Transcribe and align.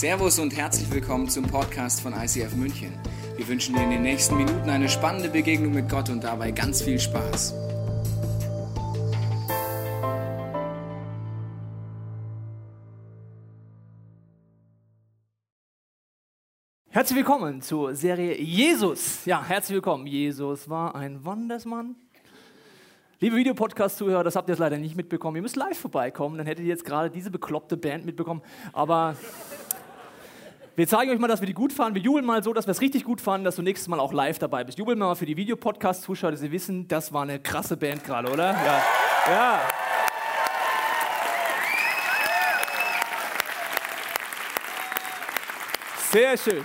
Servus 0.00 0.38
und 0.38 0.56
herzlich 0.56 0.90
willkommen 0.90 1.28
zum 1.28 1.44
Podcast 1.44 2.00
von 2.00 2.14
ICF 2.14 2.56
München. 2.56 2.90
Wir 3.36 3.46
wünschen 3.46 3.74
dir 3.74 3.82
in 3.82 3.90
den 3.90 4.00
nächsten 4.00 4.34
Minuten 4.34 4.70
eine 4.70 4.88
spannende 4.88 5.28
Begegnung 5.28 5.74
mit 5.74 5.90
Gott 5.90 6.08
und 6.08 6.24
dabei 6.24 6.52
ganz 6.52 6.80
viel 6.80 6.98
Spaß. 6.98 7.52
Herzlich 16.88 17.18
willkommen 17.18 17.60
zur 17.60 17.94
Serie 17.94 18.40
Jesus. 18.40 19.26
Ja, 19.26 19.44
herzlich 19.46 19.74
willkommen. 19.74 20.06
Jesus 20.06 20.70
war 20.70 20.94
ein 20.94 21.26
Wondersmann. 21.26 21.94
Liebe 23.22 23.36
Videopodcast-Zuhörer, 23.36 24.24
das 24.24 24.34
habt 24.34 24.48
ihr 24.48 24.54
jetzt 24.54 24.60
leider 24.60 24.78
nicht 24.78 24.96
mitbekommen. 24.96 25.36
Ihr 25.36 25.42
müsst 25.42 25.56
live 25.56 25.78
vorbeikommen, 25.78 26.38
dann 26.38 26.46
hättet 26.46 26.64
ihr 26.64 26.70
jetzt 26.70 26.86
gerade 26.86 27.10
diese 27.10 27.30
bekloppte 27.30 27.76
Band 27.76 28.06
mitbekommen. 28.06 28.40
Aber 28.72 29.14
wir 30.76 30.86
zeigen 30.86 31.10
euch 31.10 31.18
mal, 31.18 31.28
dass 31.28 31.40
wir 31.40 31.46
die 31.46 31.54
gut 31.54 31.72
fanden. 31.72 31.96
Wir 31.96 32.02
jubeln 32.02 32.24
mal 32.24 32.42
so, 32.42 32.52
dass 32.52 32.66
wir 32.66 32.72
es 32.72 32.80
richtig 32.80 33.04
gut 33.04 33.20
fanden, 33.20 33.44
dass 33.44 33.56
du 33.56 33.62
nächstes 33.62 33.88
Mal 33.88 33.98
auch 33.98 34.12
live 34.12 34.38
dabei 34.38 34.64
bist. 34.64 34.78
Jubeln 34.78 34.98
mal 34.98 35.14
für 35.14 35.26
die 35.26 35.36
Videopodcast-Zuschauer, 35.36 36.30
dass 36.30 36.40
sie 36.40 36.52
wissen, 36.52 36.86
das 36.86 37.12
war 37.12 37.22
eine 37.22 37.40
krasse 37.40 37.76
Band 37.76 38.04
gerade, 38.04 38.30
oder? 38.30 38.52
Ja. 38.52 38.82
ja. 39.28 39.60
Sehr 46.12 46.36
schön. 46.36 46.64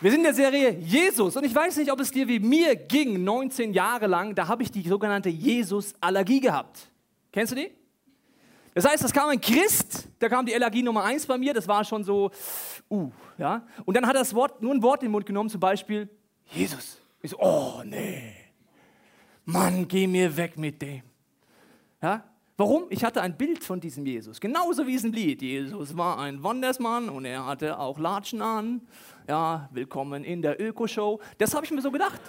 Wir 0.00 0.10
sind 0.10 0.20
in 0.20 0.24
der 0.24 0.34
Serie 0.34 0.70
Jesus 0.70 1.36
und 1.36 1.44
ich 1.44 1.54
weiß 1.54 1.76
nicht, 1.76 1.92
ob 1.92 2.00
es 2.00 2.10
dir 2.10 2.26
wie 2.26 2.40
mir 2.40 2.74
ging, 2.74 3.22
19 3.22 3.72
Jahre 3.72 4.08
lang, 4.08 4.34
da 4.34 4.48
habe 4.48 4.64
ich 4.64 4.72
die 4.72 4.82
sogenannte 4.82 5.28
Jesus-Allergie 5.28 6.40
gehabt. 6.40 6.88
Kennst 7.30 7.52
du 7.52 7.56
die? 7.56 7.70
Das 8.74 8.86
heißt, 8.86 9.04
es 9.04 9.12
kam 9.12 9.28
ein 9.28 9.40
Christ, 9.40 10.08
da 10.18 10.28
kam 10.28 10.46
die 10.46 10.54
Allergie 10.54 10.82
Nummer 10.82 11.04
eins 11.04 11.26
bei 11.26 11.36
mir, 11.36 11.52
das 11.52 11.68
war 11.68 11.84
schon 11.84 12.04
so, 12.04 12.30
uh, 12.90 13.10
ja. 13.36 13.66
Und 13.84 13.96
dann 13.96 14.06
hat 14.06 14.14
er 14.14 14.20
das 14.20 14.34
Wort, 14.34 14.62
nur 14.62 14.72
ein 14.74 14.82
Wort 14.82 15.02
in 15.02 15.08
den 15.08 15.12
Mund 15.12 15.26
genommen, 15.26 15.50
zum 15.50 15.60
Beispiel 15.60 16.08
Jesus. 16.46 16.98
Ich 17.20 17.30
so, 17.30 17.38
oh 17.38 17.82
nee, 17.84 18.34
Mann, 19.44 19.86
geh 19.86 20.06
mir 20.06 20.34
weg 20.36 20.56
mit 20.56 20.80
dem. 20.80 21.02
Ja? 22.00 22.24
Warum? 22.56 22.84
Ich 22.90 23.04
hatte 23.04 23.22
ein 23.22 23.36
Bild 23.36 23.62
von 23.62 23.80
diesem 23.80 24.06
Jesus, 24.06 24.40
genauso 24.40 24.86
wie 24.86 24.94
es 24.94 25.04
ein 25.04 25.12
Lied. 25.12 25.42
Jesus 25.42 25.96
war 25.96 26.18
ein 26.18 26.42
Wondersmann 26.42 27.08
und 27.08 27.24
er 27.24 27.46
hatte 27.46 27.78
auch 27.78 27.98
Latschen 27.98 28.40
an 28.40 28.82
ja, 29.28 29.68
willkommen 29.72 30.24
in 30.24 30.42
der 30.42 30.60
Ökoshow. 30.60 31.20
Das 31.38 31.54
habe 31.54 31.64
ich 31.64 31.70
mir 31.70 31.80
so 31.80 31.90
gedacht. 31.90 32.20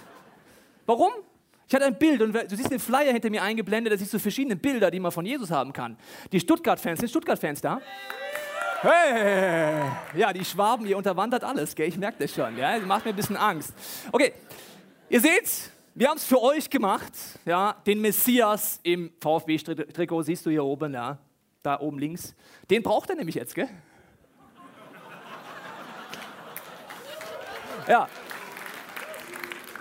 Warum? 0.86 1.12
Ich 1.66 1.74
hatte 1.74 1.86
ein 1.86 1.98
Bild 1.98 2.20
und 2.20 2.32
du 2.32 2.56
siehst 2.56 2.70
den 2.70 2.78
Flyer 2.78 3.12
hinter 3.12 3.30
mir 3.30 3.42
eingeblendet, 3.42 3.92
da 3.92 3.96
siehst 3.96 4.12
du 4.12 4.18
verschiedene 4.18 4.56
Bilder, 4.56 4.90
die 4.90 5.00
man 5.00 5.12
von 5.12 5.24
Jesus 5.24 5.50
haben 5.50 5.72
kann. 5.72 5.96
Die 6.30 6.40
Stuttgart-Fans, 6.40 7.00
sind 7.00 7.08
Stuttgart-Fans 7.08 7.60
da? 7.60 7.80
Hey! 8.82 9.90
Ja, 10.14 10.32
die 10.32 10.44
Schwaben, 10.44 10.86
ihr 10.86 10.96
unterwandert 10.96 11.42
alles, 11.42 11.74
gell? 11.74 11.88
ich 11.88 11.96
merke 11.96 12.18
das 12.18 12.34
schon. 12.34 12.56
Ja? 12.58 12.78
Das 12.78 12.86
macht 12.86 13.04
mir 13.06 13.12
ein 13.12 13.16
bisschen 13.16 13.36
Angst. 13.36 13.72
Okay, 14.12 14.34
ihr 15.08 15.20
seht, 15.20 15.70
wir 15.94 16.08
haben 16.08 16.18
es 16.18 16.24
für 16.24 16.42
euch 16.42 16.68
gemacht. 16.68 17.12
Ja? 17.46 17.76
Den 17.86 18.00
Messias 18.02 18.80
im 18.82 19.12
VfB-Trikot 19.20 20.22
siehst 20.22 20.44
du 20.44 20.50
hier 20.50 20.64
oben, 20.64 20.92
ja? 20.92 21.18
da 21.62 21.80
oben 21.80 21.98
links. 21.98 22.34
Den 22.70 22.82
braucht 22.82 23.08
er 23.10 23.16
nämlich 23.16 23.34
jetzt, 23.36 23.54
gell? 23.54 23.68
Ja. 27.88 28.08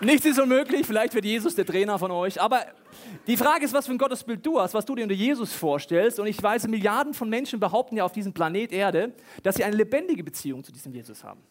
Nichts 0.04 0.26
ist 0.26 0.40
unmöglich, 0.40 0.86
vielleicht 0.86 1.14
wird 1.14 1.24
Jesus 1.24 1.56
der 1.56 1.66
Trainer 1.66 1.98
von 1.98 2.12
euch, 2.12 2.42
aber 2.42 2.66
die 3.26 3.38
Frage 3.38 3.64
ist, 3.64 3.74
was 3.74 3.86
für 3.86 3.94
ein 3.94 3.98
Gottesbild 3.98 4.46
du 4.46 4.60
hast, 4.60 4.74
was 4.74 4.86
du 4.86 4.96
dir 4.96 5.04
unter 5.04 5.16
Jesus 5.16 5.54
vorstellst. 5.54 6.20
Und 6.20 6.28
ich 6.28 6.42
weiß, 6.42 6.68
Milliarden 6.68 7.14
von 7.14 7.30
Menschen 7.30 7.60
behaupten 7.60 7.96
ja 7.96 8.04
auf 8.04 8.12
diesem 8.12 8.34
Planet 8.34 8.72
Erde, 8.74 9.14
dass 9.44 9.56
sie 9.56 9.64
eine 9.64 9.76
lebendige 9.76 10.24
Beziehung 10.24 10.64
zu 10.64 10.72
diesem 10.72 10.94
Jesus 10.94 11.24
haben. 11.24 11.42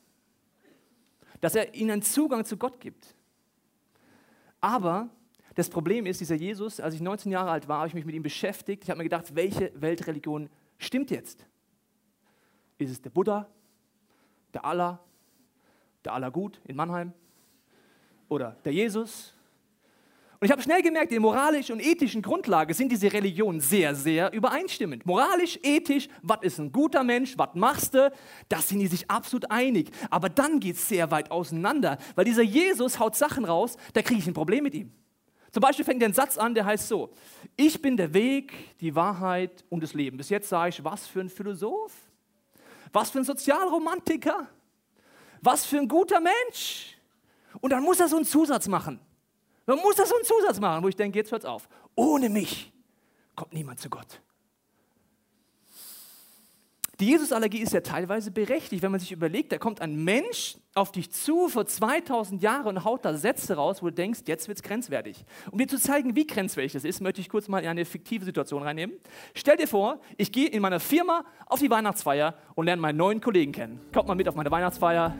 Dass 1.41 1.55
er 1.55 1.75
ihnen 1.75 1.93
einen 1.93 2.03
Zugang 2.03 2.45
zu 2.45 2.57
Gott 2.57 2.79
gibt. 2.79 3.15
Aber 4.61 5.09
das 5.55 5.71
Problem 5.71 6.05
ist, 6.07 6.21
dieser 6.21 6.37
Jesus, 6.37 6.79
als 6.79 6.95
ich 6.95 7.01
19 7.01 7.33
Jahre 7.33 7.51
alt 7.51 7.69
war, 7.69 7.79
habe 7.79 7.89
ich 7.89 7.95
mich 7.95 8.05
mit 8.05 8.15
ihm 8.15 8.23
beschäftigt. 8.23 8.85
Ich 8.85 8.91
habe 8.91 8.99
mir 8.99 9.05
gedacht, 9.05 9.35
welche 9.35 9.73
Weltreligion 9.75 10.51
stimmt 10.79 11.11
jetzt? 11.11 11.47
Ist 12.79 12.91
es 12.91 13.01
der 13.01 13.11
Buddha, 13.11 13.49
der 14.53 14.65
Allah, 14.65 15.01
der 16.05 16.13
Allergut 16.13 16.61
in 16.67 16.77
Mannheim 16.77 17.13
oder 18.33 18.57
der 18.65 18.73
Jesus. 18.73 19.35
Und 20.41 20.47
ich 20.47 20.51
habe 20.51 20.63
schnell 20.63 20.83
gemerkt, 20.83 21.13
in 21.13 21.23
moralischen 21.23 21.75
und 21.75 21.81
ethischen 21.81 22.21
Grundlage 22.21 22.75
sind 22.75 22.91
diese 22.91 23.13
Religionen 23.13 23.61
sehr, 23.61 23.95
sehr 23.95 24.33
übereinstimmend. 24.33 25.07
Moralisch, 25.07 25.57
ethisch, 25.63 26.09
was 26.21 26.39
ist 26.43 26.59
ein 26.59 26.73
guter 26.73 27.05
Mensch, 27.05 27.39
was 27.39 27.51
machst 27.55 27.95
du, 27.95 28.11
das 28.49 28.69
sind 28.69 28.81
die 28.81 28.89
sich 28.89 29.09
absolut 29.09 29.49
einig. 29.53 29.93
Aber 30.11 30.29
dann 30.29 30.59
geht 30.59 30.75
es 30.75 30.89
sehr 30.89 31.13
weit 31.13 31.31
auseinander, 31.31 31.97
weil 32.17 32.25
dieser 32.25 32.43
Jesus 32.43 32.99
haut 32.99 33.15
Sachen 33.15 33.45
raus, 33.45 33.77
da 33.93 34.03
kriege 34.03 34.19
ich 34.19 34.27
ein 34.27 34.35
Problem 34.35 34.65
mit 34.65 34.75
ihm. 34.75 34.91
Zum 35.53 35.61
Beispiel 35.61 35.85
fängt 35.85 36.03
er 36.03 36.07
einen 36.07 36.15
Satz 36.15 36.37
an, 36.39 36.55
der 36.55 36.65
heißt 36.65 36.89
so, 36.89 37.13
ich 37.55 37.81
bin 37.81 37.97
der 37.97 38.13
Weg, 38.13 38.53
die 38.81 38.97
Wahrheit 38.97 39.65
und 39.69 39.83
das 39.83 39.95
Leben. 39.95 40.17
Bis 40.17 40.31
jetzt 40.31 40.49
sage 40.49 40.71
ich, 40.71 40.83
was 40.83 41.07
für 41.07 41.21
ein 41.21 41.29
Philosoph, 41.29 41.93
was 42.93 43.11
für 43.11 43.19
ein 43.19 43.25
Sozialromantiker, 43.25 44.49
was 45.41 45.67
für 45.67 45.79
ein 45.79 45.87
guter 45.87 46.21
Mensch. 46.21 46.97
Und 47.61 47.71
dann 47.71 47.83
muss 47.83 48.01
er 48.01 48.09
so 48.09 48.17
einen 48.17 48.25
Zusatz 48.25 48.69
machen. 48.69 49.01
Dann 49.67 49.79
muss 49.79 49.99
er 49.99 50.07
so 50.07 50.15
einen 50.15 50.25
Zusatz 50.25 50.61
machen, 50.61 50.83
wo 50.83 50.89
ich 50.89 50.97
denke, 50.97 51.19
jetzt 51.19 51.33
hört's 51.33 51.45
auf. 51.45 51.69
Ohne 51.95 52.29
mich 52.29 52.73
kommt 53.35 53.53
niemand 53.53 53.81
zu 53.81 53.89
Gott. 53.89 54.21
Die 57.03 57.09
Jesusallergie 57.09 57.59
ist 57.59 57.73
ja 57.73 57.81
teilweise 57.81 58.31
berechtigt, 58.31 58.81
wenn 58.83 58.93
man 58.93 59.01
sich 59.01 59.11
überlegt, 59.11 59.51
da 59.51 59.59
kommt 59.59 59.81
ein 59.81 60.05
Mensch 60.05 60.57
auf 60.75 60.93
dich 60.93 61.11
zu 61.11 61.49
vor 61.49 61.67
2000 61.67 62.41
Jahren 62.41 62.69
und 62.69 62.85
haut 62.85 63.05
da 63.05 63.15
Sätze 63.15 63.55
raus, 63.55 63.83
wo 63.83 63.87
du 63.87 63.93
denkst, 63.93 64.21
jetzt 64.27 64.47
wird 64.47 64.59
es 64.59 64.63
grenzwertig. 64.63 65.25
Um 65.51 65.59
dir 65.59 65.67
zu 65.67 65.81
zeigen, 65.81 66.15
wie 66.15 66.27
grenzwertig 66.27 66.75
das 66.75 66.85
ist, 66.85 67.01
möchte 67.01 67.21
ich 67.21 67.29
kurz 67.29 67.49
mal 67.49 67.59
in 67.59 67.69
eine 67.69 67.85
fiktive 67.87 68.25
Situation 68.25 68.63
reinnehmen. 68.63 68.95
Stell 69.35 69.57
dir 69.57 69.67
vor, 69.67 70.01
ich 70.17 70.31
gehe 70.31 70.49
in 70.49 70.63
meiner 70.63 70.79
Firma 70.79 71.25
auf 71.47 71.59
die 71.59 71.71
Weihnachtsfeier 71.71 72.37
und 72.55 72.67
lerne 72.67 72.81
meinen 72.81 72.99
neuen 72.99 73.21
Kollegen 73.21 73.51
kennen. 73.51 73.81
Kommt 73.93 74.07
mal 74.07 74.15
mit 74.15 74.29
auf 74.29 74.37
meine 74.37 74.53
Weihnachtsfeier. 74.53 75.13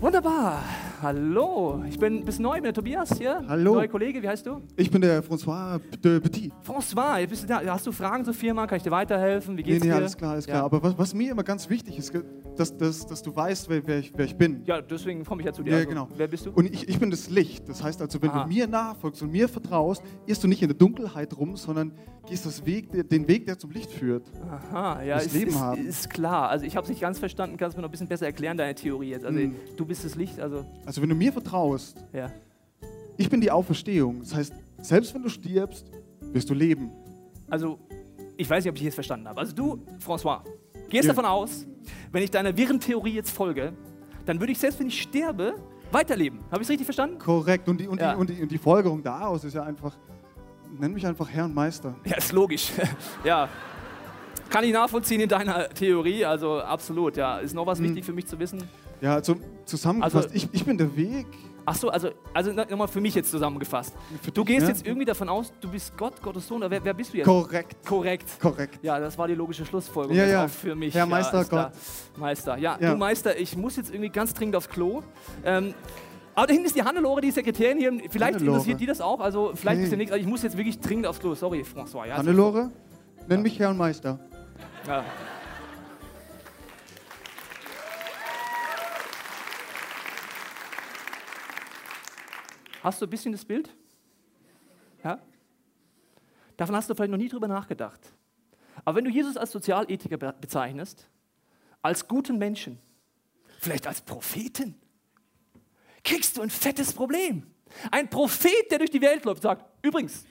Wunderbar. 0.00 0.64
Hallo. 1.02 1.82
Ich 1.88 1.98
bin 1.98 2.24
bis 2.24 2.38
neu, 2.38 2.54
bin 2.54 2.62
der 2.62 2.72
Tobias 2.72 3.18
hier. 3.18 3.42
Hallo. 3.48 3.74
Neuer 3.74 3.88
Kollege, 3.88 4.22
wie 4.22 4.28
heißt 4.28 4.46
du? 4.46 4.62
Ich 4.76 4.88
bin 4.88 5.00
der 5.00 5.20
François 5.24 5.80
de 6.00 6.20
Petit. 6.20 6.52
François, 6.64 7.26
bist 7.26 7.42
du 7.42 7.48
da? 7.48 7.60
hast 7.66 7.84
du 7.88 7.90
Fragen 7.90 8.24
zur 8.24 8.34
Firma? 8.34 8.68
Kann 8.68 8.76
ich 8.76 8.84
dir 8.84 8.92
weiterhelfen? 8.92 9.58
Wie 9.58 9.64
geht's 9.64 9.80
nee, 9.82 9.88
nee, 9.88 9.94
dir? 9.94 9.96
alles 9.96 10.16
klar, 10.16 10.30
alles 10.34 10.46
Ja. 10.46 10.52
klar. 10.52 10.64
Aber 10.66 10.80
was, 10.80 10.96
was 10.96 11.12
mir 11.12 11.32
immer 11.32 11.42
ganz 11.42 11.68
wichtig 11.68 11.98
ist, 11.98 12.12
dass, 12.56 12.76
dass, 12.76 13.04
dass 13.04 13.20
du 13.20 13.34
weißt, 13.34 13.68
wer, 13.68 13.84
wer, 13.84 13.98
ich, 13.98 14.12
wer 14.14 14.26
ich 14.26 14.36
bin. 14.36 14.62
Ja, 14.64 14.80
deswegen 14.80 15.24
komme 15.24 15.40
ich 15.42 15.46
ja 15.46 15.52
zu 15.52 15.64
dir. 15.64 15.70
Ja, 15.72 15.76
Also, 15.78 15.88
genau. 15.88 16.08
Wer 16.16 16.28
bist 16.28 16.46
du? 16.46 16.52
Und 16.52 16.66
ich, 16.72 16.88
ich 16.88 17.00
bin 17.00 17.10
das 17.10 17.28
Licht. 17.30 17.68
Das 17.68 17.82
heißt 17.82 18.00
also, 18.00 18.22
wenn 18.22 18.30
Aha. 18.30 18.44
du 18.44 18.48
mir 18.48 18.68
nachfolgst 18.68 19.22
und 19.22 19.32
mir 19.32 19.48
vertraust, 19.48 20.02
irrst 20.26 20.44
du 20.44 20.48
nicht 20.48 20.62
in 20.62 20.68
der 20.68 20.76
Dunkelheit 20.76 21.36
rum, 21.36 21.56
sondern 21.56 21.92
gehst 22.28 22.46
das 22.46 22.64
Weg, 22.64 22.90
den 23.08 23.26
Weg, 23.26 23.46
der 23.46 23.58
zum 23.58 23.70
Licht 23.72 23.90
führt. 23.90 24.30
Aha, 24.48 25.02
ja, 25.02 25.16
das 25.16 25.26
ist, 25.26 25.32
Leben 25.34 25.50
ist, 25.50 25.58
haben. 25.58 25.84
ist 25.86 26.10
klar. 26.10 26.48
Also 26.50 26.64
ich 26.64 26.76
habe 26.76 26.84
es 26.84 26.90
nicht 26.90 27.00
ganz 27.00 27.18
verstanden. 27.18 27.56
Kannst 27.56 27.74
du 27.76 27.78
mir 27.80 27.82
noch 27.82 27.88
ein 27.88 27.90
bisschen 27.92 28.06
besser 28.06 28.26
erklären, 28.26 28.56
deine 28.56 28.74
Theorie 28.76 29.08
jetzt? 29.10 29.24
Also 29.24 29.38
Hm. 29.40 29.56
du 29.76 29.84
bist 29.86 30.04
das 30.04 30.14
Licht, 30.14 30.38
also 30.38 30.64
Also 30.86 30.91
wenn 31.00 31.08
du 31.08 31.14
mir 31.14 31.32
vertraust, 31.32 32.04
ja. 32.12 32.30
ich 33.16 33.30
bin 33.30 33.40
die 33.40 33.50
Auferstehung. 33.50 34.20
Das 34.20 34.34
heißt, 34.34 34.52
selbst 34.80 35.14
wenn 35.14 35.22
du 35.22 35.28
stirbst, 35.28 35.90
wirst 36.32 36.50
du 36.50 36.54
leben. 36.54 36.90
Also 37.48 37.78
ich 38.36 38.48
weiß 38.50 38.64
nicht, 38.64 38.70
ob 38.70 38.76
ich 38.76 38.82
jetzt 38.82 38.94
verstanden 38.94 39.28
habe. 39.28 39.40
Also 39.40 39.54
du, 39.54 39.78
François, 40.04 40.40
gehst 40.88 41.04
Ja. 41.04 41.12
davon 41.12 41.24
aus, 41.26 41.66
wenn 42.10 42.22
ich 42.22 42.30
deiner 42.30 42.56
wirren 42.56 42.80
Theorie 42.80 43.14
jetzt 43.14 43.30
folge, 43.30 43.72
dann 44.26 44.40
würde 44.40 44.52
ich 44.52 44.58
selbst, 44.58 44.78
wenn 44.80 44.88
ich 44.88 45.00
sterbe, 45.02 45.54
weiterleben. 45.90 46.40
Habe 46.50 46.62
ich 46.62 46.66
es 46.66 46.70
richtig 46.70 46.86
verstanden? 46.86 47.18
Korrekt. 47.18 47.68
Und 47.68 47.78
die, 47.80 47.86
und, 47.86 48.00
Ja. 48.00 48.14
die, 48.14 48.20
und, 48.20 48.30
die, 48.30 48.42
und 48.42 48.50
die 48.50 48.58
Folgerung 48.58 49.02
daraus 49.02 49.44
ist 49.44 49.54
ja 49.54 49.62
einfach, 49.62 49.94
nenn 50.78 50.92
mich 50.92 51.06
einfach 51.06 51.28
Herr 51.28 51.44
und 51.44 51.54
Meister. 51.54 51.94
Ja, 52.04 52.16
ist 52.16 52.32
logisch. 52.32 52.72
ja. 53.24 53.48
Kann 54.48 54.64
ich 54.64 54.72
nachvollziehen 54.72 55.20
in 55.20 55.28
deiner 55.28 55.68
Theorie, 55.70 56.24
also 56.24 56.60
absolut, 56.60 57.16
ja. 57.16 57.38
Ist 57.38 57.54
noch 57.54 57.66
was 57.66 57.78
Hm. 57.78 57.86
wichtig 57.88 58.04
für 58.04 58.12
mich 58.12 58.26
zu 58.26 58.38
wissen? 58.38 58.62
Ja, 59.02 59.14
also 59.16 59.36
zusammengefasst, 59.66 60.26
Also- 60.28 60.34
ich, 60.34 60.48
ich 60.52 60.64
bin 60.64 60.78
der 60.78 60.96
Weg. 60.96 61.26
Ach 61.64 61.76
so, 61.76 61.90
also, 61.90 62.08
also 62.34 62.50
nochmal 62.52 62.88
für 62.88 63.00
mich 63.00 63.14
jetzt 63.14 63.30
zusammengefasst. 63.30 63.94
Für 64.20 64.32
Du 64.32 64.42
dich, 64.42 64.54
gehst 64.54 64.66
ne? 64.66 64.72
jetzt 64.72 64.84
irgendwie 64.86 65.04
davon 65.04 65.28
aus, 65.28 65.52
du 65.60 65.70
bist 65.70 65.96
Gott, 65.96 66.20
Gottes 66.20 66.48
Sohn, 66.48 66.56
oder 66.58 66.70
wer, 66.72 66.84
wer 66.84 66.92
bist 66.94 67.12
du 67.12 67.18
jetzt? 67.18 67.26
Korrekt, 67.26 67.86
Korrekt. 67.86 68.40
korrekt. 68.40 68.80
Ja, 68.82 68.98
das 68.98 69.16
war 69.16 69.28
die 69.28 69.34
logische 69.36 69.64
Schlussfolgerung 69.64 70.16
Ja, 70.16 70.26
ja. 70.26 70.44
auch 70.44 70.48
für 70.48 70.74
mich. 70.74 70.92
Herr 70.92 71.06
Meister, 71.06 71.42
ja. 71.42 71.44
Gott. 71.44 71.72
Meister, 72.16 72.56
ja, 72.58 72.76
Ja. 72.80 72.90
Du 72.92 72.96
Meister, 72.96 73.38
ich 73.38 73.56
muss 73.56 73.76
jetzt 73.76 73.90
irgendwie 73.90 74.08
ganz 74.10 74.34
dringend 74.34 74.56
aufs 74.56 74.68
Klo. 74.68 75.02
Ähm, 75.44 75.72
aber 76.34 76.46
da 76.48 76.52
hinten 76.52 76.66
ist 76.66 76.74
die 76.74 76.82
Hannelore, 76.82 77.20
die 77.20 77.30
Sekretärin 77.30 77.78
hier. 77.78 77.92
Vielleicht 78.10 78.34
Hannelore. 78.36 78.56
interessiert 78.56 78.80
die 78.80 78.86
das 78.86 79.00
auch. 79.00 79.20
Also 79.20 79.52
vielleicht 79.54 79.76
Okay. 79.76 79.84
ist 79.84 79.90
ja 79.92 79.96
nichts. 79.98 80.12
Also 80.12 80.22
ich 80.24 80.28
muss 80.28 80.42
jetzt 80.42 80.56
wirklich 80.56 80.80
dringend 80.80 81.06
aufs 81.06 81.20
Klo. 81.20 81.34
Sorry, 81.36 81.62
François. 81.62 82.06
Ja, 82.06 82.16
Hannelore, 82.16 82.70
nenn 83.28 83.42
mich 83.42 83.56
Herr 83.60 83.70
und 83.70 83.76
Meister. 83.76 84.18
Ja. 84.88 85.04
Hast 92.82 93.00
du 93.00 93.06
ein 93.06 93.10
bisschen 93.10 93.32
das 93.32 93.44
Bild? 93.44 93.70
Ja? 95.04 95.20
Davon 96.56 96.74
hast 96.76 96.90
du 96.90 96.94
vielleicht 96.94 97.10
noch 97.10 97.18
nie 97.18 97.28
drüber 97.28 97.48
nachgedacht. 97.48 98.00
Aber 98.84 98.96
wenn 98.96 99.04
du 99.04 99.10
Jesus 99.10 99.36
als 99.36 99.50
Sozialethiker 99.52 100.16
be- 100.16 100.34
bezeichnest, 100.40 101.08
als 101.80 102.06
guten 102.08 102.38
Menschen, 102.38 102.78
vielleicht 103.60 103.86
als 103.86 104.00
Propheten, 104.00 104.74
kriegst 106.04 106.36
du 106.36 106.42
ein 106.42 106.50
fettes 106.50 106.92
Problem. 106.92 107.46
Ein 107.90 108.08
Prophet, 108.10 108.70
der 108.70 108.78
durch 108.78 108.90
die 108.90 109.00
Welt 109.00 109.24
läuft, 109.24 109.42
sagt, 109.42 109.64
übrigens, 109.84 110.24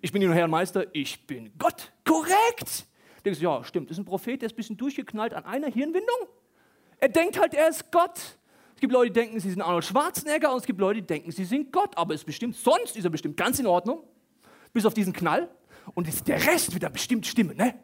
ich 0.00 0.12
bin 0.12 0.22
Ihr 0.22 0.32
Herr 0.32 0.48
Meister, 0.48 0.86
ich 0.94 1.26
bin 1.26 1.52
Gott. 1.58 1.92
Korrekt. 2.04 2.86
Denkst 3.24 3.40
du, 3.40 3.44
ja, 3.44 3.64
stimmt, 3.64 3.90
das 3.90 3.96
ist 3.96 4.02
ein 4.02 4.06
Prophet, 4.06 4.40
der 4.40 4.46
ist 4.46 4.52
ein 4.52 4.56
bisschen 4.56 4.76
durchgeknallt 4.76 5.34
an 5.34 5.44
einer 5.44 5.68
Hirnwindung. 5.68 6.28
Er 6.98 7.08
denkt 7.08 7.38
halt, 7.38 7.54
er 7.54 7.68
ist 7.68 7.90
Gott. 7.90 8.38
Es 8.76 8.80
gibt 8.80 8.92
Leute, 8.92 9.10
die 9.10 9.20
denken, 9.20 9.40
sie 9.40 9.50
sind 9.50 9.62
Arnold 9.62 9.86
Schwarzenegger 9.86 10.52
und 10.52 10.58
es 10.58 10.66
gibt 10.66 10.78
Leute, 10.78 11.00
die 11.00 11.06
denken, 11.06 11.32
sie 11.32 11.46
sind 11.46 11.72
Gott. 11.72 11.96
Aber 11.96 12.12
ist 12.12 12.26
bestimmt, 12.26 12.56
sonst 12.56 12.94
ist 12.94 13.04
er 13.04 13.10
bestimmt 13.10 13.36
ganz 13.36 13.58
in 13.58 13.66
Ordnung. 13.66 14.04
Bis 14.74 14.84
auf 14.84 14.92
diesen 14.92 15.14
Knall. 15.14 15.48
Und 15.94 16.28
der 16.28 16.46
Rest 16.46 16.74
wird 16.74 16.82
da 16.82 16.90
bestimmt 16.90 17.26
stimmen, 17.26 17.56
ne? 17.56 17.74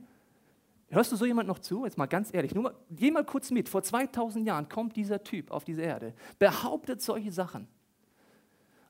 Hörst 0.90 1.10
du 1.10 1.16
so 1.16 1.24
jemand 1.24 1.48
noch 1.48 1.60
zu? 1.60 1.86
Jetzt 1.86 1.96
mal 1.96 2.04
ganz 2.04 2.34
ehrlich, 2.34 2.54
nur 2.54 2.64
mal, 2.64 2.74
geh 2.90 3.10
mal 3.10 3.24
kurz 3.24 3.50
mit. 3.50 3.70
Vor 3.70 3.82
2000 3.82 4.46
Jahren 4.46 4.68
kommt 4.68 4.94
dieser 4.94 5.24
Typ 5.24 5.50
auf 5.50 5.64
diese 5.64 5.80
Erde, 5.80 6.12
behauptet 6.38 7.00
solche 7.00 7.32
Sachen. 7.32 7.62
Und 7.62 7.68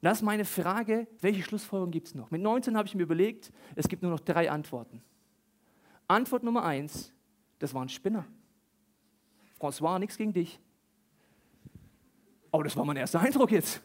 das 0.01 0.19
ist 0.19 0.23
meine 0.23 0.45
Frage, 0.45 1.07
welche 1.21 1.45
Schlussfolgerung 1.45 1.93
gibt 1.93 2.09
es 2.09 2.17
noch? 2.17 2.33
Mit 2.33 2.43
19 2.43 2.77
habe 2.77 2.89
ich 2.89 2.97
mir 2.97 3.05
überlegt, 3.05 3.53
es 3.77 3.87
gibt 3.87 4.03
nur 4.03 4.11
noch 4.11 4.19
drei 4.19 4.51
Antworten. 4.51 5.01
Antwort 6.09 6.43
Nummer 6.43 6.65
eins, 6.65 7.13
das 7.61 7.73
war 7.73 7.83
ein 7.83 7.89
Spinner. 7.89 8.25
François, 9.61 10.01
nichts 10.01 10.17
gegen 10.17 10.33
dich. 10.33 10.59
Aber 12.53 12.65
das 12.65 12.77
war 12.77 12.85
mein 12.85 12.97
erster 12.97 13.21
Eindruck 13.21 13.51
jetzt. 13.51 13.81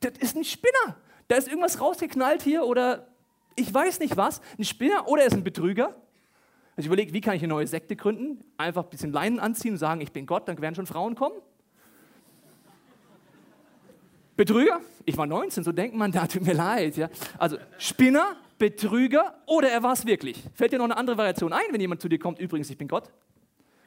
Das 0.00 0.12
ist 0.18 0.34
ein 0.34 0.44
Spinner. 0.44 0.96
Da 1.28 1.36
ist 1.36 1.46
irgendwas 1.46 1.80
rausgeknallt 1.80 2.42
hier 2.42 2.64
oder 2.64 3.06
ich 3.54 3.72
weiß 3.72 4.00
nicht 4.00 4.16
was. 4.16 4.40
Ein 4.58 4.64
Spinner 4.64 5.06
oder 5.06 5.22
er 5.22 5.28
ist 5.28 5.34
ein 5.34 5.44
Betrüger. 5.44 5.88
Also 6.70 6.80
ich 6.80 6.86
überlege, 6.86 7.12
wie 7.12 7.20
kann 7.20 7.34
ich 7.34 7.42
eine 7.42 7.52
neue 7.52 7.66
Sekte 7.66 7.96
gründen? 7.96 8.42
Einfach 8.56 8.84
ein 8.84 8.90
bisschen 8.90 9.12
Leinen 9.12 9.38
anziehen 9.38 9.72
und 9.72 9.78
sagen, 9.78 10.00
ich 10.00 10.12
bin 10.12 10.26
Gott, 10.26 10.48
dann 10.48 10.60
werden 10.60 10.74
schon 10.74 10.86
Frauen 10.86 11.14
kommen. 11.14 11.36
Betrüger? 14.36 14.80
Ich 15.04 15.16
war 15.16 15.26
19, 15.26 15.64
so 15.64 15.72
denkt 15.72 15.96
man, 15.96 16.12
da 16.12 16.26
tut 16.26 16.42
mir 16.42 16.54
leid. 16.54 16.96
Ja. 16.96 17.10
Also 17.36 17.58
Spinner, 17.76 18.36
Betrüger 18.56 19.34
oder 19.46 19.68
er 19.68 19.82
war 19.82 19.92
es 19.92 20.06
wirklich. 20.06 20.42
Fällt 20.54 20.72
dir 20.72 20.78
noch 20.78 20.84
eine 20.84 20.96
andere 20.96 21.18
Variation 21.18 21.52
ein, 21.52 21.64
wenn 21.72 21.80
jemand 21.80 22.00
zu 22.00 22.08
dir 22.08 22.18
kommt, 22.18 22.38
übrigens, 22.38 22.70
ich 22.70 22.78
bin 22.78 22.88
Gott? 22.88 23.10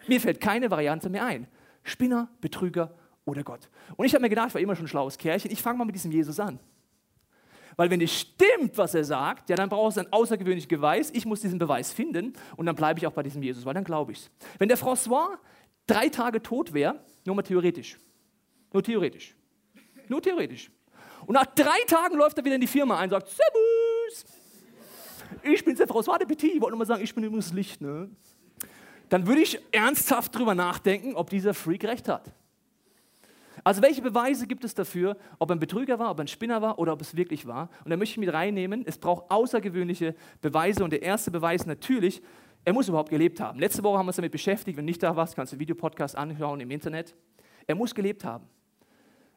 Mir 0.08 0.20
fällt 0.20 0.42
keine 0.42 0.70
Variante 0.70 1.10
mehr 1.10 1.26
ein. 1.26 1.48
Spinner, 1.84 2.28
Betrüger 2.42 2.94
oder 3.26 3.44
Gott. 3.44 3.70
Und 3.96 4.06
ich 4.06 4.14
habe 4.14 4.22
mir 4.22 4.30
gedacht, 4.30 4.50
ich 4.50 4.54
war 4.54 4.62
immer 4.62 4.76
schon 4.76 4.86
ein 4.86 4.90
schlaues 4.90 5.18
Kerlchen, 5.18 5.52
ich 5.52 5.62
fange 5.62 5.78
mal 5.78 5.86
mit 5.86 5.96
diesem 5.96 6.12
Jesus 6.12 6.40
an. 6.40 6.60
Weil 7.78 7.90
wenn 7.90 8.02
es 8.02 8.14
stimmt, 8.14 8.78
was 8.78 8.94
er 8.94 9.04
sagt, 9.04 9.50
ja, 9.50 9.56
dann 9.56 9.70
braucht 9.70 9.92
es 9.92 9.98
ein 9.98 10.12
außergewöhnliches 10.12 10.68
Beweis. 10.68 11.10
Ich 11.12 11.26
muss 11.26 11.42
diesen 11.42 11.58
Beweis 11.58 11.94
finden 11.94 12.34
und 12.58 12.66
dann 12.66 12.76
bleibe 12.76 13.00
ich 13.00 13.08
auch 13.08 13.14
bei 13.14 13.24
diesem 13.24 13.42
Jesus, 13.42 13.66
weil 13.66 13.74
dann 13.74 13.84
glaube 13.84 14.12
ich 14.12 14.20
es. 14.20 14.30
Wenn 14.60 14.68
der 14.68 14.78
François 14.78 15.38
drei 15.88 16.10
Tage 16.10 16.42
tot 16.42 16.74
wäre, 16.74 17.00
nur 17.26 17.36
mal 17.36 17.42
theoretisch, 17.44 17.98
nur 18.74 18.84
theoretisch, 18.84 19.36
nur 20.10 20.22
theoretisch. 20.22 20.70
Und 21.26 21.36
nach 21.36 21.46
drei 21.46 21.80
Tagen 21.88 22.18
läuft 22.18 22.38
er 22.38 22.46
wieder 22.46 22.56
in 22.56 22.62
die 22.62 22.68
Firma 22.68 22.98
ein 22.98 23.06
und 23.06 23.12
sagt, 23.12 23.30
Servus, 23.30 24.26
ich 25.44 25.64
bin 25.64 25.76
der 25.76 25.88
François 25.88 26.18
de 26.18 26.28
Petit, 26.28 26.56
ich 26.56 26.62
wollte 26.62 26.72
nur 26.72 26.80
mal 26.80 26.86
sagen, 26.86 27.04
ich 27.04 27.14
bin 27.14 27.24
übrigens 27.24 27.54
Licht. 27.54 27.80
Ne? 27.82 28.10
Dann 29.10 29.28
würde 29.28 29.42
ich 29.42 29.60
ernsthaft 29.72 30.36
drüber 30.36 30.56
nachdenken, 30.56 31.16
ob 31.16 31.30
dieser 31.30 31.54
Freak 31.54 31.84
recht 31.86 32.08
hat. 32.08 32.32
Also 33.64 33.82
welche 33.82 34.02
Beweise 34.02 34.48
gibt 34.48 34.64
es 34.64 34.74
dafür, 34.74 35.18
ob 35.40 35.52
ein 35.52 35.60
Betrüger 35.60 36.00
war, 36.00 36.12
ob 36.12 36.20
ein 36.20 36.28
Spinner 36.28 36.62
war 36.62 36.80
oder 36.80 36.94
ob 36.94 37.02
es 37.02 37.16
wirklich 37.16 37.46
war? 37.46 37.70
Und 37.84 37.92
da 37.92 37.98
möchte 37.98 38.14
ich 38.14 38.18
mit 38.18 38.34
reinnehmen, 38.34 38.84
es 38.86 38.98
braucht 38.98 39.30
außergewöhnliche 39.30 40.16
Beweise. 40.42 40.84
Und 40.84 40.92
der 40.92 41.04
erste 41.04 41.32
Beweis 41.32 41.66
natürlich, 41.66 42.22
er 42.66 42.74
muss 42.74 42.88
überhaupt 42.88 43.10
gelebt 43.10 43.40
haben. 43.40 43.60
Letzte 43.60 43.84
Woche 43.84 43.98
haben 43.98 44.06
wir 44.06 44.10
uns 44.10 44.16
damit 44.16 44.32
beschäftigt. 44.32 44.78
Wenn 44.78 44.86
nicht 44.86 45.02
da 45.02 45.16
warst, 45.16 45.36
kannst 45.36 45.54
du 45.54 45.60
Videopodcast 45.60 46.16
anschauen 46.16 46.60
im 46.60 46.72
Internet. 46.72 47.16
Er 47.68 47.76
muss 47.76 47.94
gelebt 47.94 48.24
haben. 48.24 48.48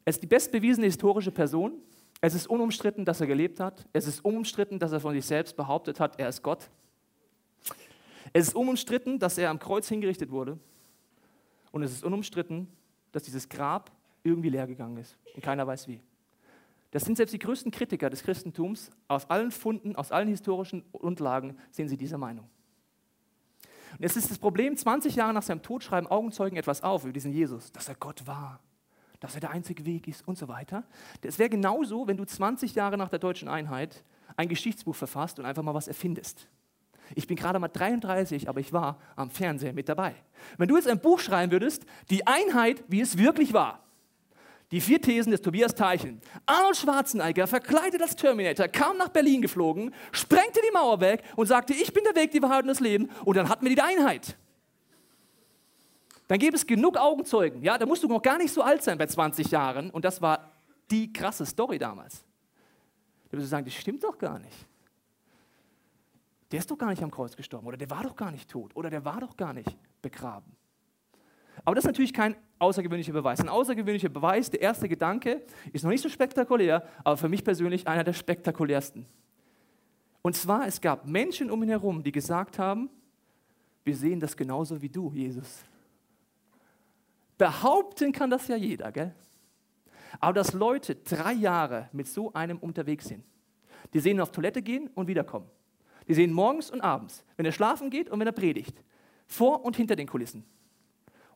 Er 0.05 0.11
ist 0.11 0.23
die 0.23 0.27
bestbewiesene 0.27 0.87
historische 0.87 1.31
Person. 1.31 1.73
Es 2.21 2.35
ist 2.35 2.47
unumstritten, 2.47 3.05
dass 3.05 3.21
er 3.21 3.27
gelebt 3.27 3.61
hat. 3.61 3.87
Es 3.93 4.07
ist 4.07 4.25
unumstritten, 4.25 4.79
dass 4.79 4.93
er 4.93 5.01
von 5.01 5.15
sich 5.15 5.25
selbst 5.25 5.57
behauptet 5.57 6.01
hat, 6.01 6.19
er 6.19 6.29
ist 6.29 6.43
Gott. 6.43 6.71
Es 8.33 8.49
ist 8.49 8.57
unumstritten, 8.57 9.19
dass 9.19 9.39
er 9.39 9.51
am 9.51 9.59
Kreuz 9.59 9.89
hingerichtet 9.89 10.31
wurde. 10.31 10.59
Und 11.71 11.83
es 11.83 11.93
ist 11.93 12.05
unumstritten, 12.05 12.69
dass 13.13 13.25
dieses 13.25 13.49
Grab 13.49 13.91
irgendwie 14.25 14.49
leer 14.49 14.67
gegangen 14.67 14.97
ist 14.97 15.17
und 15.35 15.43
keiner 15.43 15.67
weiß 15.67 15.87
wie. 15.87 16.01
Das 16.91 17.05
sind 17.05 17.17
selbst 17.17 17.33
die 17.33 17.39
größten 17.39 17.71
Kritiker 17.71 18.09
des 18.09 18.23
Christentums. 18.23 18.91
Aus 19.09 19.29
allen 19.29 19.51
Funden, 19.51 19.97
aus 19.97 20.13
allen 20.13 20.29
historischen 20.29 20.85
Grundlagen 20.93 21.57
sehen 21.71 21.89
sie 21.89 21.97
diese 21.97 22.19
Meinung. 22.19 22.49
Und 23.93 24.03
jetzt 24.03 24.17
ist 24.17 24.31
das 24.31 24.39
Problem, 24.39 24.77
20 24.77 25.17
Jahre 25.17 25.33
nach 25.33 25.43
seinem 25.43 25.63
Tod 25.63 25.83
schreiben 25.83 26.07
Augenzeugen 26.07 26.57
etwas 26.57 26.83
auf 26.83 27.05
über 27.05 27.13
diesen 27.13 27.33
Jesus, 27.33 27.71
dass 27.73 27.89
er 27.89 27.95
Gott 27.95 28.27
war, 28.27 28.61
dass 29.21 29.35
er 29.35 29.41
der 29.41 29.51
einzige 29.51 29.85
Weg 29.85 30.09
ist 30.09 30.27
und 30.27 30.39
so 30.39 30.49
weiter. 30.49 30.85
Es 31.23 31.39
wäre 31.39 31.51
genauso, 31.51 32.07
wenn 32.07 32.17
du 32.17 32.25
20 32.25 32.75
Jahre 32.75 32.97
nach 32.97 33.09
der 33.09 33.19
deutschen 33.19 33.49
Einheit 33.49 34.05
ein 34.37 34.49
Geschichtsbuch 34.49 34.97
verfasst 34.97 35.39
und 35.39 35.47
einfach 35.47 35.63
mal 35.63 35.75
was 35.75 35.89
erfindest. 35.89 36.49
Ich 37.15 37.27
bin 37.27 37.37
gerade 37.37 37.59
mal 37.59 37.69
33, 37.69 38.49
aber 38.49 38.61
ich 38.61 38.73
war 38.73 38.99
am 39.15 39.31
Fernseher 39.31 39.73
mit 39.73 39.89
dabei. 39.89 40.15
Wenn 40.57 40.69
du 40.69 40.77
jetzt 40.77 40.89
ein 40.89 41.01
Buch 41.01 41.21
schreiben 41.21 41.53
würdest, 41.53 41.85
die 42.11 42.27
Einheit, 42.27 42.83
wie 42.89 43.01
es 43.01 43.19
wirklich 43.19 43.53
war, 43.53 43.84
die 44.71 44.81
vier 44.81 45.01
Thesen 45.01 45.31
des 45.31 45.41
Tobias 45.41 45.75
Teicheln. 45.75 46.21
Arnold 46.47 46.77
Schwarzenegger, 46.77 47.47
verkleidet 47.47 48.03
als 48.03 48.17
Terminator, 48.17 48.69
kam 48.69 48.97
nach 48.97 49.09
Berlin 49.09 49.43
geflogen, 49.43 49.95
sprengte 50.13 50.61
die 50.67 50.73
Mauer 50.73 51.01
weg 51.01 51.23
und 51.37 51.47
sagte, 51.47 51.75
ich 51.75 51.93
bin 51.93 52.05
der 52.05 52.15
Weg, 52.15 52.31
die 52.31 52.43
Wahrheit 52.43 52.63
und 52.63 52.69
das 52.69 52.81
Leben. 52.81 53.11
Und 53.25 53.37
dann 53.37 53.49
hatten 53.49 53.67
wir 53.67 53.75
die 53.75 53.81
Einheit. 53.81 54.37
Dann 56.27 56.39
gäbe 56.39 56.57
es 56.57 56.67
genug 56.67 56.97
Augenzeugen. 56.97 57.63
Ja, 57.63 57.77
da 57.77 57.87
musst 57.87 58.03
du 58.03 58.09
noch 58.09 58.23
gar 58.23 58.39
nicht 58.39 58.53
so 58.53 58.63
alt 58.63 58.83
sein 58.83 58.97
bei 58.97 59.07
20 59.07 59.51
Jahren. 59.51 59.91
Und 59.91 60.05
das 60.05 60.23
war 60.23 60.53
die 60.91 61.13
krasse 61.13 61.45
Story 61.45 61.79
damals. 61.79 62.25
Da 63.27 63.33
würdest 63.33 63.47
du 63.47 63.51
sagen, 63.51 63.65
das 63.67 63.75
stimmt 63.75 64.03
doch 64.03 64.17
gar 64.17 64.39
nicht. 64.39 64.57
Der 66.51 66.61
ist 66.61 66.71
doch 66.71 66.79
gar 66.79 66.91
nicht 66.91 67.03
am 67.03 67.11
Kreuz 67.11 67.37
gestorben. 67.37 67.67
Oder 67.67 67.77
der 67.77 67.91
war 67.91 68.03
doch 68.03 68.17
gar 68.17 68.31
nicht 68.31 68.49
tot. 68.49 68.75
Oder 68.75 68.89
der 68.89 69.05
war 69.05 69.21
doch 69.21 69.37
gar 69.37 69.53
nicht 69.53 69.77
begraben. 70.01 70.57
Aber 71.65 71.75
das 71.75 71.85
ist 71.85 71.89
natürlich 71.89 72.13
kein 72.13 72.37
außergewöhnlicher 72.65 73.13
Beweis. 73.13 73.41
Ein 73.41 73.49
außergewöhnlicher 73.49 74.09
Beweis, 74.09 74.51
der 74.51 74.61
erste 74.61 74.89
Gedanke, 74.89 75.43
ist 75.73 75.85
noch 75.85 75.91
nicht 75.91 76.03
so 76.03 76.09
spektakulär, 76.09 76.87
aber 77.05 77.17
für 77.17 77.29
mich 77.29 77.45
persönlich 77.45 77.87
einer 77.87 78.05
der 78.05 78.13
spektakulärsten. 78.13 79.07
Und 80.23 80.35
zwar, 80.37 80.67
es 80.67 80.81
gab 80.81 81.07
Menschen 81.07 81.51
um 81.51 81.63
ihn 81.63 81.69
herum, 81.69 82.03
die 82.03 82.13
gesagt 82.13 82.59
haben, 82.59 82.91
wir 83.85 83.95
sehen 83.95 84.19
das 84.19 84.37
genauso 84.37 84.81
wie 84.81 84.89
du, 84.89 85.13
Jesus. 85.13 85.63
Behaupten 87.37 88.13
kann 88.13 88.31
das 88.31 88.49
ja 88.49 88.57
jeder, 88.57 88.91
gell? 88.91 89.15
Aber 90.21 90.33
dass 90.33 90.53
Leute 90.53 90.95
drei 90.95 91.33
Jahre 91.33 91.89
mit 91.93 92.07
so 92.07 92.33
einem 92.33 92.59
unterwegs 92.59 93.07
sind, 93.07 93.25
die 93.93 94.01
sehen 94.01 94.17
ihn 94.17 94.21
auf 94.21 94.33
Toilette 94.33 94.63
gehen 94.63 94.89
und 94.95 95.09
wiederkommen. 95.09 95.51
Die 96.09 96.15
sehen 96.15 96.33
morgens 96.33 96.71
und 96.71 96.81
abends, 96.81 97.25
wenn 97.37 97.45
er 97.45 97.53
schlafen 97.53 97.91
geht 97.91 98.09
und 98.09 98.21
wenn 98.21 98.27
er 98.27 98.33
predigt, 98.33 98.83
vor 99.27 99.65
und 99.65 99.77
hinter 99.77 99.97
den 99.97 100.07
Kulissen 100.07 100.45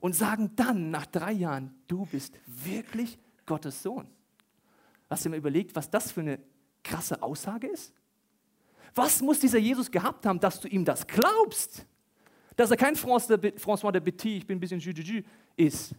und 0.00 0.14
sagen 0.14 0.52
dann 0.56 0.90
nach 0.90 1.06
drei 1.06 1.32
Jahren, 1.32 1.74
du 1.86 2.06
bist 2.06 2.38
wirklich 2.46 3.18
Gottes 3.46 3.82
Sohn. 3.82 4.08
Hast 5.08 5.24
du 5.24 5.28
dir 5.28 5.30
mal 5.30 5.38
überlegt, 5.38 5.74
was 5.74 5.90
das 5.90 6.12
für 6.12 6.20
eine 6.20 6.38
krasse 6.82 7.22
Aussage 7.22 7.66
ist? 7.66 7.92
Was 8.94 9.20
muss 9.20 9.40
dieser 9.40 9.58
Jesus 9.58 9.90
gehabt 9.90 10.26
haben, 10.26 10.40
dass 10.40 10.60
du 10.60 10.68
ihm 10.68 10.84
das 10.84 11.06
glaubst? 11.06 11.86
Dass 12.56 12.70
er 12.70 12.76
kein 12.76 12.96
François 12.96 13.92
de 13.92 14.00
Petit, 14.00 14.38
ich 14.38 14.46
bin 14.46 14.56
ein 14.56 14.60
bisschen 14.60 14.80
Jujuju, 14.80 15.22
ist, 15.56 15.94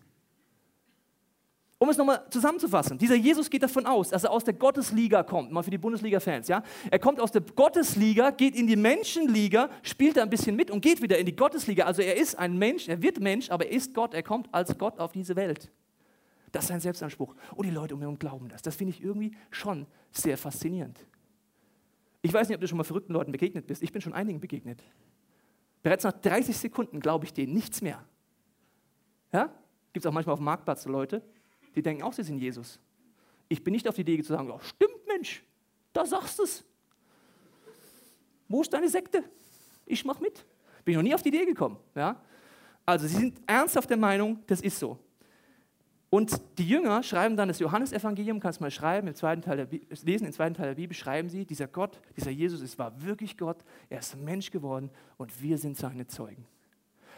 um 1.81 1.89
es 1.89 1.98
nochmal 1.98 2.25
zusammenzufassen, 2.29 2.98
dieser 2.98 3.15
Jesus 3.15 3.50
geht 3.50 3.63
davon 3.63 3.86
aus, 3.86 4.09
dass 4.09 4.25
er 4.25 4.31
aus 4.31 4.43
der 4.43 4.53
Gottesliga 4.53 5.24
kommt, 5.24 5.51
mal 5.51 5.63
für 5.63 5.71
die 5.71 5.77
Bundesliga-Fans. 5.77 6.50
Ja? 6.50 6.62
Er 6.91 7.00
kommt 7.00 7.21
aus 7.21 7.31
der 7.31 7.41
Gottesliga, 7.41 8.31
geht 8.31 8.55
in 8.55 8.67
die 8.67 8.75
Menschenliga, 8.75 9.69
spielt 9.81 10.17
da 10.17 10.24
ein 10.24 10.29
bisschen 10.29 10.57
mit 10.57 10.69
und 10.69 10.81
geht 10.81 11.01
wieder 11.01 11.17
in 11.17 11.25
die 11.25 11.36
Gottesliga. 11.36 11.86
Also 11.86 12.01
er 12.01 12.17
ist 12.17 12.38
ein 12.38 12.57
Mensch, 12.57 12.89
er 12.89 13.01
wird 13.01 13.21
Mensch, 13.21 13.50
aber 13.50 13.65
er 13.65 13.71
ist 13.71 13.93
Gott, 13.93 14.13
er 14.13 14.24
kommt 14.24 14.53
als 14.53 14.77
Gott 14.77 15.00
auf 15.00 15.13
diese 15.13 15.38
Welt. 15.38 15.71
Das 16.51 16.65
ist 16.65 16.67
sein 16.67 16.81
Selbstanspruch. 16.81 17.33
Und 17.55 17.65
die 17.65 17.71
Leute 17.71 17.93
um 17.93 18.01
ihn 18.01 18.03
herum 18.03 18.19
glauben 18.19 18.50
das. 18.50 18.62
Das 18.62 18.75
finde 18.75 18.93
ich 18.93 19.01
irgendwie 19.01 19.31
schon 19.50 19.88
sehr 20.12 20.38
faszinierend. 20.38 21.00
Ich 22.21 22.33
weiß 22.33 22.50
nicht, 22.50 22.55
ob 22.55 22.62
du 22.62 22.67
schon 22.67 22.77
mal 22.77 22.83
verrückten 22.83 23.13
Leuten 23.13 23.31
begegnet 23.31 23.67
bist. 23.67 23.81
Ich 23.83 23.93
bin 23.93 24.01
schon 24.01 24.13
einigen 24.13 24.41
begegnet. 24.41 24.83
Bereits 25.81 26.03
nach 26.03 26.12
30 26.12 26.57
Sekunden 26.57 27.00
glaube 27.00 27.24
ich 27.24 27.33
denen 27.33 27.53
nichts 27.53 27.81
mehr. 27.81 28.03
Ja? 29.31 29.45
Gibt 29.93 30.05
es 30.05 30.09
auch 30.09 30.13
manchmal 30.13 30.33
auf 30.33 30.39
dem 30.39 30.45
Marktplatz 30.45 30.86
Leute, 30.86 31.24
die 31.75 31.81
denken 31.81 32.03
auch, 32.03 32.13
sie 32.13 32.23
sind 32.23 32.39
Jesus. 32.39 32.79
Ich 33.47 33.63
bin 33.63 33.73
nicht 33.73 33.88
auf 33.88 33.95
die 33.95 34.01
Idee 34.01 34.21
zu 34.21 34.33
sagen, 34.33 34.51
oh, 34.51 34.59
stimmt 34.59 35.07
Mensch, 35.07 35.43
da 35.93 36.05
sagst 36.05 36.39
du 36.39 36.43
es. 36.43 36.63
Wo 38.47 38.61
ist 38.61 38.71
deine 38.73 38.89
Sekte? 38.89 39.23
Ich 39.85 40.05
mach 40.05 40.19
mit. 40.19 40.45
Bin 40.85 40.95
noch 40.95 41.03
nie 41.03 41.13
auf 41.13 41.21
die 41.21 41.29
Idee 41.29 41.45
gekommen. 41.45 41.77
Ja? 41.95 42.21
Also 42.85 43.07
sie 43.07 43.15
sind 43.15 43.41
ernsthaft 43.45 43.89
der 43.89 43.97
Meinung, 43.97 44.39
das 44.47 44.61
ist 44.61 44.79
so. 44.79 44.97
Und 46.09 46.41
die 46.57 46.67
Jünger 46.67 47.03
schreiben 47.03 47.38
dann 47.38 47.49
das 47.49 47.59
Johannesevangelium, 47.59 48.39
kannst 48.39 48.59
du 48.59 48.63
mal 48.63 48.71
schreiben, 48.71 49.07
im 49.07 49.13
zweiten 49.13 49.43
Teil 49.43 49.57
der 49.57 49.79
lesen, 50.03 50.25
im 50.25 50.33
zweiten 50.33 50.55
Teil 50.55 50.69
der 50.69 50.75
Bibel 50.75 50.95
schreiben 50.95 51.29
sie, 51.29 51.45
dieser 51.45 51.67
Gott, 51.67 52.01
dieser 52.17 52.31
Jesus, 52.31 52.61
es 52.61 52.79
war 52.79 52.99
wirklich 53.03 53.38
Gott, 53.38 53.63
er 53.89 53.99
ist 53.99 54.17
Mensch 54.17 54.49
geworden 54.49 54.89
und 55.17 55.39
wir 55.41 55.59
sind 55.59 55.77
seine 55.77 56.07
Zeugen. 56.07 56.47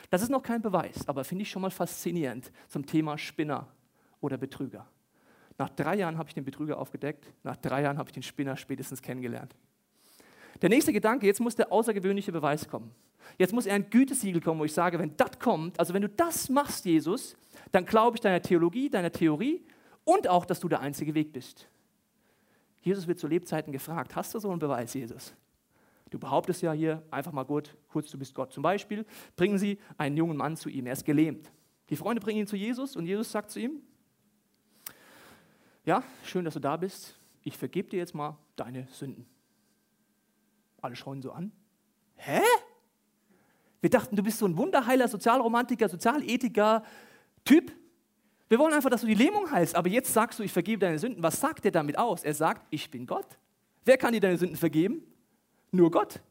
Das 0.09 0.21
ist 0.21 0.29
noch 0.29 0.43
kein 0.43 0.61
Beweis, 0.61 1.07
aber 1.07 1.23
finde 1.23 1.43
ich 1.43 1.49
schon 1.49 1.61
mal 1.61 1.71
faszinierend 1.71 2.51
zum 2.67 2.85
Thema 2.85 3.17
Spinner 3.17 3.67
oder 4.21 4.37
Betrüger. 4.37 4.87
Nach 5.57 5.69
drei 5.69 5.97
Jahren 5.97 6.17
habe 6.17 6.29
ich 6.29 6.33
den 6.33 6.45
Betrüger 6.45 6.79
aufgedeckt, 6.79 7.27
nach 7.43 7.57
drei 7.57 7.83
Jahren 7.83 7.97
habe 7.97 8.09
ich 8.09 8.13
den 8.13 8.23
Spinner 8.23 8.55
spätestens 8.55 9.01
kennengelernt. 9.01 9.55
Der 10.61 10.69
nächste 10.69 10.93
Gedanke, 10.93 11.25
jetzt 11.25 11.39
muss 11.39 11.55
der 11.55 11.71
außergewöhnliche 11.71 12.31
Beweis 12.31 12.67
kommen. 12.67 12.91
Jetzt 13.37 13.53
muss 13.53 13.65
er 13.65 13.75
ein 13.75 13.89
Gütesiegel 13.89 14.41
kommen, 14.41 14.59
wo 14.59 14.65
ich 14.65 14.73
sage, 14.73 14.99
wenn 14.99 15.15
das 15.17 15.39
kommt, 15.39 15.79
also 15.79 15.93
wenn 15.93 16.01
du 16.01 16.09
das 16.09 16.49
machst, 16.49 16.85
Jesus, 16.85 17.35
dann 17.71 17.85
glaube 17.85 18.17
ich 18.17 18.21
deiner 18.21 18.41
Theologie, 18.41 18.89
deiner 18.89 19.11
Theorie 19.11 19.63
und 20.03 20.27
auch, 20.27 20.45
dass 20.45 20.59
du 20.59 20.67
der 20.67 20.79
einzige 20.79 21.13
Weg 21.13 21.31
bist. 21.31 21.67
Jesus 22.81 23.07
wird 23.07 23.19
zu 23.19 23.27
Lebzeiten 23.27 23.71
gefragt, 23.71 24.15
hast 24.15 24.33
du 24.33 24.39
so 24.39 24.49
einen 24.49 24.59
Beweis, 24.59 24.93
Jesus? 24.93 25.33
Du 26.09 26.19
behauptest 26.19 26.61
ja 26.61 26.73
hier 26.73 27.03
einfach 27.09 27.31
mal 27.31 27.43
gut, 27.43 27.75
kurz, 27.87 28.11
du 28.11 28.17
bist 28.17 28.35
Gott. 28.35 28.51
Zum 28.51 28.63
Beispiel 28.63 29.05
bringen 29.35 29.57
sie 29.57 29.79
einen 29.97 30.17
jungen 30.17 30.35
Mann 30.35 30.57
zu 30.57 30.69
ihm, 30.69 30.87
er 30.87 30.93
ist 30.93 31.05
gelähmt. 31.05 31.51
Die 31.89 31.95
Freunde 31.95 32.21
bringen 32.21 32.39
ihn 32.39 32.47
zu 32.47 32.55
Jesus 32.55 32.95
und 32.95 33.05
Jesus 33.05 33.31
sagt 33.31 33.51
zu 33.51 33.59
ihm, 33.59 33.81
ja, 35.85 36.03
schön, 36.23 36.45
dass 36.45 36.53
du 36.53 36.59
da 36.59 36.77
bist, 36.77 37.17
ich 37.43 37.57
vergebe 37.57 37.89
dir 37.89 37.97
jetzt 37.97 38.13
mal 38.13 38.37
deine 38.55 38.87
Sünden. 38.91 39.25
Alle 40.81 40.95
schauen 40.95 41.21
so 41.21 41.31
an. 41.31 41.51
Hä? 42.15 42.41
Wir 43.81 43.89
dachten, 43.89 44.15
du 44.15 44.23
bist 44.23 44.37
so 44.37 44.45
ein 44.45 44.57
Wunderheiler, 44.57 45.07
Sozialromantiker, 45.07 45.89
Sozialethiker, 45.89 46.83
Typ. 47.43 47.71
Wir 48.47 48.59
wollen 48.59 48.73
einfach, 48.73 48.89
dass 48.89 49.01
du 49.01 49.07
die 49.07 49.15
Lähmung 49.15 49.49
heilst. 49.49 49.75
Aber 49.75 49.89
jetzt 49.89 50.13
sagst 50.13 50.37
du, 50.37 50.43
ich 50.43 50.51
vergebe 50.51 50.79
deine 50.79 50.99
Sünden. 50.99 51.23
Was 51.23 51.39
sagt 51.39 51.65
er 51.65 51.71
damit 51.71 51.97
aus? 51.97 52.23
Er 52.23 52.33
sagt, 52.33 52.67
ich 52.69 52.91
bin 52.91 53.07
Gott. 53.07 53.25
Wer 53.85 53.97
kann 53.97 54.13
dir 54.13 54.19
deine 54.19 54.37
Sünden 54.37 54.57
vergeben? 54.57 55.01
Nur 55.71 55.89
Gott. 55.89 56.21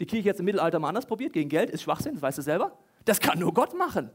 Die 0.00 0.06
Kirche 0.06 0.28
hat 0.28 0.34
es 0.34 0.40
im 0.40 0.44
Mittelalter 0.44 0.78
mal 0.78 0.88
anders 0.88 1.06
probiert, 1.06 1.32
gegen 1.32 1.48
Geld, 1.48 1.70
ist 1.70 1.82
Schwachsinn, 1.82 2.14
das 2.14 2.22
weißt 2.22 2.38
du 2.38 2.42
selber. 2.42 2.78
Das 3.04 3.20
kann 3.20 3.38
nur 3.38 3.54
Gott 3.54 3.76
machen. 3.76 4.10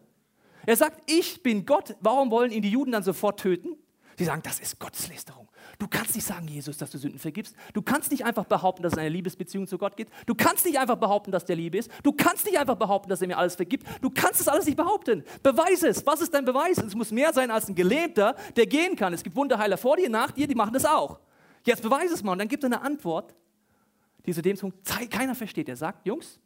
Er 0.66 0.76
sagt, 0.76 1.10
ich 1.12 1.42
bin 1.44 1.66
Gott. 1.66 1.96
Warum 2.00 2.32
wollen 2.32 2.52
ihn 2.52 2.62
die 2.62 2.70
Juden 2.70 2.92
dann 2.92 3.04
sofort 3.04 3.40
töten? 3.40 3.76
Sie 4.18 4.26
sagen, 4.26 4.42
das 4.44 4.60
ist 4.60 4.80
Gotteslästerung. 4.80 5.48
Du 5.80 5.88
kannst 5.88 6.16
nicht 6.16 6.26
sagen, 6.26 6.48
Jesus, 6.48 6.78
dass 6.78 6.92
du 6.92 6.98
Sünden 6.98 7.20
vergibst. 7.20 7.56
Du 7.74 7.82
kannst 7.82 8.12
nicht 8.12 8.26
einfach 8.26 8.46
behaupten, 8.46 8.84
dass 8.84 8.94
es 8.94 9.00
eine 9.00 9.10
Liebesbeziehung 9.10 9.68
zu 9.68 9.78
Gott 9.78 9.98
gibt. 9.98 10.12
Du 10.26 10.36
kannst 10.36 10.66
nicht 10.66 10.78
einfach 10.78 10.98
behaupten, 10.98 11.32
dass 11.32 11.46
der 11.46 11.56
Liebe 11.56 11.78
ist. 11.78 11.90
Du 12.04 12.12
kannst 12.12 12.46
nicht 12.46 12.60
einfach 12.60 12.76
behaupten, 12.76 13.10
dass 13.10 13.22
er 13.22 13.28
mir 13.28 13.38
alles 13.38 13.56
vergibt. 13.56 13.88
Du 14.02 14.10
kannst 14.10 14.42
es 14.42 14.48
alles 14.48 14.66
nicht 14.66 14.78
behaupten. 14.78 15.24
Beweise 15.42 15.88
es. 15.88 16.06
Was 16.06 16.22
ist 16.22 16.34
dein 16.34 16.46
Beweis? 16.46 16.78
Es 16.78 16.96
muss 16.96 17.12
mehr 17.12 17.34
sein 17.34 17.50
als 17.50 17.68
ein 17.68 17.76
Gelähmter, 17.76 18.36
der 18.56 18.68
gehen 18.68 18.96
kann. 18.96 19.14
Es 19.14 19.24
gibt 19.24 19.36
Wunderheiler 19.36 19.78
vor 19.78 19.98
dir, 19.98 20.10
nach 20.10 20.32
dir, 20.32 20.48
die 20.48 20.56
machen 20.56 20.74
das 20.74 20.86
auch. 20.86 21.20
Jetzt 21.66 21.82
beweise 21.82 22.14
es 22.14 22.24
mal. 22.24 22.34
Und 22.34 22.40
dann 22.40 22.48
gibt 22.48 22.64
er 22.64 22.68
eine 22.68 22.82
Antwort, 22.82 23.34
die 24.26 24.34
zu 24.34 24.42
dem 24.42 24.58
Punkt 24.58 24.78
keiner 25.10 25.36
versteht. 25.36 25.70
Er 25.70 25.76
sagt, 25.76 26.06
Jungs, 26.06 26.40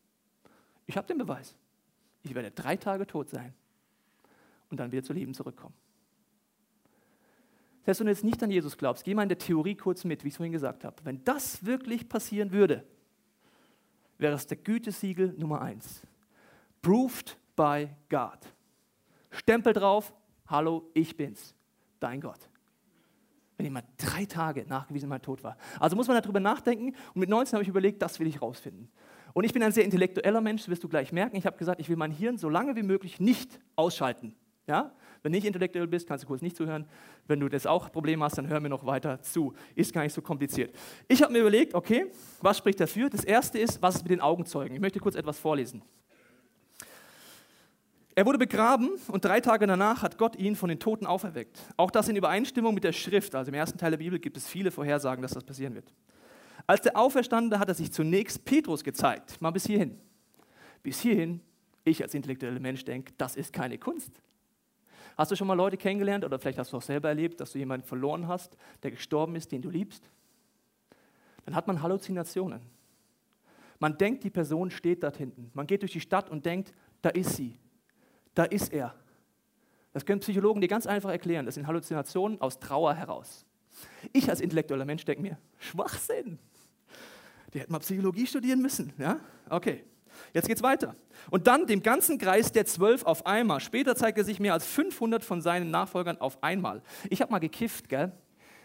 ich 0.86 0.96
habe 0.96 1.08
den 1.08 1.18
Beweis. 1.18 1.56
Ich 2.24 2.34
werde 2.34 2.52
drei 2.52 2.76
Tage 2.76 3.06
tot 3.06 3.30
sein 3.30 3.54
und 4.70 4.80
dann 4.80 4.92
wieder 4.92 5.04
zu 5.04 5.14
Leben 5.14 5.34
zurückkommen. 5.34 5.74
Selbst 7.88 8.02
wenn 8.02 8.08
du 8.08 8.12
jetzt 8.12 8.26
nicht 8.26 8.44
an 8.44 8.52
Jesus 8.52 8.78
glaubst, 8.78 9.06
geh 9.06 9.16
mal 9.16 9.24
in 9.24 9.30
der 9.30 9.38
Theorie 9.38 9.76
kurz 9.76 10.04
mit, 10.04 10.22
wie 10.26 10.28
ich 10.28 10.34
es 10.34 10.38
vorhin 10.38 10.52
gesagt 10.52 10.84
habe. 10.84 10.98
Wenn 11.06 11.24
das 11.24 11.66
wirklich 11.66 12.10
passieren 12.10 12.52
würde, 12.52 12.84
wäre 14.18 14.36
es 14.36 14.46
der 14.46 14.58
Gütesiegel 14.58 15.34
Nummer 15.38 15.62
eins. 15.62 16.02
Proved 16.82 17.38
by 17.56 17.88
God. 18.10 18.40
Stempel 19.32 19.72
drauf, 19.72 20.14
hallo, 20.48 20.92
ich 20.94 21.16
bin's, 21.16 21.56
dein 22.02 22.20
Gott. 22.20 22.50
Wenn 23.56 23.68
jemand 23.68 23.86
drei 23.96 24.26
Tage 24.26 24.66
nachgewiesen 24.68 25.08
mein 25.08 25.22
Tod 25.22 25.42
war. 25.42 25.56
Also 25.80 25.96
muss 25.96 26.10
man 26.10 26.22
darüber 26.22 26.42
nachdenken 26.42 26.94
und 27.14 27.22
mit 27.22 27.30
19 27.30 27.54
habe 27.54 27.64
ich 27.64 27.70
überlegt, 27.70 28.02
das 28.02 28.20
will 28.20 28.28
ich 28.28 28.42
rausfinden. 28.42 28.92
Und 29.32 29.46
ich 29.46 29.54
bin 29.54 29.64
ein 29.64 29.72
sehr 29.72 29.86
intellektueller 29.86 30.42
Mensch, 30.42 30.68
wirst 30.68 30.84
du 30.84 30.90
gleich 30.90 31.14
merken. 31.14 31.38
Ich 31.38 31.46
habe 31.46 31.58
gesagt, 31.58 31.80
ich 31.80 31.88
will 31.88 31.96
mein 31.96 32.12
Hirn 32.12 32.38
so 32.38 32.50
lange 32.50 32.76
wie 32.76 32.84
möglich 32.84 33.22
nicht 33.22 33.62
ausschalten. 33.78 34.36
Ja? 34.68 34.92
Wenn 35.22 35.32
du 35.32 35.38
nicht 35.38 35.48
intellektuell 35.48 35.88
bist, 35.88 36.08
kannst 36.08 36.24
du 36.24 36.28
kurz 36.28 36.42
nicht 36.42 36.56
zuhören. 36.56 36.86
Wenn 37.28 37.40
du 37.40 37.50
das 37.50 37.66
auch 37.66 37.92
Problem 37.92 38.24
hast, 38.24 38.38
dann 38.38 38.48
hör 38.48 38.60
mir 38.60 38.70
noch 38.70 38.86
weiter 38.86 39.22
zu. 39.22 39.54
Ist 39.76 39.94
gar 39.94 40.04
nicht 40.04 40.14
so 40.14 40.22
kompliziert. 40.22 40.76
Ich 41.08 41.22
habe 41.22 41.34
mir 41.34 41.40
überlegt, 41.40 41.74
okay, 41.74 42.08
was 42.42 42.58
spricht 42.58 42.80
dafür? 42.80 43.10
Das 43.10 43.24
erste 43.24 43.60
ist, 43.60 43.82
was 43.82 43.96
ist 43.96 44.04
mit 44.04 44.12
den 44.12 44.22
Augenzeugen? 44.22 44.76
Ich 44.76 44.82
möchte 44.82 45.00
kurz 45.00 45.16
etwas 45.16 45.40
vorlesen. 45.40 45.82
Er 48.18 48.26
wurde 48.26 48.40
begraben 48.40 48.90
und 49.10 49.24
drei 49.24 49.40
Tage 49.42 49.68
danach 49.68 50.02
hat 50.02 50.18
Gott 50.18 50.36
ihn 50.38 50.56
von 50.56 50.70
den 50.70 50.80
Toten 50.80 51.06
auferweckt. 51.06 51.60
Auch 51.78 51.92
das 51.92 52.10
in 52.10 52.16
Übereinstimmung 52.16 52.74
mit 52.74 52.84
der 52.84 52.92
Schrift. 52.92 53.36
Also 53.36 53.50
im 53.50 53.54
ersten 53.54 53.78
Teil 53.78 53.92
der 53.92 54.00
Bibel 54.00 54.18
gibt 54.18 54.38
es 54.38 54.48
viele 54.48 54.72
Vorhersagen, 54.72 55.22
dass 55.22 55.34
das 55.34 55.44
passieren 55.44 55.76
wird. 55.76 55.94
Als 56.66 56.82
der 56.82 56.98
Auferstandene 56.98 57.60
hat 57.60 57.68
er 57.68 57.76
sich 57.76 57.94
zunächst 57.94 58.44
Petrus 58.44 58.84
gezeigt. 58.84 59.40
Mal 59.40 59.52
bis 59.52 59.68
hierhin. 59.68 60.00
Bis 60.82 61.00
hierhin, 61.00 61.42
ich 61.84 62.02
als 62.02 62.16
intellektueller 62.16 62.60
Mensch 62.60 62.84
denke, 62.84 63.14
das 63.20 63.36
ist 63.36 63.54
keine 63.54 63.78
Kunst. 63.78 64.12
Hast 65.18 65.32
du 65.32 65.36
schon 65.36 65.48
mal 65.48 65.56
Leute 65.56 65.78
kennengelernt 65.78 66.24
oder 66.24 66.38
vielleicht 66.38 66.60
hast 66.60 66.72
du 66.72 66.78
auch 66.78 66.82
selber 66.82 67.10
erlebt, 67.10 67.42
dass 67.42 67.52
du 67.52 67.58
jemanden 67.58 67.86
verloren 67.86 68.28
hast, 68.28 68.56
der 68.84 68.92
gestorben 68.92 69.36
ist, 69.36 69.52
den 69.52 69.64
du 69.64 69.70
liebst? 69.70 70.10
Dann 71.46 71.56
hat 71.56 71.66
man 71.66 71.82
Halluzinationen. 71.82 72.62
Man 73.80 73.98
denkt, 73.98 74.24
die 74.24 74.30
Person 74.30 74.70
steht 74.70 75.04
dort 75.04 75.18
hinten. 75.18 75.50
Man 75.54 75.66
geht 75.66 75.82
durch 75.82 75.92
die 75.92 76.02
Stadt 76.02 76.30
und 76.30 76.46
denkt, 76.46 76.74
da 77.02 77.10
ist 77.10 77.36
sie, 77.36 77.58
da 78.36 78.44
ist 78.44 78.72
er. 78.72 78.94
Das 79.94 80.06
können 80.06 80.20
Psychologen 80.20 80.62
dir 80.62 80.68
ganz 80.68 80.86
einfach 80.86 81.10
erklären. 81.10 81.46
Das 81.46 81.56
sind 81.56 81.66
Halluzinationen 81.66 82.40
aus 82.40 82.60
Trauer 82.60 82.94
heraus. 82.94 83.46
Ich 84.14 84.30
als 84.30 84.42
intellektueller 84.42 84.86
Mensch 84.86 85.06
denke 85.06 85.24
mir, 85.24 85.38
Schwachsinn. 85.58 86.38
Der 87.54 87.62
hätte 87.62 87.72
mal 87.72 87.80
Psychologie 87.80 88.28
studieren 88.28 88.62
müssen. 88.62 88.94
Ja? 89.00 89.20
Okay. 89.50 89.84
Jetzt 90.34 90.48
geht's 90.48 90.64
weiter. 90.64 90.96
Und 91.30 91.48
dann 91.48 91.66
dem 91.68 91.82
ganzen 91.84 92.18
Kreis 92.18 92.52
der 92.52 92.66
zwölf 92.66 93.04
auf 93.04 93.26
einmal. 93.26 93.60
Später 93.60 93.96
zeigt 93.96 94.18
er 94.18 94.24
sich 94.24 94.40
mehr 94.40 94.54
als 94.54 94.66
500 94.66 95.24
von 95.24 95.42
seinen 95.42 95.72
Nachfolgern 95.72 96.20
auf 96.20 96.42
einmal. 96.44 96.82
Ich 97.10 97.22
habe 97.22 97.32
mal 97.32 97.40
gekifft, 97.40 97.90
gell? 97.90 98.12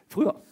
Früher. 0.09 0.43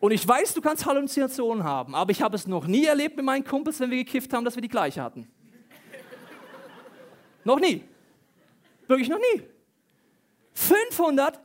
Und 0.00 0.10
ich 0.10 0.26
weiß, 0.26 0.52
du 0.52 0.60
kannst 0.60 0.84
Halluzinationen 0.84 1.64
haben, 1.64 1.94
aber 1.94 2.10
ich 2.10 2.20
habe 2.20 2.36
es 2.36 2.46
noch 2.46 2.66
nie 2.66 2.84
erlebt 2.84 3.16
mit 3.16 3.24
meinen 3.24 3.42
Kumpels, 3.42 3.80
wenn 3.80 3.90
wir 3.90 3.96
gekifft 3.96 4.32
haben, 4.34 4.44
dass 4.44 4.54
wir 4.54 4.60
die 4.60 4.68
gleiche 4.68 5.02
hatten. 5.02 5.26
noch 7.42 7.58
nie. 7.58 7.82
Wirklich 8.86 9.08
noch 9.08 9.18
nie. 9.18 9.42
500, 10.52 11.40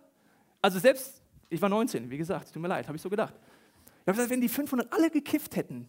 also 0.61 0.77
selbst, 0.77 1.21
ich 1.49 1.61
war 1.61 1.69
19, 1.69 2.09
wie 2.09 2.17
gesagt, 2.17 2.53
tut 2.53 2.61
mir 2.61 2.67
leid, 2.67 2.87
habe 2.87 2.97
ich 2.97 3.01
so 3.01 3.09
gedacht. 3.09 3.33
Ich 3.85 4.07
habe 4.07 4.11
gesagt, 4.11 4.29
wenn 4.29 4.41
die 4.41 4.49
500 4.49 4.91
alle 4.91 5.09
gekifft 5.09 5.55
hätten, 5.55 5.87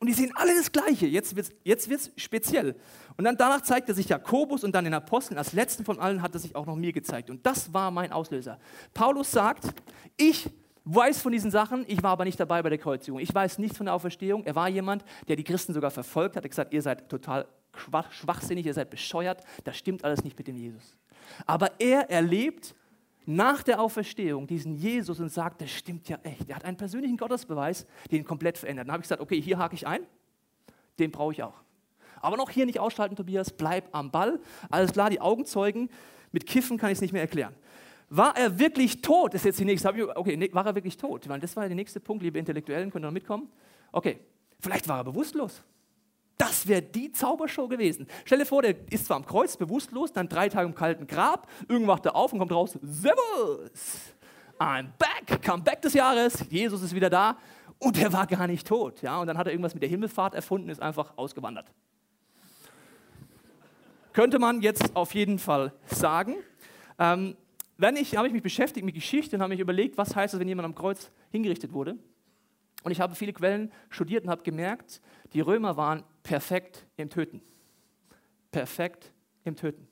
und 0.00 0.06
die 0.06 0.14
sehen 0.14 0.32
alle 0.34 0.54
das 0.56 0.72
Gleiche. 0.72 1.06
Jetzt 1.06 1.36
wird 1.36 1.46
es 1.46 1.54
jetzt 1.62 1.90
wird's 1.90 2.10
speziell. 2.16 2.74
Und 3.18 3.24
dann 3.24 3.36
danach 3.36 3.60
zeigt 3.60 3.88
er 3.90 3.94
sich 3.94 4.08
Jakobus 4.08 4.64
und 4.64 4.74
dann 4.74 4.84
den 4.84 4.94
Aposteln. 4.94 5.36
Als 5.36 5.52
letzten 5.52 5.84
von 5.84 6.00
allen 6.00 6.22
hat 6.22 6.32
er 6.32 6.40
sich 6.40 6.56
auch 6.56 6.64
noch 6.64 6.74
mir 6.74 6.92
gezeigt. 6.92 7.28
Und 7.28 7.44
das 7.44 7.74
war 7.74 7.90
mein 7.90 8.10
Auslöser. 8.10 8.58
Paulus 8.94 9.30
sagt, 9.30 9.66
ich 10.16 10.48
weiß 10.84 11.20
von 11.20 11.32
diesen 11.32 11.50
Sachen, 11.50 11.84
ich 11.86 12.02
war 12.02 12.12
aber 12.12 12.24
nicht 12.24 12.40
dabei 12.40 12.62
bei 12.62 12.70
der 12.70 12.78
Kreuzigung. 12.78 13.20
Ich 13.20 13.34
weiß 13.34 13.58
nichts 13.58 13.76
von 13.76 13.86
der 13.86 13.94
Auferstehung. 13.94 14.44
Er 14.44 14.54
war 14.54 14.70
jemand, 14.70 15.04
der 15.28 15.36
die 15.36 15.44
Christen 15.44 15.74
sogar 15.74 15.90
verfolgt 15.90 16.34
hat. 16.34 16.44
Er 16.44 16.46
hat 16.46 16.50
gesagt, 16.50 16.72
ihr 16.72 16.80
seid 16.80 17.10
total 17.10 17.46
schwachsinnig, 18.10 18.64
ihr 18.64 18.74
seid 18.74 18.88
bescheuert. 18.88 19.44
Das 19.64 19.76
stimmt 19.76 20.02
alles 20.02 20.24
nicht 20.24 20.38
mit 20.38 20.48
dem 20.48 20.56
Jesus. 20.56 20.96
Aber 21.46 21.72
er 21.78 22.08
erlebt 22.08 22.74
nach 23.26 23.62
der 23.62 23.80
Auferstehung 23.80 24.46
diesen 24.46 24.74
Jesus 24.74 25.20
und 25.20 25.28
sagt, 25.28 25.60
das 25.60 25.70
stimmt 25.70 26.08
ja 26.08 26.18
echt. 26.22 26.48
Er 26.48 26.56
hat 26.56 26.64
einen 26.64 26.76
persönlichen 26.76 27.16
Gottesbeweis, 27.16 27.86
den 28.10 28.24
komplett 28.24 28.58
verändert. 28.58 28.88
Dann 28.88 28.92
habe 28.92 29.00
ich 29.00 29.04
gesagt, 29.04 29.20
okay, 29.20 29.40
hier 29.40 29.58
hake 29.58 29.74
ich 29.74 29.86
ein, 29.86 30.00
den 30.98 31.10
brauche 31.10 31.32
ich 31.32 31.42
auch. 31.42 31.60
Aber 32.20 32.36
noch 32.36 32.50
hier 32.50 32.66
nicht 32.66 32.80
ausschalten, 32.80 33.16
Tobias, 33.16 33.50
bleib 33.50 33.94
am 33.94 34.10
Ball. 34.10 34.40
Alles 34.70 34.92
klar, 34.92 35.10
die 35.10 35.20
Augenzeugen, 35.20 35.90
mit 36.32 36.46
Kiffen 36.46 36.78
kann 36.78 36.90
ich 36.90 36.96
es 36.96 37.02
nicht 37.02 37.12
mehr 37.12 37.22
erklären. 37.22 37.54
War 38.08 38.36
er 38.36 38.58
wirklich 38.58 39.02
tot? 39.02 39.34
Das 39.34 39.42
ist 39.42 39.46
jetzt 39.46 39.60
die 39.60 39.64
nächste. 39.64 39.88
Okay, 40.16 40.50
war 40.52 40.66
er 40.66 40.74
wirklich 40.74 40.96
tot? 40.96 41.26
Das 41.28 41.56
war 41.56 41.66
der 41.66 41.76
nächste 41.76 42.00
Punkt, 42.00 42.22
liebe 42.22 42.38
Intellektuellen, 42.38 42.90
könnt 42.90 43.04
ihr 43.04 43.08
noch 43.08 43.14
mitkommen? 43.14 43.48
Okay, 43.92 44.18
vielleicht 44.58 44.88
war 44.88 44.98
er 44.98 45.04
bewusstlos. 45.04 45.62
Das 46.40 46.66
wäre 46.66 46.80
die 46.80 47.12
Zaubershow 47.12 47.68
gewesen. 47.68 48.06
Stell 48.24 48.38
dir 48.38 48.46
vor, 48.46 48.62
der 48.62 48.74
ist 48.90 49.04
zwar 49.04 49.18
am 49.18 49.26
Kreuz 49.26 49.58
bewusstlos, 49.58 50.10
dann 50.10 50.26
drei 50.26 50.48
Tage 50.48 50.66
im 50.66 50.74
kalten 50.74 51.06
Grab, 51.06 51.46
irgendwann 51.68 51.88
wacht 51.88 52.06
er 52.06 52.16
auf 52.16 52.32
und 52.32 52.38
kommt 52.38 52.50
raus, 52.50 52.78
Servus, 52.80 54.14
I'm 54.58 54.88
back, 54.96 55.42
Comeback 55.42 55.82
des 55.82 55.92
Jahres, 55.92 56.46
Jesus 56.48 56.80
ist 56.80 56.94
wieder 56.94 57.10
da 57.10 57.36
und 57.78 57.98
er 57.98 58.10
war 58.14 58.26
gar 58.26 58.46
nicht 58.46 58.66
tot. 58.66 59.02
Ja? 59.02 59.20
Und 59.20 59.26
dann 59.26 59.36
hat 59.36 59.48
er 59.48 59.52
irgendwas 59.52 59.74
mit 59.74 59.82
der 59.82 59.90
Himmelfahrt 59.90 60.34
erfunden, 60.34 60.70
ist 60.70 60.80
einfach 60.80 61.12
ausgewandert. 61.18 61.70
Könnte 64.14 64.38
man 64.38 64.62
jetzt 64.62 64.96
auf 64.96 65.14
jeden 65.14 65.38
Fall 65.38 65.74
sagen. 65.84 66.36
Ähm, 66.98 67.36
wenn 67.76 67.96
ich, 67.96 68.16
habe 68.16 68.28
ich 68.28 68.32
mich 68.32 68.42
beschäftigt 68.42 68.86
mit 68.86 68.94
Geschichte 68.94 69.36
und 69.36 69.42
habe 69.42 69.50
mich 69.50 69.60
überlegt, 69.60 69.98
was 69.98 70.16
heißt 70.16 70.32
es, 70.32 70.40
wenn 70.40 70.48
jemand 70.48 70.64
am 70.64 70.74
Kreuz 70.74 71.10
hingerichtet 71.30 71.74
wurde. 71.74 71.98
Und 72.82 72.92
ich 72.92 73.00
habe 73.00 73.14
viele 73.14 73.32
Quellen 73.32 73.72
studiert 73.90 74.24
und 74.24 74.30
habe 74.30 74.42
gemerkt, 74.42 75.00
die 75.32 75.40
Römer 75.40 75.76
waren 75.76 76.02
perfekt 76.22 76.86
im 76.96 77.10
Töten. 77.10 77.42
Perfekt 78.50 79.12
im 79.44 79.56
Töten. 79.56 79.86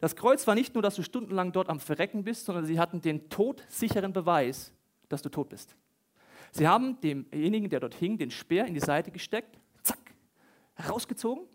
Das 0.00 0.14
Kreuz 0.14 0.46
war 0.46 0.54
nicht 0.54 0.74
nur, 0.74 0.82
dass 0.82 0.94
du 0.94 1.02
stundenlang 1.02 1.52
dort 1.52 1.68
am 1.68 1.80
Verrecken 1.80 2.24
bist, 2.24 2.44
sondern 2.44 2.66
sie 2.66 2.78
hatten 2.78 3.00
den 3.00 3.28
todsicheren 3.28 4.12
Beweis, 4.12 4.72
dass 5.08 5.22
du 5.22 5.28
tot 5.28 5.48
bist. 5.48 5.74
Sie 6.52 6.68
haben 6.68 7.00
demjenigen, 7.00 7.68
der 7.70 7.80
dort 7.80 7.94
hing, 7.94 8.18
den 8.18 8.30
Speer 8.30 8.66
in 8.66 8.74
die 8.74 8.80
Seite 8.80 9.10
gesteckt, 9.10 9.58
zack, 9.82 9.98
rausgezogen 10.88 11.46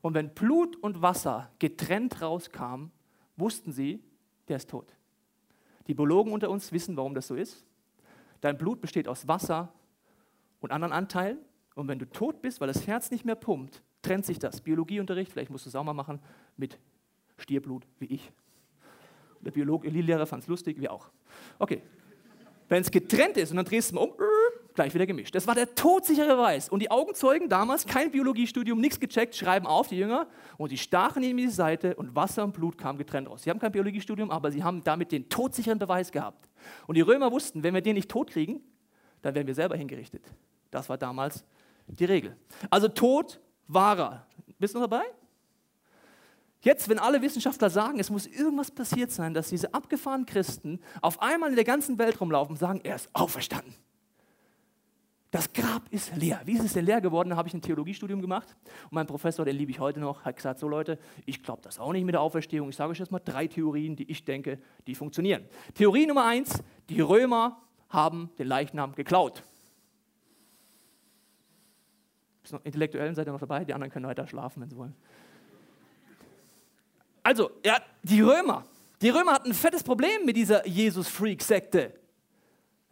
Und 0.00 0.14
wenn 0.14 0.34
Blut 0.34 0.76
und 0.76 1.02
Wasser 1.02 1.50
getrennt 1.58 2.22
rauskamen, 2.22 2.90
wussten 3.36 3.72
sie, 3.72 4.02
der 4.48 4.56
ist 4.56 4.70
tot. 4.70 4.94
Die 5.86 5.94
Biologen 5.94 6.32
unter 6.32 6.50
uns 6.50 6.72
wissen, 6.72 6.96
warum 6.96 7.14
das 7.14 7.26
so 7.26 7.34
ist. 7.34 7.64
Dein 8.44 8.58
Blut 8.58 8.82
besteht 8.82 9.08
aus 9.08 9.26
Wasser 9.26 9.72
und 10.60 10.70
anderen 10.70 10.92
Anteilen. 10.92 11.38
Und 11.76 11.88
wenn 11.88 11.98
du 11.98 12.04
tot 12.04 12.42
bist, 12.42 12.60
weil 12.60 12.68
das 12.68 12.86
Herz 12.86 13.10
nicht 13.10 13.24
mehr 13.24 13.36
pumpt, 13.36 13.82
trennt 14.02 14.26
sich 14.26 14.38
das. 14.38 14.60
Biologieunterricht, 14.60 15.32
vielleicht 15.32 15.50
musst 15.50 15.64
du 15.64 15.70
es 15.70 15.74
auch 15.74 15.82
mal 15.82 15.94
machen, 15.94 16.20
mit 16.58 16.78
Stierblut, 17.38 17.86
wie 18.00 18.04
ich. 18.04 18.30
Der 19.40 19.50
Biologe, 19.50 19.88
Lehrer 19.88 20.26
fand 20.26 20.42
es 20.42 20.48
lustig, 20.50 20.78
wie 20.78 20.90
auch. 20.90 21.08
Okay. 21.58 21.80
Wenn 22.68 22.82
es 22.82 22.90
getrennt 22.90 23.38
ist 23.38 23.50
und 23.50 23.56
dann 23.56 23.64
drehst 23.64 23.92
du 23.92 23.94
mal 23.94 24.02
um, 24.02 24.12
gleich 24.74 24.92
wieder 24.92 25.06
gemischt. 25.06 25.34
Das 25.34 25.46
war 25.46 25.54
der 25.54 25.74
todsichere 25.74 26.36
Beweis. 26.36 26.68
Und 26.68 26.80
die 26.80 26.90
Augenzeugen 26.90 27.48
damals, 27.48 27.86
kein 27.86 28.10
Biologiestudium, 28.10 28.80
nichts 28.80 28.98
gecheckt, 28.98 29.36
schreiben 29.36 29.66
auf, 29.66 29.88
die 29.88 29.96
Jünger, 29.96 30.26
und 30.56 30.70
sie 30.70 30.78
stachen 30.78 31.22
ihm 31.22 31.38
in 31.38 31.46
die 31.46 31.52
Seite 31.52 31.94
und 31.94 32.14
Wasser 32.14 32.44
und 32.44 32.52
Blut 32.52 32.76
kamen 32.76 32.98
getrennt 32.98 33.28
raus. 33.28 33.44
Sie 33.44 33.50
haben 33.50 33.60
kein 33.60 33.72
Biologiestudium, 33.72 34.30
aber 34.30 34.50
sie 34.50 34.62
haben 34.62 34.82
damit 34.82 35.12
den 35.12 35.28
todsicheren 35.28 35.78
Beweis 35.78 36.10
gehabt. 36.10 36.48
Und 36.86 36.96
die 36.96 37.00
Römer 37.00 37.30
wussten, 37.30 37.62
wenn 37.62 37.74
wir 37.74 37.82
den 37.82 37.94
nicht 37.94 38.10
tot 38.10 38.30
kriegen, 38.30 38.60
dann 39.22 39.34
werden 39.34 39.46
wir 39.46 39.54
selber 39.54 39.76
hingerichtet. 39.76 40.24
Das 40.70 40.88
war 40.88 40.98
damals 40.98 41.44
die 41.86 42.04
Regel. 42.04 42.36
Also 42.70 42.88
Tod 42.88 43.40
war 43.68 43.98
er. 43.98 44.26
Bist 44.58 44.74
du 44.74 44.80
noch 44.80 44.88
dabei? 44.88 45.04
Jetzt, 46.60 46.88
wenn 46.88 46.98
alle 46.98 47.20
Wissenschaftler 47.20 47.68
sagen, 47.68 48.00
es 48.00 48.08
muss 48.08 48.26
irgendwas 48.26 48.70
passiert 48.70 49.10
sein, 49.10 49.34
dass 49.34 49.50
diese 49.50 49.74
abgefahrenen 49.74 50.24
Christen 50.24 50.80
auf 51.02 51.20
einmal 51.20 51.50
in 51.50 51.56
der 51.56 51.64
ganzen 51.64 51.98
Welt 51.98 52.20
rumlaufen 52.20 52.52
und 52.52 52.58
sagen, 52.58 52.80
er 52.82 52.96
ist 52.96 53.10
auferstanden. 53.12 53.74
Das 55.34 55.52
Grab 55.52 55.82
ist 55.90 56.14
leer. 56.14 56.40
Wie 56.44 56.52
ist 56.52 56.64
es 56.64 56.74
denn 56.74 56.84
leer 56.84 57.00
geworden? 57.00 57.30
Da 57.30 57.36
habe 57.36 57.48
ich 57.48 57.54
ein 57.54 57.60
Theologiestudium 57.60 58.20
gemacht 58.20 58.54
und 58.84 58.92
mein 58.92 59.08
Professor, 59.08 59.44
den 59.44 59.56
liebe 59.56 59.72
ich 59.72 59.80
heute 59.80 59.98
noch, 59.98 60.24
hat 60.24 60.36
gesagt, 60.36 60.60
so 60.60 60.68
Leute, 60.68 60.96
ich 61.26 61.42
glaube 61.42 61.60
das 61.60 61.80
auch 61.80 61.92
nicht 61.92 62.04
mit 62.04 62.12
der 62.12 62.20
Auferstehung. 62.20 62.68
Ich 62.68 62.76
sage 62.76 62.92
euch 62.92 63.00
jetzt 63.00 63.10
mal 63.10 63.18
drei 63.18 63.48
Theorien, 63.48 63.96
die 63.96 64.08
ich 64.08 64.24
denke, 64.24 64.60
die 64.86 64.94
funktionieren. 64.94 65.44
Theorie 65.74 66.06
Nummer 66.06 66.24
eins, 66.24 66.62
die 66.88 67.00
Römer 67.00 67.60
haben 67.88 68.30
den 68.38 68.46
Leichnam 68.46 68.94
geklaut. 68.94 69.42
Intellektuellen 72.62 73.16
seid 73.16 73.26
ihr 73.26 73.32
noch 73.32 73.40
dabei? 73.40 73.64
Die 73.64 73.74
anderen 73.74 73.90
können 73.92 74.06
weiter 74.06 74.28
schlafen, 74.28 74.62
wenn 74.62 74.70
sie 74.70 74.76
wollen. 74.76 74.94
Also, 77.24 77.50
ja, 77.66 77.78
die 78.04 78.20
Römer. 78.20 78.62
Die 79.02 79.08
Römer 79.08 79.32
hatten 79.32 79.48
ein 79.48 79.54
fettes 79.54 79.82
Problem 79.82 80.24
mit 80.24 80.36
dieser 80.36 80.64
Jesus-Freak-Sekte. 80.64 81.92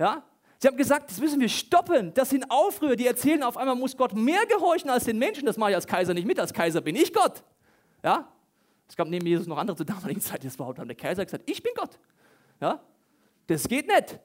Ja, 0.01 0.25
Sie 0.63 0.69
haben 0.69 0.77
gesagt, 0.77 1.11
das 1.11 1.19
müssen 1.19 1.41
wir 1.41 1.49
stoppen. 1.49 2.15
Das 2.15 2.31
sind 2.31 2.49
Aufrührer, 2.49 2.95
die 2.95 3.05
erzählen 3.05 3.43
auf 3.43 3.57
einmal, 3.57 3.75
muss 3.75 3.97
Gott 3.97 4.15
mehr 4.15 4.47
gehorchen 4.47 4.91
als 4.91 5.03
den 5.03 5.19
Menschen. 5.19 5.45
Das 5.45 5.57
mache 5.57 5.71
ich 5.71 5.75
als 5.75 5.89
Kaiser 5.89 6.15
nicht 6.15 6.25
mit. 6.25 6.39
Als 6.39 6.53
Kaiser 6.53 6.81
bin 6.81 6.95
ich 6.95 7.13
Gott. 7.13 7.43
Ja? 8.05 8.29
Es 8.89 8.95
gab 8.95 9.09
neben 9.09 9.27
Jesus 9.27 9.49
noch 9.49 9.59
andere 9.59 9.77
zur 9.77 9.87
damaligen 9.87 10.21
Zeit, 10.21 10.45
das 10.45 10.57
war 10.61 10.69
haben 10.69 10.87
der 10.87 10.97
Kaiser 10.97 11.25
gesagt, 11.25 11.51
ich 11.51 11.65
bin 11.65 11.73
Gott. 11.75 11.99
Ja? 12.61 12.81
Das 13.49 13.67
geht 13.67 13.89
nicht. 13.89 14.21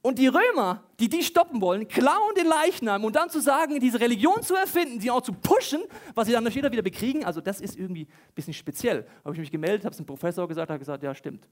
Und 0.00 0.18
die 0.18 0.26
Römer, 0.28 0.84
die 1.00 1.10
die 1.10 1.22
stoppen 1.22 1.60
wollen, 1.60 1.86
klauen 1.86 2.34
den 2.34 2.46
Leichnam 2.46 3.04
und 3.04 3.14
dann 3.14 3.28
zu 3.28 3.40
sagen, 3.40 3.78
diese 3.78 4.00
Religion 4.00 4.42
zu 4.42 4.54
erfinden, 4.54 5.00
sie 5.00 5.10
auch 5.10 5.20
zu 5.20 5.34
pushen, 5.34 5.82
was 6.14 6.28
sie 6.28 6.32
dann 6.32 6.50
später 6.50 6.72
wieder 6.72 6.80
bekriegen, 6.80 7.26
also 7.26 7.42
das 7.42 7.60
ist 7.60 7.78
irgendwie 7.78 8.04
ein 8.04 8.34
bisschen 8.34 8.54
speziell. 8.54 9.06
Habe 9.22 9.34
ich 9.34 9.40
mich 9.40 9.50
gemeldet, 9.50 9.84
habe 9.84 9.92
es 9.92 9.98
dem 9.98 10.06
Professor 10.06 10.48
gesagt, 10.48 10.70
hat 10.70 10.78
gesagt, 10.78 11.02
ja 11.02 11.14
stimmt. 11.14 11.46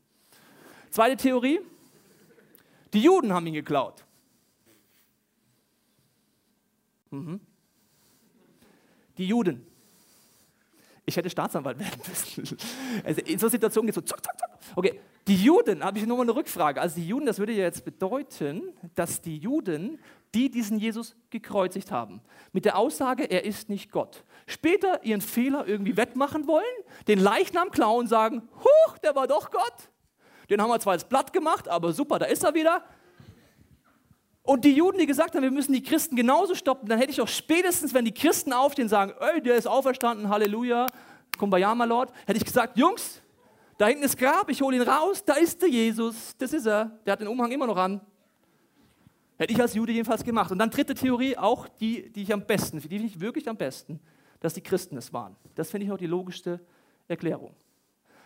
Zweite 0.89 1.19
Theorie, 1.19 1.61
die 2.95 3.03
Juden 3.03 3.31
haben 3.35 3.47
ihn 3.47 3.53
geklaut. 3.53 4.07
Mhm. 7.13 7.41
Die 9.19 9.27
Juden. 9.27 9.67
Ich 11.05 11.17
hätte 11.17 11.29
Staatsanwalt 11.29 11.79
werden 11.79 12.01
müssen. 12.09 12.57
Also 13.05 13.21
in 13.23 13.39
so 13.39 13.49
Situationen 13.49 13.87
geht 13.87 13.97
es 13.97 14.09
so 14.09 14.15
zack, 14.15 14.25
zack, 14.25 14.39
zack. 14.39 14.51
Okay, 14.77 15.01
die 15.27 15.37
Juden, 15.37 15.85
habe 15.85 15.99
ich 15.99 16.07
nur 16.07 16.17
mal 16.17 16.23
eine 16.23 16.35
Rückfrage. 16.35 16.81
Also 16.81 16.97
die 16.97 17.07
Juden, 17.07 17.27
das 17.27 17.39
würde 17.39 17.53
ja 17.53 17.65
jetzt 17.65 17.85
bedeuten, 17.85 18.63
dass 18.95 19.21
die 19.21 19.37
Juden, 19.37 19.99
die 20.35 20.51
diesen 20.51 20.79
Jesus 20.79 21.15
gekreuzigt 21.31 21.91
haben, 21.91 22.21
mit 22.53 22.65
der 22.65 22.79
Aussage, 22.79 23.25
er 23.25 23.45
ist 23.45 23.69
nicht 23.69 23.91
Gott, 23.91 24.25
später 24.47 25.05
ihren 25.05 25.21
Fehler 25.21 25.67
irgendwie 25.67 25.97
wettmachen 25.97 26.47
wollen, 26.47 26.65
den 27.09 27.19
Leichnam 27.19 27.71
klauen, 27.71 28.07
sagen, 28.07 28.49
huch, 28.59 28.99
der 28.99 29.15
war 29.15 29.27
doch 29.27 29.51
Gott. 29.51 29.91
Den 30.49 30.61
haben 30.61 30.71
wir 30.71 30.81
zwar 30.81 30.95
als 30.95 31.05
Blatt 31.09 31.33
gemacht, 31.33 31.69
aber 31.69 31.93
super, 31.93 32.19
da 32.19 32.27
ist 32.27 32.45
er 32.45 32.55
wieder. 32.55 32.85
Und 34.45 34.65
die 34.65 34.73
Juden, 34.73 34.99
die 34.99 35.07
gesagt 35.07 35.35
haben, 35.35 35.43
wir 35.43 35.51
müssen 35.53 35.73
die 35.73 35.83
Christen 35.83 36.17
genauso 36.17 36.55
stoppen, 36.55 36.89
dann 36.89 36.99
hätte 36.99 37.13
ich 37.13 37.21
auch 37.21 37.29
spätestens, 37.29 37.95
wenn 37.95 38.05
die 38.05 38.13
Christen 38.13 38.53
aufstehen 38.53 38.87
und 38.87 38.89
sagen, 38.89 39.13
ey, 39.21 39.41
der 39.41 39.55
ist 39.55 39.69
auferstanden, 39.69 40.29
Halleluja, 40.29 40.87
Kumbaya, 41.39 41.75
my 41.75 41.85
Lord, 41.85 42.13
hätte 42.27 42.39
ich 42.39 42.45
gesagt, 42.45 42.77
Jungs, 42.77 43.23
da 43.79 43.87
hinten 43.87 44.03
ist 44.03 44.19
Grab, 44.19 44.51
ich 44.51 44.61
hole 44.61 44.77
ihn 44.77 44.83
raus, 44.83 45.25
da 45.25 45.35
ist 45.35 45.63
der 45.63 45.69
Jesus, 45.69 46.37
das 46.39 46.53
ist 46.53 46.67
er, 46.67 46.87
der 47.07 47.13
hat 47.13 47.21
den 47.21 47.29
Umhang 47.29 47.53
immer 47.53 47.67
noch 47.67 47.77
an. 47.77 48.01
Hätte 49.39 49.53
ich 49.53 49.61
als 49.61 49.75
Jude 49.75 49.93
jedenfalls 49.93 50.23
gemacht. 50.23 50.53
Und 50.53 50.59
dann 50.59 50.71
dritte 50.71 50.95
Theorie, 50.95 51.37
auch 51.37 51.67
die, 51.69 52.11
die 52.11 52.23
ich 52.23 52.33
am 52.33 52.45
besten, 52.45 52.81
die 52.81 52.89
finde 52.89 53.07
ich 53.07 53.19
wirklich 53.19 53.49
am 53.49 53.57
besten, 53.57 53.99
dass 54.41 54.55
die 54.55 54.61
Christen 54.61 54.97
es 54.97 55.13
waren. 55.13 55.37
Das 55.55 55.71
finde 55.71 55.87
ich 55.87 55.93
auch 55.93 55.99
die 55.99 56.07
logischste 56.07 56.61
Erklärung. 57.09 57.55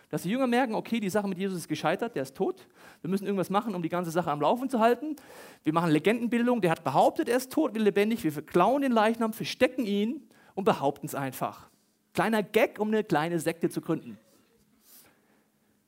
Dass 0.09 0.23
die 0.23 0.29
Jünger 0.29 0.47
merken, 0.47 0.73
okay, 0.73 0.99
die 0.99 1.09
Sache 1.09 1.27
mit 1.27 1.37
Jesus 1.37 1.57
ist 1.57 1.67
gescheitert, 1.67 2.15
der 2.15 2.23
ist 2.23 2.35
tot. 2.35 2.67
Wir 3.01 3.09
müssen 3.09 3.25
irgendwas 3.25 3.49
machen, 3.49 3.75
um 3.75 3.81
die 3.81 3.89
ganze 3.89 4.09
Sache 4.09 4.31
am 4.31 4.39
Laufen 4.39 4.69
zu 4.69 4.79
halten. 4.79 5.17
Wir 5.63 5.73
machen 5.73 5.91
Legendenbildung, 5.91 6.61
der 6.61 6.71
hat 6.71 6.83
behauptet, 6.83 7.27
er 7.27 7.37
ist 7.37 7.51
tot, 7.51 7.75
will 7.75 7.83
lebendig. 7.83 8.23
Wir 8.23 8.31
verklauen 8.31 8.81
den 8.81 8.93
Leichnam, 8.93 9.33
verstecken 9.33 9.85
ihn 9.85 10.29
und 10.55 10.63
behaupten 10.63 11.07
es 11.07 11.15
einfach. 11.15 11.69
Kleiner 12.13 12.41
Gag, 12.41 12.79
um 12.79 12.87
eine 12.87 13.03
kleine 13.03 13.39
Sekte 13.39 13.69
zu 13.69 13.81
gründen. 13.81 14.17